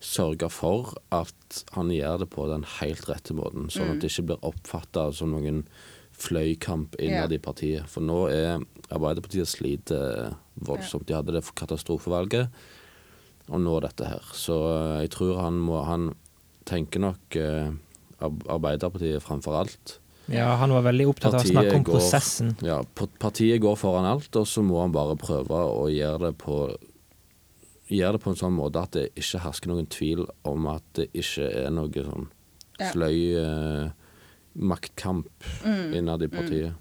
sørge 0.00 0.48
for 0.52 0.94
at 1.14 1.62
han 1.72 1.90
gjør 1.90 2.24
det 2.24 2.30
på 2.30 2.46
den 2.50 2.64
helt 2.78 3.08
rette 3.08 3.34
måten, 3.34 3.70
sånn 3.72 3.94
at 3.94 4.02
det 4.02 4.10
ikke 4.12 4.30
blir 4.30 4.44
oppfatta 4.44 5.08
som 5.16 5.32
noen 5.32 5.64
fløykamp 6.16 6.96
innad 7.02 7.32
i 7.32 7.40
partiet. 7.42 7.88
For 7.90 8.04
nå 8.04 8.26
er 8.32 8.60
Arbeiderpartiet 8.86 9.48
sliter 9.50 10.36
voldsomt. 10.54 11.08
De 11.08 11.16
hadde 11.16 11.34
det 11.34 11.42
for 11.44 11.56
katastrofevalget, 11.58 12.52
og 13.50 13.60
nå 13.62 13.76
dette 13.84 14.04
her. 14.08 14.24
Så 14.34 14.56
eh, 14.72 15.02
jeg 15.04 15.10
tror 15.14 15.38
han 15.44 15.58
må 15.62 15.82
Han 15.86 16.08
tenker 16.66 16.98
nok 17.04 17.36
eh, 17.38 17.70
Arbeiderpartiet 18.20 19.22
framfor 19.22 19.54
alt. 19.60 19.98
ja, 20.32 20.56
han 20.58 20.72
var 20.74 20.82
veldig 20.82 21.04
opptatt 21.12 21.34
av 21.36 21.44
å 21.44 21.46
snakke 21.50 21.74
om 21.76 21.84
går- 21.84 22.00
prosessen. 22.00 22.56
Ja, 22.66 22.80
partiet 23.22 23.60
går 23.62 23.76
foran 23.78 24.08
alt, 24.08 24.34
og 24.36 24.46
så 24.50 24.64
må 24.66 24.80
han 24.82 24.90
bare 24.94 25.14
prøve 25.20 25.60
å 25.70 25.86
gjøre 25.92 26.30
det 26.30 26.38
på 26.42 26.60
Gjør 27.86 28.16
det 28.16 28.20
på 28.24 28.30
en 28.32 28.38
sånn 28.40 28.56
måte 28.56 28.80
at 28.82 28.96
det 28.96 29.04
ikke 29.14 29.38
hersker 29.44 29.70
noen 29.70 29.86
tvil 29.86 30.24
om 30.50 30.64
at 30.72 30.82
det 30.98 31.04
ikke 31.14 31.44
er 31.66 31.70
noe 31.70 32.02
sånn 32.02 32.24
sløy 32.82 33.20
eh, 33.38 33.92
maktkamp 34.58 35.28
Mm. 35.62 35.94
innad 35.94 36.22
i 36.22 36.28
partiet. 36.32 36.72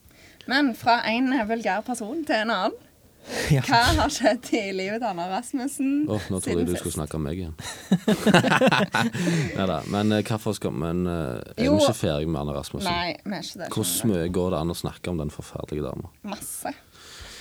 Men 0.47 0.73
fra 0.73 1.01
en 1.06 1.30
vulgær 1.47 1.84
person 1.86 2.23
til 2.25 2.36
en 2.36 2.49
annen. 2.49 2.73
Ja. 3.50 3.62
Hva 3.66 3.80
har 3.98 4.12
skjedd 4.14 4.52
i 4.54 4.62
livet 4.76 5.02
til 5.02 5.08
Anna 5.10 5.26
Rasmussen 5.32 6.06
Åh, 6.10 6.28
nå 6.30 6.40
trodde 6.44 6.62
jeg 6.62 6.68
du 6.70 6.76
skulle 6.78 6.94
snakke 6.94 7.18
om 7.18 7.24
meg 7.26 7.40
igjen. 7.42 7.56
Neida, 9.58 9.80
Men 9.90 10.14
eh, 10.14 10.22
hvorfor 10.26 10.54
skal 10.58 10.76
Men 10.78 11.06
eh, 11.10 11.42
er 11.58 11.66
vi 11.66 11.72
ikke 11.72 11.96
ferdig 11.98 12.30
med 12.30 12.42
Anna 12.44 12.56
Rasmussen? 12.60 12.90
Nei, 12.92 13.16
vi 13.26 13.34
er 13.38 13.48
ikke 13.48 13.64
det. 13.64 13.70
Hvor 13.74 14.12
mye 14.12 14.30
går 14.38 14.54
det 14.54 14.62
an 14.62 14.74
å 14.76 14.78
snakke 14.78 15.14
om 15.14 15.22
den 15.24 15.34
forferdelige 15.34 15.88
dama? 15.88 16.12
Masse. 16.36 16.74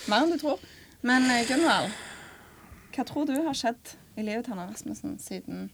Mer 0.09 0.25
enn 0.25 0.33
du 0.35 0.41
tror. 0.41 0.65
Men 1.05 1.29
eh, 1.33 1.45
Gunvald, 1.49 1.93
hva 2.97 3.07
tror 3.09 3.29
du 3.29 3.35
har 3.37 3.57
skjedd 3.59 3.95
i 4.17 4.25
livet 4.25 4.47
til 4.49 4.57
Anna 4.57 4.69
Rasmussen 4.71 5.19
siden 5.21 5.69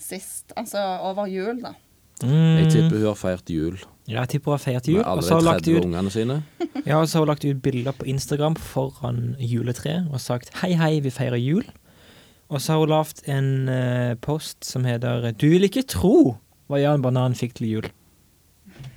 sist? 0.00 0.54
Altså 0.58 0.82
over 1.06 1.30
jul, 1.30 1.62
da. 1.62 1.76
Jeg 2.22 2.64
Mm. 2.66 2.70
tipper 2.70 2.96
hun 2.98 3.06
har 3.06 3.14
feiret 3.16 3.48
jul 3.50 3.78
Ja, 4.08 4.20
jeg 4.20 4.28
tipper 4.28 4.50
hun 4.50 4.58
har 4.58 4.64
feiret 4.64 4.88
jul. 4.88 4.96
med 4.98 5.04
Og 5.06 5.10
alle 5.12 5.22
de 5.22 5.34
hun 5.34 5.44
lagt 5.44 5.64
30 5.64 5.76
ut 5.78 5.84
ungene 5.84 6.10
sine. 6.10 6.42
Ja, 6.86 6.96
og 7.00 7.08
så 7.08 7.18
har 7.18 7.24
hun 7.24 7.28
lagt 7.28 7.44
ut 7.44 7.62
bilder 7.62 7.92
på 7.92 8.04
Instagram 8.06 8.56
foran 8.56 9.36
juletreet 9.38 10.08
og 10.12 10.20
sagt 10.20 10.50
'hei, 10.54 10.72
hei, 10.74 11.00
vi 11.00 11.10
feirer 11.10 11.36
jul'. 11.40 11.68
Og 12.50 12.60
så 12.60 12.72
har 12.72 12.78
hun 12.80 12.88
lagd 12.88 13.22
en 13.28 13.68
uh, 13.68 14.14
post 14.20 14.64
som 14.64 14.84
heter 14.84 15.32
'Du 15.32 15.48
vil 15.48 15.62
ikke 15.64 15.86
tro 15.86 16.36
hva 16.68 16.80
Jan 16.80 17.02
Banan 17.02 17.34
fikk 17.34 17.54
til 17.54 17.66
jul'. 17.80 17.90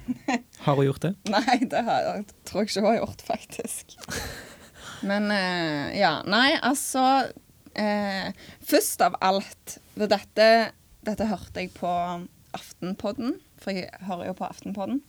Har 0.66 0.76
hun 0.76 0.86
gjort 0.86 1.02
det? 1.02 1.16
Nei, 1.30 1.60
det 1.72 1.84
har 1.84 2.02
jeg, 2.02 2.26
tror 2.46 2.60
jeg 2.62 2.70
ikke 2.70 2.82
hun 2.82 2.90
har 2.90 3.00
gjort, 3.06 3.22
faktisk. 3.22 3.86
Men 5.10 5.24
uh, 5.32 5.98
ja. 5.98 6.22
Nei, 6.26 6.58
altså 6.64 7.28
uh, 7.80 8.32
Først 8.64 9.02
av 9.02 9.16
alt 9.22 9.78
for 9.98 10.08
dette, 10.08 10.72
dette 11.06 11.28
hørte 11.28 11.60
jeg 11.60 11.74
på 11.76 11.92
Aftenpodden, 12.54 13.38
for 13.62 13.72
jeg 13.76 13.90
hører 14.08 14.28
jo 14.32 14.34
på 14.38 14.46
Aftenpodden. 14.48 15.02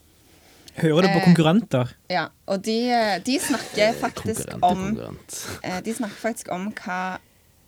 Hører 0.77 1.03
du 1.03 1.09
på 1.09 1.19
Eh, 1.21 1.25
konkurrenter? 1.29 1.93
Ja, 2.11 2.27
og 2.51 2.63
de, 2.67 2.77
eh, 2.91 3.19
de 3.23 3.39
snakker 3.39 3.93
faktisk 4.01 4.49
Konkurrent 4.51 4.65
om 4.65 4.97
konkurrent. 4.97 5.61
eh, 5.63 5.81
De 5.87 5.95
snakker 5.95 6.17
faktisk 6.19 6.49
om 6.53 6.73
hva 6.73 7.19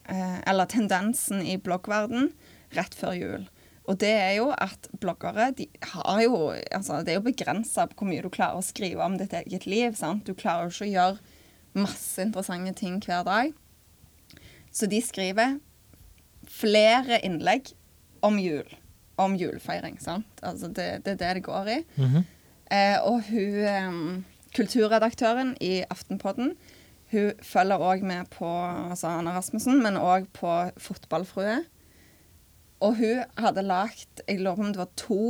eh, 0.08 0.40
Eller 0.46 0.66
tendensen 0.66 1.42
i 1.46 1.56
bloggverden 1.56 2.32
rett 2.74 2.94
før 2.94 3.14
jul. 3.14 3.46
Og 3.86 3.98
det 3.98 4.10
er 4.10 4.32
jo 4.40 4.48
at 4.50 4.88
bloggere 4.98 5.52
de 5.54 5.68
har 5.92 6.20
jo 6.24 6.50
altså 6.74 7.04
Det 7.04 7.12
er 7.14 7.20
jo 7.20 7.28
begrensa 7.30 7.86
hvor 7.86 8.08
mye 8.08 8.22
du 8.22 8.28
klarer 8.28 8.58
å 8.58 8.64
skrive 8.66 9.04
om 9.04 9.16
ditt 9.18 9.32
eget 9.32 9.66
liv. 9.66 9.94
sant? 9.94 10.24
Du 10.26 10.34
klarer 10.34 10.66
jo 10.66 10.74
ikke 10.74 10.88
å 10.90 10.94
gjøre 10.96 11.18
masse 11.74 12.18
interessante 12.22 12.74
ting 12.74 12.98
hver 13.00 13.22
dag. 13.24 13.52
Så 14.72 14.86
de 14.90 14.98
skriver 15.00 15.60
flere 16.48 17.20
innlegg 17.24 17.70
om 18.22 18.38
jul. 18.38 18.66
Om 19.16 19.36
julefeiring. 19.40 20.00
sant? 20.00 20.26
Altså 20.42 20.68
det, 20.68 21.04
det 21.04 21.16
er 21.16 21.20
det 21.20 21.34
det 21.38 21.44
går 21.46 21.68
i. 21.72 21.82
Mhm. 21.96 22.24
Eh, 22.70 22.98
og 23.06 23.22
hun 23.28 23.60
eh, 23.62 24.24
kulturredaktøren 24.56 25.54
i 25.62 25.84
Aftenpodden 25.90 26.56
hun 27.12 27.38
følger 27.42 27.82
òg 27.82 28.02
med 28.02 28.26
på 28.34 28.48
altså 28.90 29.12
Anna 29.14 29.36
Rasmussen, 29.36 29.78
men 29.82 29.98
òg 30.00 30.26
på 30.34 30.52
Fotballfrue. 30.82 31.60
Og 32.82 32.96
hun 32.98 33.36
hadde 33.38 33.62
lagt 33.64 34.24
jeg 34.26 34.40
lurer 34.42 34.58
på 34.58 34.66
om 34.66 34.72
det 34.74 34.82
var 34.82 34.96
to 34.98 35.20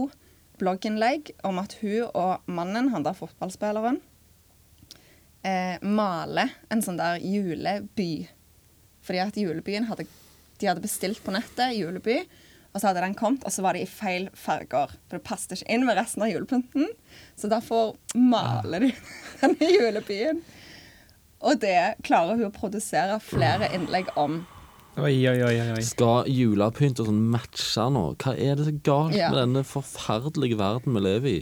blogginnlegg 0.57 1.35
om 1.45 1.61
at 1.61 1.77
hun 1.83 2.07
og 2.17 2.47
mannen, 2.49 2.89
han 2.95 3.05
der 3.05 3.17
fotballspilleren, 3.17 4.01
eh, 5.45 5.77
maler 5.85 6.55
en 6.73 6.83
sånn 6.83 6.97
der 6.97 7.21
juleby. 7.21 8.27
Fordi 9.05 9.21
at 9.23 9.37
julebyen 9.37 9.87
hadde 9.91 10.09
De 10.57 10.65
hadde 10.65 10.81
bestilt 10.81 11.21
på 11.21 11.35
nettet 11.35 11.75
juleby, 11.77 12.23
Og 12.77 12.81
så 12.83 12.91
hadde 12.91 13.01
den 13.07 13.15
kommet, 13.17 13.41
og 13.49 13.53
så 13.55 13.63
var 13.65 13.73
det 13.73 13.87
i 13.87 13.89
feil 13.89 14.27
farger. 14.37 14.91
For 15.09 15.17
det 15.17 15.25
passet 15.25 15.55
ikke 15.57 15.71
inn 15.73 15.87
med 15.89 15.97
resten 15.97 16.21
av 16.27 16.29
julepynten. 16.29 16.91
Så 17.41 17.49
derfor 17.49 17.95
maler 18.21 18.85
de 18.85 18.91
denne 19.41 19.71
julebyen. 19.73 20.43
Og 21.41 21.57
det 21.63 21.79
klarer 22.05 22.37
hun 22.37 22.51
å 22.51 22.53
produsere 22.53 23.17
flere 23.25 23.71
innlegg 23.77 24.13
om. 24.21 24.43
Oi, 24.97 25.15
oi, 25.29 25.39
oi, 25.45 25.55
oi. 25.73 25.81
Skal 25.85 26.29
julepynt 26.33 27.01
og 27.01 27.09
sånn 27.11 27.25
matche 27.33 27.89
nå? 27.93 28.05
Hva 28.21 28.33
er 28.37 28.57
det 28.61 28.69
så 28.69 28.77
galt 28.85 29.17
Ja. 29.17 29.31
med 29.33 29.41
denne 29.43 29.65
forferdelige 29.69 30.57
verden 30.61 30.97
vi 30.97 31.03
lever 31.05 31.29
i? 31.33 31.41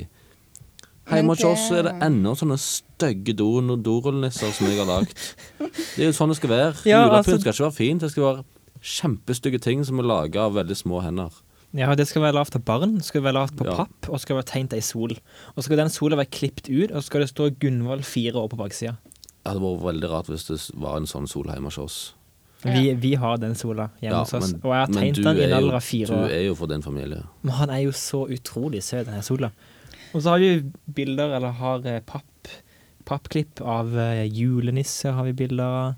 Men 1.04 1.18
Hjemme 1.20 1.34
hos 1.36 1.44
oss 1.44 1.66
er 1.76 1.82
det 1.84 1.92
ennå 2.06 2.32
sånne 2.38 2.56
stygge 2.62 3.34
do- 3.36 3.76
dorullnisser 3.76 4.54
som 4.56 4.66
jeg 4.70 4.78
har 4.80 4.86
lagd. 4.88 5.12
Det 5.60 6.00
er 6.00 6.08
jo 6.08 6.14
sånn 6.16 6.30
det 6.32 6.38
skal 6.38 6.50
være. 6.54 6.74
Ja, 6.88 7.02
Julepynt 7.04 7.18
altså- 7.18 7.40
skal 7.42 7.52
ikke 7.52 7.66
være 7.66 7.76
fint. 7.82 8.00
Det 8.06 8.10
skal 8.14 8.22
være 8.30 8.44
kjempestygge 8.84 9.60
ting 9.64 9.84
som 9.86 9.98
er 10.02 10.06
laga 10.08 10.44
av 10.46 10.54
veldig 10.58 10.76
små 10.76 11.00
hender. 11.04 11.32
Ja, 11.74 11.94
det 11.98 12.04
skal 12.06 12.22
være 12.22 12.36
lavt 12.36 12.54
av 12.54 12.62
barn, 12.68 12.98
det 13.00 13.06
skal 13.08 13.24
være 13.24 13.34
lavt 13.34 13.56
på 13.58 13.64
Ja. 13.66 13.74
papp, 13.80 14.08
og 14.08 14.20
skal 14.20 14.36
være 14.36 14.46
tegnet 14.46 14.74
ei 14.76 14.80
sol. 14.80 15.10
Og 15.10 15.56
så 15.56 15.64
skal 15.64 15.76
den 15.80 15.88
sola 15.90 16.16
være 16.16 16.30
klippet 16.30 16.68
ut, 16.70 16.90
og 16.92 17.02
så 17.02 17.06
skal 17.08 17.20
det 17.24 17.30
stå 17.30 17.48
Gunvald 17.58 18.04
fire 18.04 18.34
år 18.38 18.48
på 18.52 18.56
baksida. 18.60 18.96
Det 19.42 19.52
hadde 19.52 19.60
vært 19.60 19.82
veldig 19.82 20.10
rart 20.10 20.26
hvis 20.30 20.46
det 20.46 20.60
var 20.80 20.96
en 21.00 21.06
sånn 21.06 21.26
sol 21.28 21.44
hjemme 21.50 21.64
hos 21.72 21.78
oss. 21.78 22.14
Vi, 22.64 22.94
vi 22.94 23.14
har 23.14 23.36
den 23.36 23.54
sola 23.54 23.90
hjemme 24.00 24.14
Ja, 24.14 24.20
hos 24.22 24.32
oss, 24.34 24.52
men- 24.52 24.60
og 24.64 24.70
jeg 24.72 24.80
har 24.80 24.86
tegnet 24.86 25.14
den 25.24 25.36
i 25.36 25.42
en 25.44 25.50
er 25.50 25.56
alder 25.56 25.74
av 25.74 25.82
fire 25.82 26.06
Du 26.06 26.32
er 26.32 26.44
jo 26.46 26.54
for 26.54 26.66
din 26.66 26.82
familie. 26.82 27.24
Men 27.42 27.52
han 27.54 27.70
er 27.70 27.82
jo 27.82 27.90
så 27.90 28.26
utrolig 28.30 28.82
søt, 28.82 29.06
denne 29.06 29.22
sola. 29.22 29.50
Og 30.14 30.22
så 30.22 30.30
har 30.30 30.38
vi 30.38 30.62
bilder, 30.94 31.34
eller 31.36 31.50
har 31.50 31.84
eh, 31.86 32.00
papp, 32.00 32.48
pappklipp 33.04 33.60
av 33.60 33.86
julenisse, 33.90 34.32
julenisser, 34.32 35.12
har 35.12 35.24
vi 35.24 35.32
bilder 35.32 35.64
av. 35.64 35.94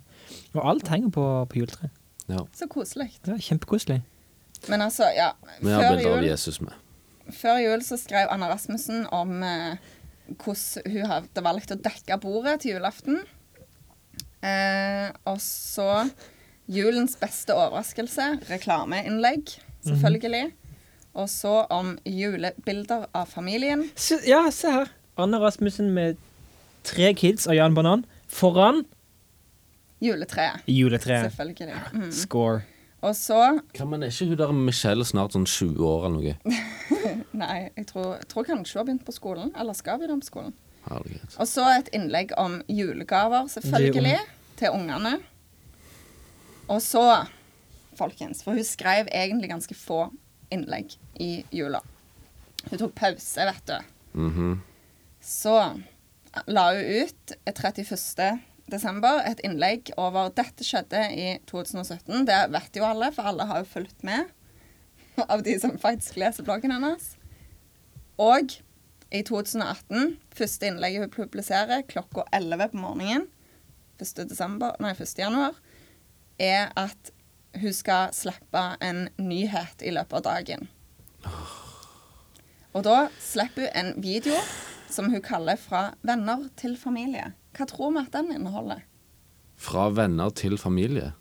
Og 0.57 0.64
alt 0.64 0.89
henger 0.89 1.11
på, 1.11 1.47
på 1.49 1.61
juletreet. 1.61 1.91
Ja. 2.29 2.43
Så 2.57 2.66
koselig. 2.70 3.11
Det 3.24 3.35
er 3.37 3.43
kjempekoselig. 3.43 4.01
Men 4.68 4.83
altså, 4.83 5.09
ja. 5.14 5.33
Vi 5.61 5.70
har 5.70 5.95
bilder 5.95 6.18
av 6.18 6.24
Jesus 6.27 6.61
med. 6.64 6.72
før 7.31 7.59
jul 7.59 7.83
så 7.83 7.99
skrev 7.99 8.29
Anna 8.31 8.49
Rasmussen 8.51 9.07
om 9.14 9.43
eh, 9.43 9.77
hvordan 10.43 10.93
hun 10.93 11.07
hadde 11.11 11.43
valgt 11.45 11.74
å 11.74 11.79
dekke 11.79 12.18
bordet 12.22 12.61
til 12.62 12.77
julaften. 12.77 13.20
Eh, 14.43 15.11
og 15.27 15.41
så 15.43 16.07
julens 16.70 17.16
beste 17.20 17.55
overraskelse, 17.55 18.29
reklameinnlegg, 18.51 19.53
selvfølgelig. 19.87 20.51
Og 21.16 21.29
så 21.33 21.62
om 21.72 21.95
julebilder 22.05 23.07
av 23.16 23.31
familien. 23.31 23.87
Se, 23.97 24.18
ja, 24.29 24.43
se 24.53 24.72
her. 24.74 24.91
Anna 25.16 25.39
Rasmussen 25.41 25.95
med 25.97 26.18
tre 26.85 27.12
kids 27.16 27.47
og 27.49 27.57
Jan 27.57 27.74
Banan 27.74 28.05
foran 28.29 28.83
Juletreet, 30.03 30.61
juletreet. 30.69 31.31
selvfølgelig. 31.31 31.75
Mm. 31.93 32.11
Score. 32.13 32.61
Og 33.07 33.15
så 33.17 33.61
Kan 33.75 33.89
man 33.89 34.03
ikke 34.03 34.27
hun 34.27 34.37
der 34.39 34.53
Michelle 34.53 35.05
snart 35.05 35.33
sånn 35.33 35.47
20 35.47 35.79
år 35.87 36.07
eller 36.09 36.21
noe? 36.21 36.55
Nei, 37.43 37.69
jeg 37.77 37.87
tror, 37.87 38.17
jeg 38.17 38.29
tror 38.29 38.47
kanskje 38.49 38.77
hun 38.77 38.81
har 38.81 38.87
begynt 38.89 39.07
på 39.07 39.15
skolen. 39.15 39.53
Eller 39.57 39.77
skal 39.77 40.01
begynne 40.01 40.21
på 40.25 40.29
skolen. 40.31 40.55
Herlighet. 40.87 41.37
Og 41.43 41.49
så 41.51 41.65
et 41.77 41.89
innlegg 41.97 42.33
om 42.41 42.61
julegaver, 42.71 43.49
selvfølgelig, 43.53 44.19
til 44.57 44.73
ungene. 44.75 45.17
Og 46.73 46.81
så, 46.83 47.03
folkens, 47.99 48.43
for 48.45 48.57
hun 48.57 48.65
skrev 48.67 49.11
egentlig 49.13 49.51
ganske 49.53 49.75
få 49.77 50.07
innlegg 50.55 50.97
i 51.23 51.45
jula. 51.55 51.81
Hun 52.71 52.81
tok 52.81 52.95
pause, 52.99 53.47
vet 53.49 53.71
du. 53.71 53.93
Mhm. 54.27 54.57
Så 55.23 55.57
la 56.47 56.67
hun 56.75 57.07
ut 57.07 57.37
31. 57.47 58.39
desember 58.71 59.23
et 59.27 59.41
innlegg 59.47 59.93
over 59.97 60.31
'Dette 60.31 60.64
skjedde 60.67 61.03
i 61.14 61.39
2017'. 61.51 62.27
Det 62.27 62.41
vet 62.53 62.77
jo 62.77 62.85
alle, 62.85 63.12
for 63.12 63.31
alle 63.31 63.47
har 63.47 63.62
jo 63.62 63.73
fulgt 63.77 64.05
med 64.05 64.27
av 65.33 65.43
de 65.43 65.59
som 65.61 65.79
faktisk 65.79 66.19
leser 66.21 66.47
bloggen 66.47 66.75
hennes. 66.75 67.14
Og 68.19 68.59
i 69.12 69.23
2018, 69.23 70.17
første 70.35 70.67
innlegget 70.67 71.05
hun 71.05 71.14
publiserer 71.14 71.85
klokka 71.89 72.27
11 72.33 72.73
på 72.73 72.81
morgenen, 72.83 73.29
1. 74.01 74.29
Desember, 74.29 74.75
nei, 74.81 74.93
1. 74.93 75.14
januar, 75.19 75.55
er 76.39 76.73
at 76.77 77.12
hun 77.57 77.73
skal 77.73 78.12
slippe 78.12 78.62
en 78.85 79.07
nyhet 79.17 79.81
i 79.81 79.93
løpet 79.95 80.19
av 80.19 80.27
dagen. 80.27 80.67
Og 82.77 82.85
da 82.85 83.07
slipper 83.23 83.71
hun 83.71 83.79
en 83.81 84.03
video 84.05 84.37
som 84.91 85.11
hun 85.11 85.22
kaller 85.22 85.57
'Fra 85.57 85.95
venner 86.03 86.49
til 86.57 86.76
familie'. 86.76 87.32
Hva 87.57 87.66
tror 87.66 87.93
vi 87.93 87.99
at 87.99 88.12
den 88.12 88.32
inneholder? 88.32 88.82
Fra 89.57 89.89
venner 89.91 90.30
til 90.30 90.59
familie. 90.59 91.12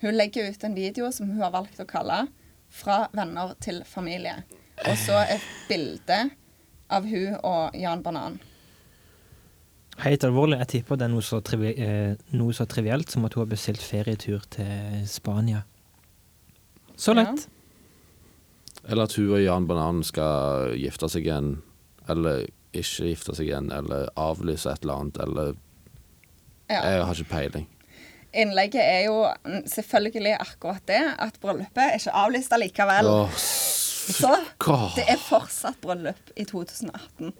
Hun 0.00 0.14
legger 0.14 0.50
ut 0.50 0.64
en 0.64 0.74
video 0.74 1.10
som 1.12 1.26
hun 1.26 1.40
har 1.40 1.50
valgt 1.50 1.80
å 1.80 1.86
kalle 1.86 2.28
'Fra 2.70 3.08
venner 3.12 3.54
til 3.60 3.82
familie'. 3.84 4.42
Og 4.86 4.96
så 4.96 5.24
et 5.30 5.46
bilde 5.68 6.30
av 6.90 7.04
hun 7.04 7.36
og 7.42 7.74
Jan 7.74 8.02
Banan. 8.02 8.40
Helt 9.98 10.22
alvorlig, 10.24 10.58
jeg 10.58 10.68
tipper 10.68 10.96
det 10.96 11.08
er 11.08 11.08
noe 11.08 11.24
så, 11.26 11.40
trivi 11.42 11.72
eh, 11.74 12.14
noe 12.30 12.52
så 12.54 12.64
trivielt 12.70 13.10
som 13.10 13.24
at 13.24 13.34
hun 13.34 13.42
har 13.42 13.50
bestilt 13.50 13.82
ferietur 13.82 14.44
til 14.50 15.02
Spania. 15.06 15.64
Så 16.96 17.14
Ja. 17.16 17.24
lett. 17.24 17.48
Eller 18.88 19.02
at 19.02 19.12
hun 19.14 19.32
og 19.32 19.42
Jan 19.42 19.66
Banan 19.66 20.02
skal 20.04 20.76
gifte 20.78 21.08
seg 21.10 21.26
igjen. 21.26 21.62
Eller 22.08 22.46
ikke 22.74 23.08
gifte 23.12 23.34
seg 23.36 23.48
igjen. 23.48 23.70
Eller 23.72 24.08
avlyse 24.16 24.70
et 24.72 24.82
eller 24.84 24.94
annet. 25.02 25.18
Eller 25.24 25.54
Ja. 26.68 26.82
Jeg 26.84 27.04
har 27.04 27.14
ikke 27.14 27.30
peiling. 27.32 27.66
Innlegget 28.36 28.82
er 28.84 29.04
jo 29.06 29.14
selvfølgelig 29.64 30.34
akkurat 30.38 30.82
det, 30.86 31.00
at 31.18 31.38
bryllupet 31.40 31.78
er 31.80 31.94
ikke 31.96 32.12
avlyst 32.12 32.52
allikevel. 32.52 33.06
Oh, 33.08 33.30
Så 33.38 34.34
det 34.96 35.06
er 35.08 35.16
fortsatt 35.16 35.80
bryllup 35.80 36.30
i 36.36 36.44
2018. 36.44 37.32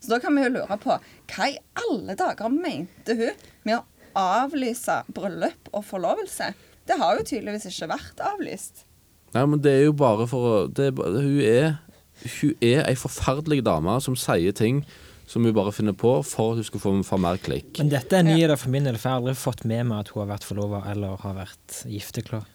Så 0.00 0.08
da 0.10 0.18
kan 0.22 0.34
vi 0.36 0.42
jo 0.42 0.50
lure 0.58 0.76
på 0.82 0.96
hva 1.30 1.46
i 1.48 1.56
alle 1.86 2.14
dager 2.18 2.50
mente 2.52 3.14
hun 3.16 3.30
med 3.64 3.78
å 3.78 3.84
avlyse 4.18 4.98
bryllup 5.14 5.70
og 5.72 5.84
forlovelse? 5.86 6.50
Det 6.86 6.98
har 7.00 7.16
jo 7.18 7.24
tydeligvis 7.26 7.66
ikke 7.70 7.88
vært 7.94 8.20
avlyst. 8.22 8.84
Nei, 9.34 9.46
men 9.46 9.60
det 9.62 9.72
er 9.78 9.84
jo 9.88 9.92
bare 9.98 10.26
for 10.30 10.50
å 10.50 10.58
det 10.74 10.86
er, 10.88 10.90
bare- 10.98 11.22
Hun 11.22 11.40
er 11.40 11.78
Hun 12.24 12.54
er 12.64 12.86
ei 12.86 12.96
forferdelig 12.98 13.62
dame 13.66 13.98
som 14.02 14.16
sier 14.18 14.54
ting 14.56 14.84
som 15.26 15.44
hun 15.44 15.54
bare 15.54 15.72
finner 15.74 15.94
på 15.98 16.12
for 16.24 16.54
at 16.54 16.60
hun 16.60 16.66
skal 16.68 16.82
få, 16.82 16.92
få 17.06 17.18
mer 17.18 17.38
klikk. 17.42 17.72
Men 17.80 17.90
dette 17.90 18.18
er 18.18 18.26
nye 18.26 18.56
for 18.56 18.70
min 18.72 18.86
del, 18.86 18.98
for 18.98 19.10
jeg 19.10 19.16
har 19.16 19.24
aldri 19.24 19.34
fått 19.40 19.64
med 19.66 19.88
meg 19.90 20.04
at 20.04 20.12
hun 20.14 20.22
har 20.22 20.30
vært 20.36 20.46
forlova 20.46 20.84
eller 20.92 21.18
har 21.22 21.34
vært 21.40 21.80
gifteklar. 21.90 22.46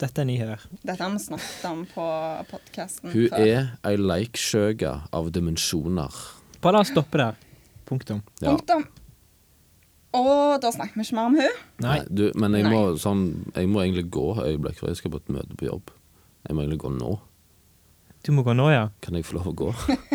Dette 0.00 0.24
er 0.24 0.26
nyheter. 0.26 0.64
Dette 0.82 0.98
har 0.98 1.12
vi 1.12 1.20
snakket 1.22 1.66
om 1.68 1.84
på 1.86 2.06
podkasten 2.50 3.12
Hun 3.12 3.36
er 3.38 3.68
ei 3.86 3.94
leikskjøge 4.00 4.90
av 5.14 5.30
dimensjoner. 5.36 6.18
Bare 6.64 6.78
la 6.78 6.82
oss 6.82 6.90
stoppe 6.90 7.20
der. 7.20 7.38
Punktum. 7.86 8.24
Ja. 8.40 8.56
Punktum. 8.56 8.88
Og 10.14 10.58
da 10.62 10.70
snakker 10.74 10.98
vi 10.98 11.06
ikke 11.06 11.18
mer 11.18 11.28
om 11.30 11.38
hun. 11.38 11.60
Nei. 11.84 11.98
Nei, 12.00 12.00
du, 12.08 12.24
men 12.38 12.56
jeg 12.58 12.70
må, 12.70 12.82
sånn, 13.02 13.24
jeg 13.54 13.70
må 13.70 13.82
egentlig 13.82 14.08
gå 14.14 14.26
et 14.38 14.54
øyeblikk, 14.54 14.80
for 14.80 14.90
jeg 14.90 14.98
skal 15.00 15.14
på 15.14 15.20
et 15.22 15.32
møte 15.36 15.58
på 15.58 15.68
jobb. 15.68 15.94
Jeg 16.46 16.56
må 16.56 16.64
egentlig 16.64 16.82
gå 16.84 16.92
nå. 16.96 17.12
Du 18.24 18.32
må 18.32 18.42
gå 18.46 18.54
nå, 18.56 18.70
ja. 18.72 18.86
Kan 19.04 19.16
jeg 19.18 19.26
få 19.28 19.36
lov 19.38 19.50
å 19.52 19.56
gå? 19.64 19.70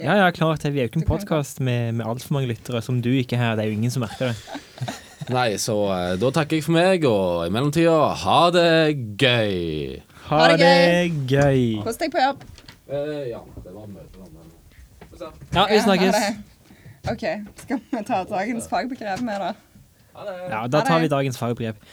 Ja, 0.00 0.14
ja, 0.16 0.30
klart. 0.32 0.62
Vi 0.64 0.80
er 0.80 0.86
jo 0.86 0.88
ikke 0.88 1.02
en 1.02 1.06
podkast 1.06 1.58
med, 1.60 1.92
med 1.98 2.06
altfor 2.08 2.32
mange 2.38 2.48
lyttere 2.48 2.80
som 2.82 3.02
du 3.04 3.10
ikke 3.20 3.36
er. 3.36 3.52
Det 3.58 3.66
er 3.66 3.68
jo 3.68 3.74
ingen 3.76 3.92
som 3.92 4.00
merker 4.00 4.30
det. 4.32 4.94
Nei, 5.36 5.58
så 5.60 5.74
eh, 5.92 6.14
da 6.18 6.30
takker 6.34 6.56
jeg 6.56 6.64
for 6.64 6.72
meg, 6.74 7.04
og 7.06 7.42
i 7.44 7.50
mellomtida, 7.52 7.92
ha 8.22 8.38
det 8.54 8.64
gøy! 9.20 10.00
Ha 10.30 10.38
Ha 10.40 10.48
det 10.56 10.72
gøy. 11.28 11.60
Kos 11.84 12.00
deg 12.00 12.14
på 12.16 12.22
jobb. 12.24 12.42
Eh, 12.88 13.28
ja, 13.34 13.42
det 13.60 13.74
var 13.76 13.86
møtet 13.92 14.16
nå, 14.16 14.26
men 14.32 15.28
Ja, 15.52 15.66
vi 15.68 15.80
snakkes. 15.84 16.18
OK. 17.12 17.24
Skal 17.66 17.84
vi 17.92 18.02
ta 18.08 18.22
dagens 18.32 18.70
fagbegrep 18.72 19.20
med, 19.28 19.44
da? 19.44 19.52
Ha 20.16 20.26
det! 20.30 20.36
Ja, 20.56 20.62
da 20.78 20.82
tar 20.88 21.04
vi 21.04 21.12
dagens 21.12 21.38
fagbegrep. 21.38 21.84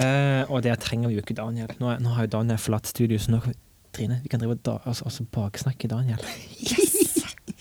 Eh, 0.00 0.42
og 0.48 0.64
det 0.64 0.78
trenger 0.82 1.12
vi 1.12 1.20
jo 1.20 1.26
ikke 1.28 1.36
Daniel. 1.38 1.70
Nå, 1.76 1.92
er- 1.92 2.00
nå 2.02 2.16
har 2.16 2.24
jo 2.26 2.32
Daniel 2.40 2.58
forlatt 2.62 2.88
studio, 2.88 3.20
så 3.20 3.36
nå 3.36 3.44
kan 3.44 3.52
vi 3.52 3.60
Trine, 4.00 4.20
vi 4.24 4.32
kan 4.32 4.40
drive 4.40 4.56
da, 4.64 4.78
altså, 4.88 5.04
altså 5.10 5.28
baksnakke 5.28 5.88
Daniel. 5.92 6.24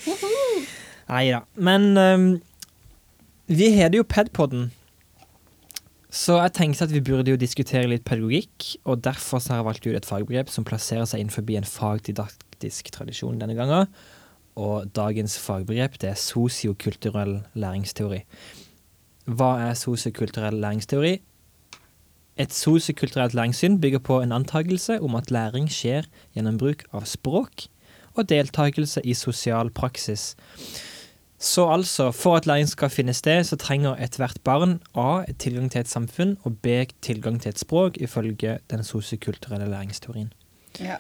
Nei 1.11 1.23
da. 1.33 1.43
Men 1.59 1.97
um, 1.97 2.27
vi 3.49 3.71
heter 3.75 3.99
jo 3.99 4.07
Padpodden. 4.07 4.69
Så 6.09 6.39
jeg 6.39 6.55
tenkte 6.57 6.87
at 6.87 6.93
vi 6.93 7.03
burde 7.05 7.33
jo 7.33 7.37
diskutere 7.37 7.89
litt 7.89 8.05
pedagogikk, 8.07 8.65
og 8.89 9.03
derfor 9.05 9.41
så 9.41 9.53
har 9.53 9.59
jeg 9.59 9.67
valgt 9.67 9.85
ut 9.85 9.97
et 9.99 10.07
fagbegrep 10.09 10.49
som 10.49 10.65
plasserer 10.65 11.05
seg 11.09 11.21
innenfor 11.21 11.45
en 11.53 11.67
fagdidaktisk 11.69 12.89
tradisjon 12.95 13.37
denne 13.41 13.57
gangen. 13.57 13.91
Og 14.59 14.89
dagens 14.95 15.37
fagbegrep 15.37 15.99
det 16.01 16.13
er 16.13 16.17
sosiokulturell 16.17 17.43
læringsteori. 17.53 18.23
Hva 19.29 19.51
er 19.67 19.77
sosiokulturell 19.77 20.57
læringsteori? 20.63 21.19
Et 22.39 22.53
sosiokulturelt 22.53 23.33
læringssyn 23.33 23.81
bygger 23.81 23.99
på 23.99 24.21
en 24.23 24.31
antakelse 24.31 25.01
om 25.01 25.15
at 25.15 25.31
læring 25.31 25.67
skjer 25.71 26.05
gjennom 26.35 26.57
bruk 26.57 26.85
av 26.95 27.03
språk 27.03 27.65
og 28.15 28.29
deltakelse 28.29 29.03
i 29.03 29.13
sosial 29.13 29.71
praksis. 29.75 30.35
Så 31.39 31.65
altså, 31.71 32.11
for 32.11 32.35
at 32.35 32.47
læring 32.47 32.67
skal 32.67 32.89
finne 32.89 33.13
sted, 33.13 33.43
så 33.43 33.55
trenger 33.55 33.99
ethvert 33.99 34.39
barn 34.43 34.79
A. 34.95 35.23
tilgang 35.39 35.71
til 35.71 35.81
et 35.81 35.87
samfunn, 35.87 36.37
og 36.43 36.57
B. 36.57 36.67
tilgang 37.01 37.41
til 37.41 37.49
et 37.49 37.59
språk, 37.59 37.97
ifølge 37.97 38.59
den 38.69 38.83
sosiokulturelle 38.83 39.69
læringsteorien. 39.69 40.33
Ja. 40.79 40.95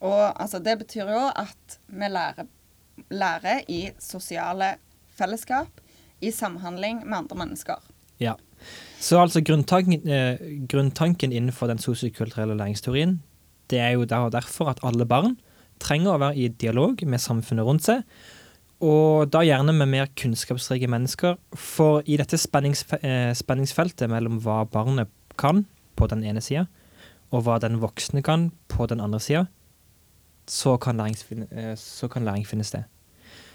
Og 0.00 0.42
altså, 0.42 0.58
det 0.58 0.78
betyr 0.78 1.10
jo 1.10 1.30
at 1.36 1.78
vi 1.88 2.08
lærer, 2.10 2.46
lærer 3.10 3.60
i 3.68 3.90
sosiale 3.98 4.74
fellesskap, 5.18 5.68
i 6.20 6.30
samhandling 6.30 7.06
med 7.06 7.18
andre 7.18 7.36
mennesker. 7.36 7.74
Ja. 8.20 8.32
Så 9.00 9.18
altså 9.20 9.40
grunntanken, 9.44 10.08
eh, 10.08 10.38
grunntanken 10.68 11.32
innenfor 11.32 11.68
den 11.68 11.78
sosiokulturelle 11.78 12.56
læringsteorien, 12.56 13.20
det 13.70 13.78
er 13.78 13.90
jo 13.90 14.04
der- 14.04 14.30
derfor 14.30 14.70
at 14.70 14.78
alle 14.82 15.04
barn 15.06 15.36
trenger 15.80 16.12
å 16.14 16.18
være 16.18 16.36
i 16.36 16.48
dialog 16.48 17.02
med 17.06 17.18
samfunnet 17.20 17.64
rundt 17.64 17.82
seg, 17.82 18.02
og 18.80 19.30
da 19.30 19.38
gjerne 19.40 19.72
med 19.74 19.88
mer 19.88 20.06
kunnskapsrike 20.16 20.88
mennesker. 20.88 21.36
For 21.54 22.02
i 22.06 22.16
dette 22.16 22.36
spennings, 22.38 22.84
eh, 23.02 23.32
spenningsfeltet 23.34 24.08
mellom 24.08 24.40
hva 24.40 24.64
barnet 24.70 25.08
kan 25.36 25.66
på 25.96 26.08
den 26.08 26.24
ene 26.24 26.40
sida, 26.40 26.66
og 27.32 27.44
hva 27.44 27.58
den 27.60 27.80
voksne 27.80 28.22
kan 28.22 28.52
på 28.68 28.86
den 28.88 29.00
andre 29.00 29.18
sida, 29.20 29.46
så, 30.46 30.78
kan 30.80 30.96
læring 30.96 31.16
finne- 31.16 31.48
eh, 31.52 31.74
så 31.74 32.08
kan 32.08 32.24
læring 32.24 32.46
finne 32.46 32.64
sted. 32.64 32.84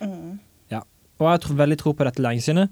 Mm. 0.02 0.40
Og 1.22 1.28
jeg 1.30 1.50
har 1.50 1.56
veldig 1.56 1.78
tro 1.78 1.92
på 1.94 2.04
dette 2.04 2.20
læringssynet. 2.20 2.70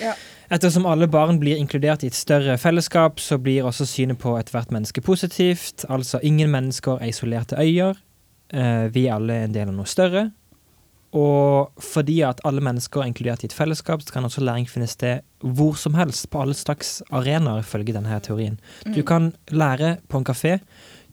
Ja. 0.00 0.12
Ettersom 0.52 0.86
alle 0.86 1.08
barn 1.08 1.38
blir 1.40 1.56
inkludert 1.56 2.04
i 2.04 2.10
et 2.12 2.16
større 2.16 2.58
fellesskap, 2.60 3.20
så 3.20 3.38
blir 3.40 3.64
også 3.64 3.86
synet 3.88 4.20
på 4.20 4.36
ethvert 4.38 4.72
menneske 4.74 5.00
positivt. 5.04 5.86
Altså 5.88 6.20
ingen 6.22 6.52
mennesker 6.52 7.00
er 7.00 7.12
isolerte 7.12 7.56
øyer. 7.60 7.96
Eh, 8.52 8.88
vi 8.94 9.06
er 9.06 9.16
alle 9.16 9.44
en 9.44 9.54
del 9.54 9.70
av 9.70 9.76
noe 9.76 9.88
større. 9.88 10.28
Og 11.14 11.70
fordi 11.78 12.18
at 12.26 12.42
alle 12.44 12.62
mennesker 12.64 13.00
er 13.00 13.08
inkludert 13.12 13.44
i 13.44 13.48
et 13.48 13.54
fellesskap, 13.54 14.02
så 14.02 14.12
kan 14.12 14.26
også 14.26 14.42
læring 14.42 14.66
finne 14.68 14.88
sted 14.90 15.22
hvor 15.40 15.78
som 15.78 15.94
helst, 15.94 16.26
på 16.30 16.42
alle 16.42 16.56
slags 16.58 17.02
arenaer, 17.10 17.62
ifølge 17.62 17.94
denne 17.94 18.18
teorien. 18.20 18.58
Du 18.96 19.02
kan 19.06 19.32
lære 19.48 19.98
på 20.08 20.18
en 20.18 20.26
kafé. 20.26 20.58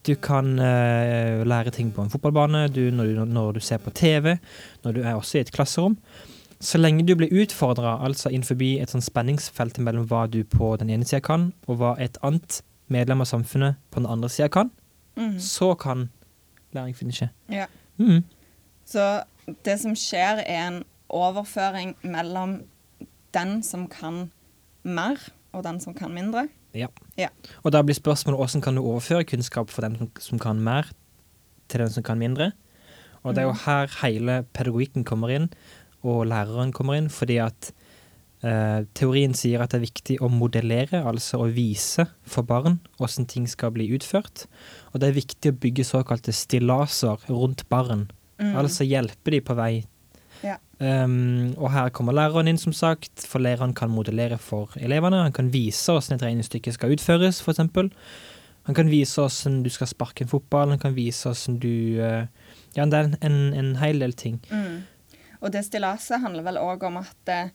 Du 0.07 0.15
kan 0.17 0.57
eh, 0.57 1.45
lære 1.45 1.71
ting 1.71 1.91
på 1.93 2.01
en 2.01 2.09
fotballbane, 2.09 2.67
du, 2.73 2.89
når, 2.89 3.05
du, 3.05 3.25
når 3.25 3.51
du 3.51 3.59
ser 3.59 3.77
på 3.77 3.93
TV, 3.93 4.37
når 4.83 4.91
du 4.91 5.01
er 5.03 5.13
også 5.13 5.37
i 5.37 5.41
et 5.41 5.51
klasserom. 5.53 5.97
Så 6.61 6.77
lenge 6.77 7.05
du 7.07 7.15
blir 7.17 7.31
utfordra, 7.33 7.95
altså 8.05 8.29
innenfor 8.29 8.59
et 8.61 8.91
sånn 8.93 9.01
spenningsfelt 9.01 9.79
mellom 9.81 10.05
hva 10.07 10.27
du 10.29 10.43
på 10.43 10.75
den 10.77 10.91
ene 10.93 11.05
sida 11.07 11.21
kan, 11.25 11.53
og 11.67 11.79
hva 11.81 11.95
et 11.99 12.19
annet 12.21 12.61
medlem 12.91 13.23
av 13.23 13.29
samfunnet 13.31 13.79
på 13.89 14.01
den 14.03 14.09
andre 14.09 14.29
sida 14.29 14.49
kan, 14.49 14.71
Mm. 15.17 15.39
så 15.39 15.75
kan 15.77 16.09
læring 16.73 16.95
finne 16.95 17.11
skje. 17.11 17.29
Ja. 17.49 17.65
Mm. 17.99 18.23
Så 18.85 19.23
det 19.65 19.79
som 19.79 19.91
skjer, 19.95 20.39
er 20.47 20.67
en 20.67 20.83
overføring 21.09 21.95
mellom 22.03 22.61
den 23.33 23.61
som 23.63 23.87
kan 23.87 24.31
mer, 24.83 25.17
og 25.53 25.63
den 25.63 25.79
som 25.79 25.93
kan 25.93 26.13
mindre. 26.13 26.47
Ja. 26.73 26.87
Og 27.63 27.71
da 27.71 27.81
blir 27.83 27.95
spørsmålet 27.95 28.37
hvordan 28.39 28.61
kan 28.63 28.75
du 28.75 28.81
overføre 28.81 29.25
kunnskap 29.27 29.69
fra 29.69 29.81
den 29.87 29.97
som, 29.97 30.11
som 30.19 30.39
kan 30.39 30.61
mer, 30.63 30.87
til 31.67 31.79
den 31.83 31.89
som 31.89 32.03
kan 32.03 32.19
mindre. 32.19 32.51
Og 33.23 33.35
det 33.35 33.43
er 33.43 33.49
jo 33.49 33.57
her 33.65 33.91
hele 34.01 34.43
pedagogikken 34.53 35.03
kommer 35.05 35.29
inn, 35.29 35.49
og 36.03 36.25
læreren 36.29 36.71
kommer 36.73 36.97
inn, 36.97 37.09
fordi 37.13 37.37
at 37.43 37.71
eh, 38.43 38.83
teorien 38.97 39.33
sier 39.37 39.61
at 39.61 39.71
det 39.73 39.79
er 39.81 39.85
viktig 39.85 40.17
å 40.25 40.29
modellere, 40.33 41.03
altså 41.05 41.43
å 41.43 41.49
vise 41.53 42.07
for 42.25 42.43
barn 42.47 42.79
hvordan 42.97 43.27
ting 43.29 43.45
skal 43.49 43.73
bli 43.75 43.89
utført. 43.95 44.47
Og 44.93 44.99
det 45.01 45.11
er 45.11 45.19
viktig 45.19 45.51
å 45.53 45.59
bygge 45.61 45.85
såkalte 45.85 46.33
stillaser 46.35 47.27
rundt 47.29 47.67
barn, 47.69 48.09
Mm. 48.41 48.55
altså 48.57 48.81
hjelpe 48.89 49.29
de 49.29 49.37
på 49.45 49.53
vei. 49.53 49.83
Ja. 50.41 50.55
Um, 50.79 51.51
og 51.61 51.67
her 51.75 51.91
kommer 51.93 52.15
læreren 52.17 52.47
inn, 52.49 52.57
som 52.57 52.73
sagt, 52.73 53.21
for 53.29 53.37
læreren 53.37 53.75
kan 53.77 53.91
modellere 53.93 54.39
for 54.41 54.71
elevene. 54.81 55.19
Han 55.27 55.31
kan 55.37 55.51
vise 55.53 55.93
hvordan 55.93 56.15
et 56.17 56.23
regnestykke 56.25 56.73
skal 56.73 56.95
utføres, 56.95 57.37
f.eks. 57.45 57.59
Han 58.65 58.77
kan 58.77 58.89
vise 58.89 59.21
hvordan 59.21 59.59
du 59.61 59.69
skal 59.69 59.91
sparke 59.91 60.25
en 60.25 60.31
fotball, 60.31 60.73
han 60.73 60.81
kan 60.81 60.95
vise 60.97 61.29
hvordan 61.29 61.59
du 61.61 62.01
eh, 62.01 62.25
Ja, 62.73 62.85
det 62.89 62.97
er 62.97 63.03
en, 63.11 63.15
en, 63.21 63.37
en 63.61 63.71
hel 63.83 63.99
del 63.99 64.13
ting. 64.17 64.39
Mm. 64.49 64.70
Og 65.41 65.51
det 65.53 65.65
stillaset 65.65 66.21
handler 66.21 66.45
vel 66.45 66.59
òg 66.61 66.83
om 66.87 66.97
at 67.01 67.31
eh, 67.33 67.49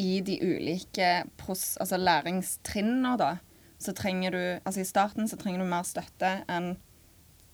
i 0.00 0.20
de 0.26 0.36
ulike 0.42 1.24
pros 1.38 1.76
altså 1.82 1.98
læringstrinnene, 1.98 3.16
da, 3.18 3.36
så 3.80 3.94
trenger 3.96 4.30
du 4.34 4.40
Altså 4.66 4.82
i 4.82 4.88
starten 4.88 5.28
så 5.28 5.38
trenger 5.40 5.62
du 5.64 5.70
mer 5.70 5.86
støtte 5.88 6.40
enn 6.48 6.76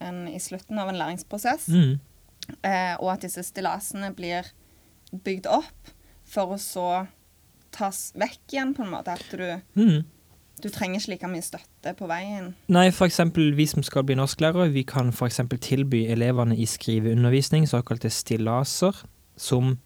enn 0.05 0.27
i 0.29 0.37
slutten 0.37 0.77
av 0.77 0.91
en 0.91 0.99
læringsprosess. 1.01 1.71
Mm. 1.73 1.95
Eh, 2.61 2.97
og 3.01 3.15
at 3.15 3.23
disse 3.25 3.41
stillasene 3.49 4.11
blir 4.13 4.45
bygd 5.25 5.47
opp 5.49 5.89
for 6.29 6.53
å 6.53 6.59
så 6.61 7.07
tas 7.73 8.11
vekk 8.19 8.53
igjen, 8.53 8.75
på 8.77 8.85
en 8.85 8.93
måte. 8.93 9.15
At 9.17 9.25
du, 9.33 9.63
Mm. 9.81 10.05
du 10.61 10.69
trenger 10.69 11.01
ikke 11.01 11.11
like 11.15 11.31
mye 11.33 11.47
støtte 11.47 11.95
på 11.97 12.07
veien. 12.11 12.55
Nei, 12.69 12.91
eksempel 13.09 13.55
vi 13.57 13.67
som 13.67 13.83
skal 13.83 14.05
bli 14.05 14.15
norsklærere, 14.21 14.69
vi 14.73 14.83
kan 14.85 15.13
eksempel 15.31 15.59
tilby 15.59 16.05
elevene 16.13 16.57
i 16.57 16.67
skriveundervisning 16.69 17.65
såkalte 17.67 18.11
stillaser 18.13 18.93
som 19.37 19.77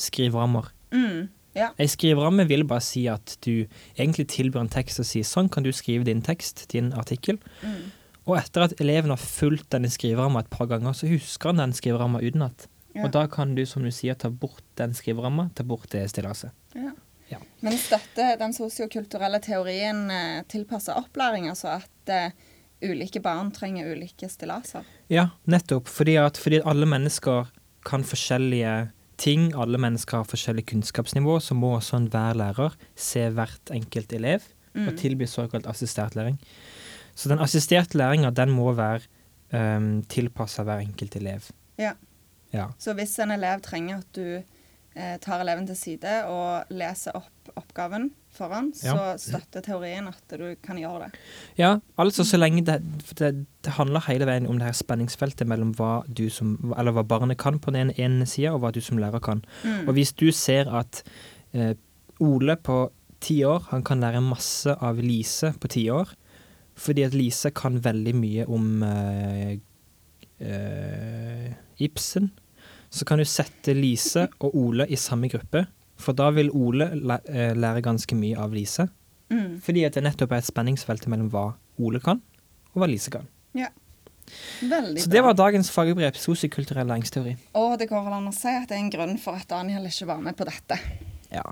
skriverammer. 0.00 0.70
Mm. 0.94 1.28
Ja. 1.58 1.72
Ei 1.82 1.88
skriveramme 1.90 2.46
vil 2.48 2.62
bare 2.68 2.82
si 2.84 3.04
at 3.10 3.34
du 3.44 3.66
egentlig 3.96 4.28
tilbyr 4.30 4.62
en 4.62 4.70
tekst 4.70 5.02
og 5.02 5.08
sier 5.08 5.26
sånn 5.26 5.50
kan 5.50 5.66
du 5.66 5.72
skrive 5.74 6.06
din 6.06 6.22
tekst, 6.22 6.68
din 6.70 6.92
artikkel. 6.96 7.40
Mm. 7.66 7.90
Og 8.28 8.36
etter 8.38 8.68
at 8.68 8.76
eleven 8.82 9.10
har 9.10 9.20
fulgt 9.20 9.70
denne 9.74 9.90
skriveramma 9.90 10.44
et 10.44 10.52
par 10.52 10.68
ganger, 10.70 10.94
så 10.94 11.10
husker 11.10 11.50
han 11.50 11.62
den 11.62 11.74
skriveramma 11.74 12.22
utenat. 12.22 12.68
Ja. 12.94 13.06
Og 13.06 13.14
da 13.14 13.24
kan 13.30 13.54
du, 13.54 13.64
som 13.66 13.84
du 13.86 13.90
sier, 13.94 14.16
ta 14.18 14.30
bort 14.30 14.64
den 14.78 14.94
skriveramma, 14.94 15.48
ta 15.54 15.66
bort 15.66 15.90
det 15.94 16.06
stillaset. 16.12 16.54
Ja. 16.74 16.94
Ja. 17.30 17.38
Men 17.62 17.76
støtter 17.78 18.34
den 18.40 18.54
sosiokulturelle 18.54 19.38
teorien 19.42 20.08
eh, 20.10 20.40
tilpassa 20.50 20.96
opplæring, 20.98 21.46
altså 21.52 21.76
at 21.76 22.10
eh, 22.10 22.32
ulike 22.82 23.22
barn 23.22 23.52
trenger 23.54 23.92
ulike 23.92 24.26
stillaser? 24.30 24.86
Ja, 25.12 25.28
nettopp. 25.46 25.86
Fordi 25.90 26.16
at, 26.18 26.40
fordi 26.42 26.58
alle 26.66 26.88
mennesker 26.90 27.52
kan 27.86 28.02
forskjellige 28.04 28.90
ting, 29.20 29.50
alle 29.54 29.78
mennesker 29.80 30.22
har 30.22 30.28
forskjellig 30.28 30.64
kunnskapsnivå, 30.72 31.36
så 31.44 31.54
må 31.54 31.74
også 31.76 31.98
enhver 32.00 32.38
lærer 32.40 32.76
se 32.96 33.26
hvert 33.36 33.72
enkelt 33.76 34.12
elev 34.16 34.40
og 34.70 34.92
Mm. 34.92 34.96
tilby 34.96 35.26
såkalt 35.26 35.66
assistert 35.66 36.14
læring. 36.14 36.36
Så 37.14 37.28
den 37.28 37.40
assisterte 37.42 37.98
læringa, 37.98 38.30
den 38.30 38.50
må 38.54 38.72
være 38.72 39.00
um, 39.52 40.02
tilpassa 40.08 40.62
hver 40.62 40.78
enkelt 40.84 41.16
elev. 41.16 41.50
Ja. 41.78 41.92
Ja. 42.52 42.68
Så 42.78 42.94
hvis 42.94 43.18
en 43.18 43.30
elev 43.34 43.60
trenger 43.62 43.98
at 43.98 44.06
du 44.14 44.42
eh, 44.96 45.16
tar 45.20 45.40
eleven 45.40 45.66
til 45.66 45.76
side 45.76 46.24
og 46.26 46.70
leser 46.70 47.16
opp 47.18 47.50
oppgaven 47.56 48.10
foran, 48.32 48.70
så 48.74 48.94
Ja. 48.94 49.16
støtter 49.18 49.60
teorien 49.66 50.06
at 50.08 50.22
du 50.38 50.54
kan 50.62 50.78
gjøre 50.78 51.04
det. 51.06 51.18
Ja, 51.58 51.80
altså 51.98 52.24
så 52.24 52.38
lenge 52.38 52.64
det, 52.64 52.78
det, 53.18 53.46
det 53.64 53.72
handler 53.76 54.00
hele 54.06 54.26
veien 54.26 54.46
om 54.46 54.58
det 54.58 54.66
her 54.68 54.76
spenningsfeltet 54.78 55.46
mellom 55.50 55.72
hva 55.74 56.04
du 56.06 56.28
som, 56.30 56.54
eller 56.78 56.92
hva 56.92 57.02
barnet 57.06 57.38
kan 57.38 57.58
på 57.58 57.72
den 57.74 57.90
ene 57.98 58.26
sida, 58.26 58.54
og 58.54 58.60
hva 58.62 58.72
du 58.72 58.80
som 58.80 58.98
lærer 58.98 59.20
kan. 59.20 59.42
Mm. 59.64 59.88
Og 59.88 59.94
hvis 59.98 60.12
du 60.12 60.30
ser 60.32 60.70
at 60.72 61.02
eh, 61.52 61.74
Ole 62.20 62.56
på 62.56 62.90
ti 63.20 63.42
år, 63.44 63.66
han 63.70 63.82
kan 63.84 64.00
lære 64.00 64.20
masse 64.24 64.72
av 64.80 64.98
Lise 65.00 65.52
på 65.60 65.68
ti 65.68 65.88
år, 65.90 66.14
fordi 66.80 67.02
at 67.04 67.12
Lise 67.16 67.50
kan 67.50 67.80
veldig 67.84 68.14
mye 68.16 68.46
om 68.48 68.82
eh, 68.82 69.58
eh, 70.40 71.50
Ibsen, 71.80 72.30
så 72.90 73.04
kan 73.06 73.18
du 73.20 73.24
sette 73.28 73.74
Lise 73.76 74.28
og 74.40 74.54
Ole 74.58 74.86
i 74.90 74.96
samme 74.98 75.28
gruppe, 75.30 75.66
for 76.02 76.16
da 76.16 76.30
vil 76.34 76.50
Ole 76.56 76.90
eh, 77.28 77.52
lære 77.56 77.84
ganske 77.84 78.16
mye 78.18 78.38
av 78.40 78.54
Lise. 78.56 78.88
Mm. 79.30 79.60
Fordi 79.62 79.84
at 79.86 79.94
det 79.94 80.04
nettopp 80.04 80.32
er 80.34 80.42
et 80.42 80.48
spenningsfelt 80.48 81.06
mellom 81.10 81.30
hva 81.30 81.52
Ole 81.80 82.00
kan, 82.02 82.22
og 82.72 82.82
hva 82.82 82.90
Lise 82.90 83.12
kan. 83.14 83.28
Veldig 84.60 85.02
Så 85.02 85.10
det 85.10 85.22
var 85.24 85.34
dagens 85.34 85.70
fagbrev 85.70 86.14
sosiokulturell 86.18 86.86
læringsteori. 86.86 87.36
Og 87.58 87.78
det 87.78 87.88
går 87.90 88.04
vel 88.06 88.16
an 88.18 88.28
å 88.30 88.34
si 88.34 88.50
at 88.52 88.68
det 88.70 88.76
er 88.76 88.84
en 88.84 88.92
grunn 88.92 89.16
for 89.20 89.38
at 89.38 89.48
Daniel 89.50 89.86
ikke 89.88 90.08
var 90.10 90.20
med 90.24 90.36
på 90.38 90.46
dette. 90.48 90.78
Ja. 91.32 91.44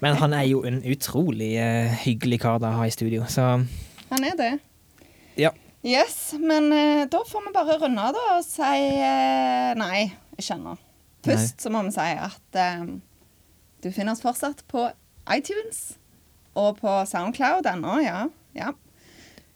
Men 0.00 0.16
han 0.20 0.32
er 0.36 0.46
jo 0.48 0.62
en 0.68 0.80
utrolig 0.88 1.52
uh, 1.60 1.92
hyggelig 2.04 2.40
kar 2.44 2.62
å 2.62 2.72
ha 2.78 2.86
i 2.88 2.94
studio, 2.94 3.26
så 3.28 3.60
Han 4.10 4.24
er 4.26 4.38
det. 4.38 4.52
Ja. 5.38 5.52
Yes, 5.84 6.32
men 6.40 6.70
uh, 6.72 7.04
da 7.10 7.20
får 7.28 7.44
vi 7.46 7.52
bare 7.56 7.76
runde 7.82 8.08
av 8.08 8.16
da 8.16 8.24
og 8.38 8.46
si 8.46 8.62
uh, 9.04 9.76
Nei, 9.80 10.08
ikke 10.38 10.56
ennå. 10.56 10.76
Først 11.24 11.60
så 11.60 11.72
må 11.72 11.84
vi 11.84 11.92
si 11.92 12.10
at 12.16 12.60
du 13.82 13.90
finner 13.92 14.12
oss 14.12 14.22
fortsatt 14.24 14.62
på 14.70 14.88
iTunes 15.30 15.96
og 16.58 16.80
på 16.80 16.94
Soundcloud 17.06 17.68
ennå, 17.70 17.98
ja. 18.04 18.24
ja. 18.56 18.72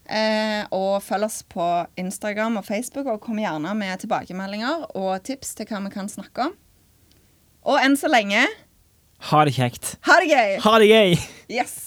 Eh, 0.05 0.61
og 0.75 1.01
følg 1.03 1.27
oss 1.27 1.41
på 1.49 1.65
Instagram 1.99 2.59
og 2.61 2.67
Facebook, 2.67 3.09
og 3.09 3.23
kom 3.23 3.41
gjerne 3.41 3.73
med 3.77 4.03
tilbakemeldinger 4.03 4.87
og 4.95 5.17
tips 5.25 5.55
til 5.57 5.69
hva 5.69 5.81
vi 5.85 5.93
kan 5.93 6.09
snakke 6.11 6.49
om. 6.49 6.55
Og 7.65 7.81
enn 7.81 7.97
så 7.97 8.11
lenge 8.11 8.45
ha 9.31 9.45
det 9.47 9.55
kjekt. 9.55 9.95
ha 10.05 10.19
det 10.21 10.29
gøy! 10.29 10.57
Ha 10.61 10.77
det 10.81 10.91
gøy! 10.91 11.15
Yes! 11.49 11.84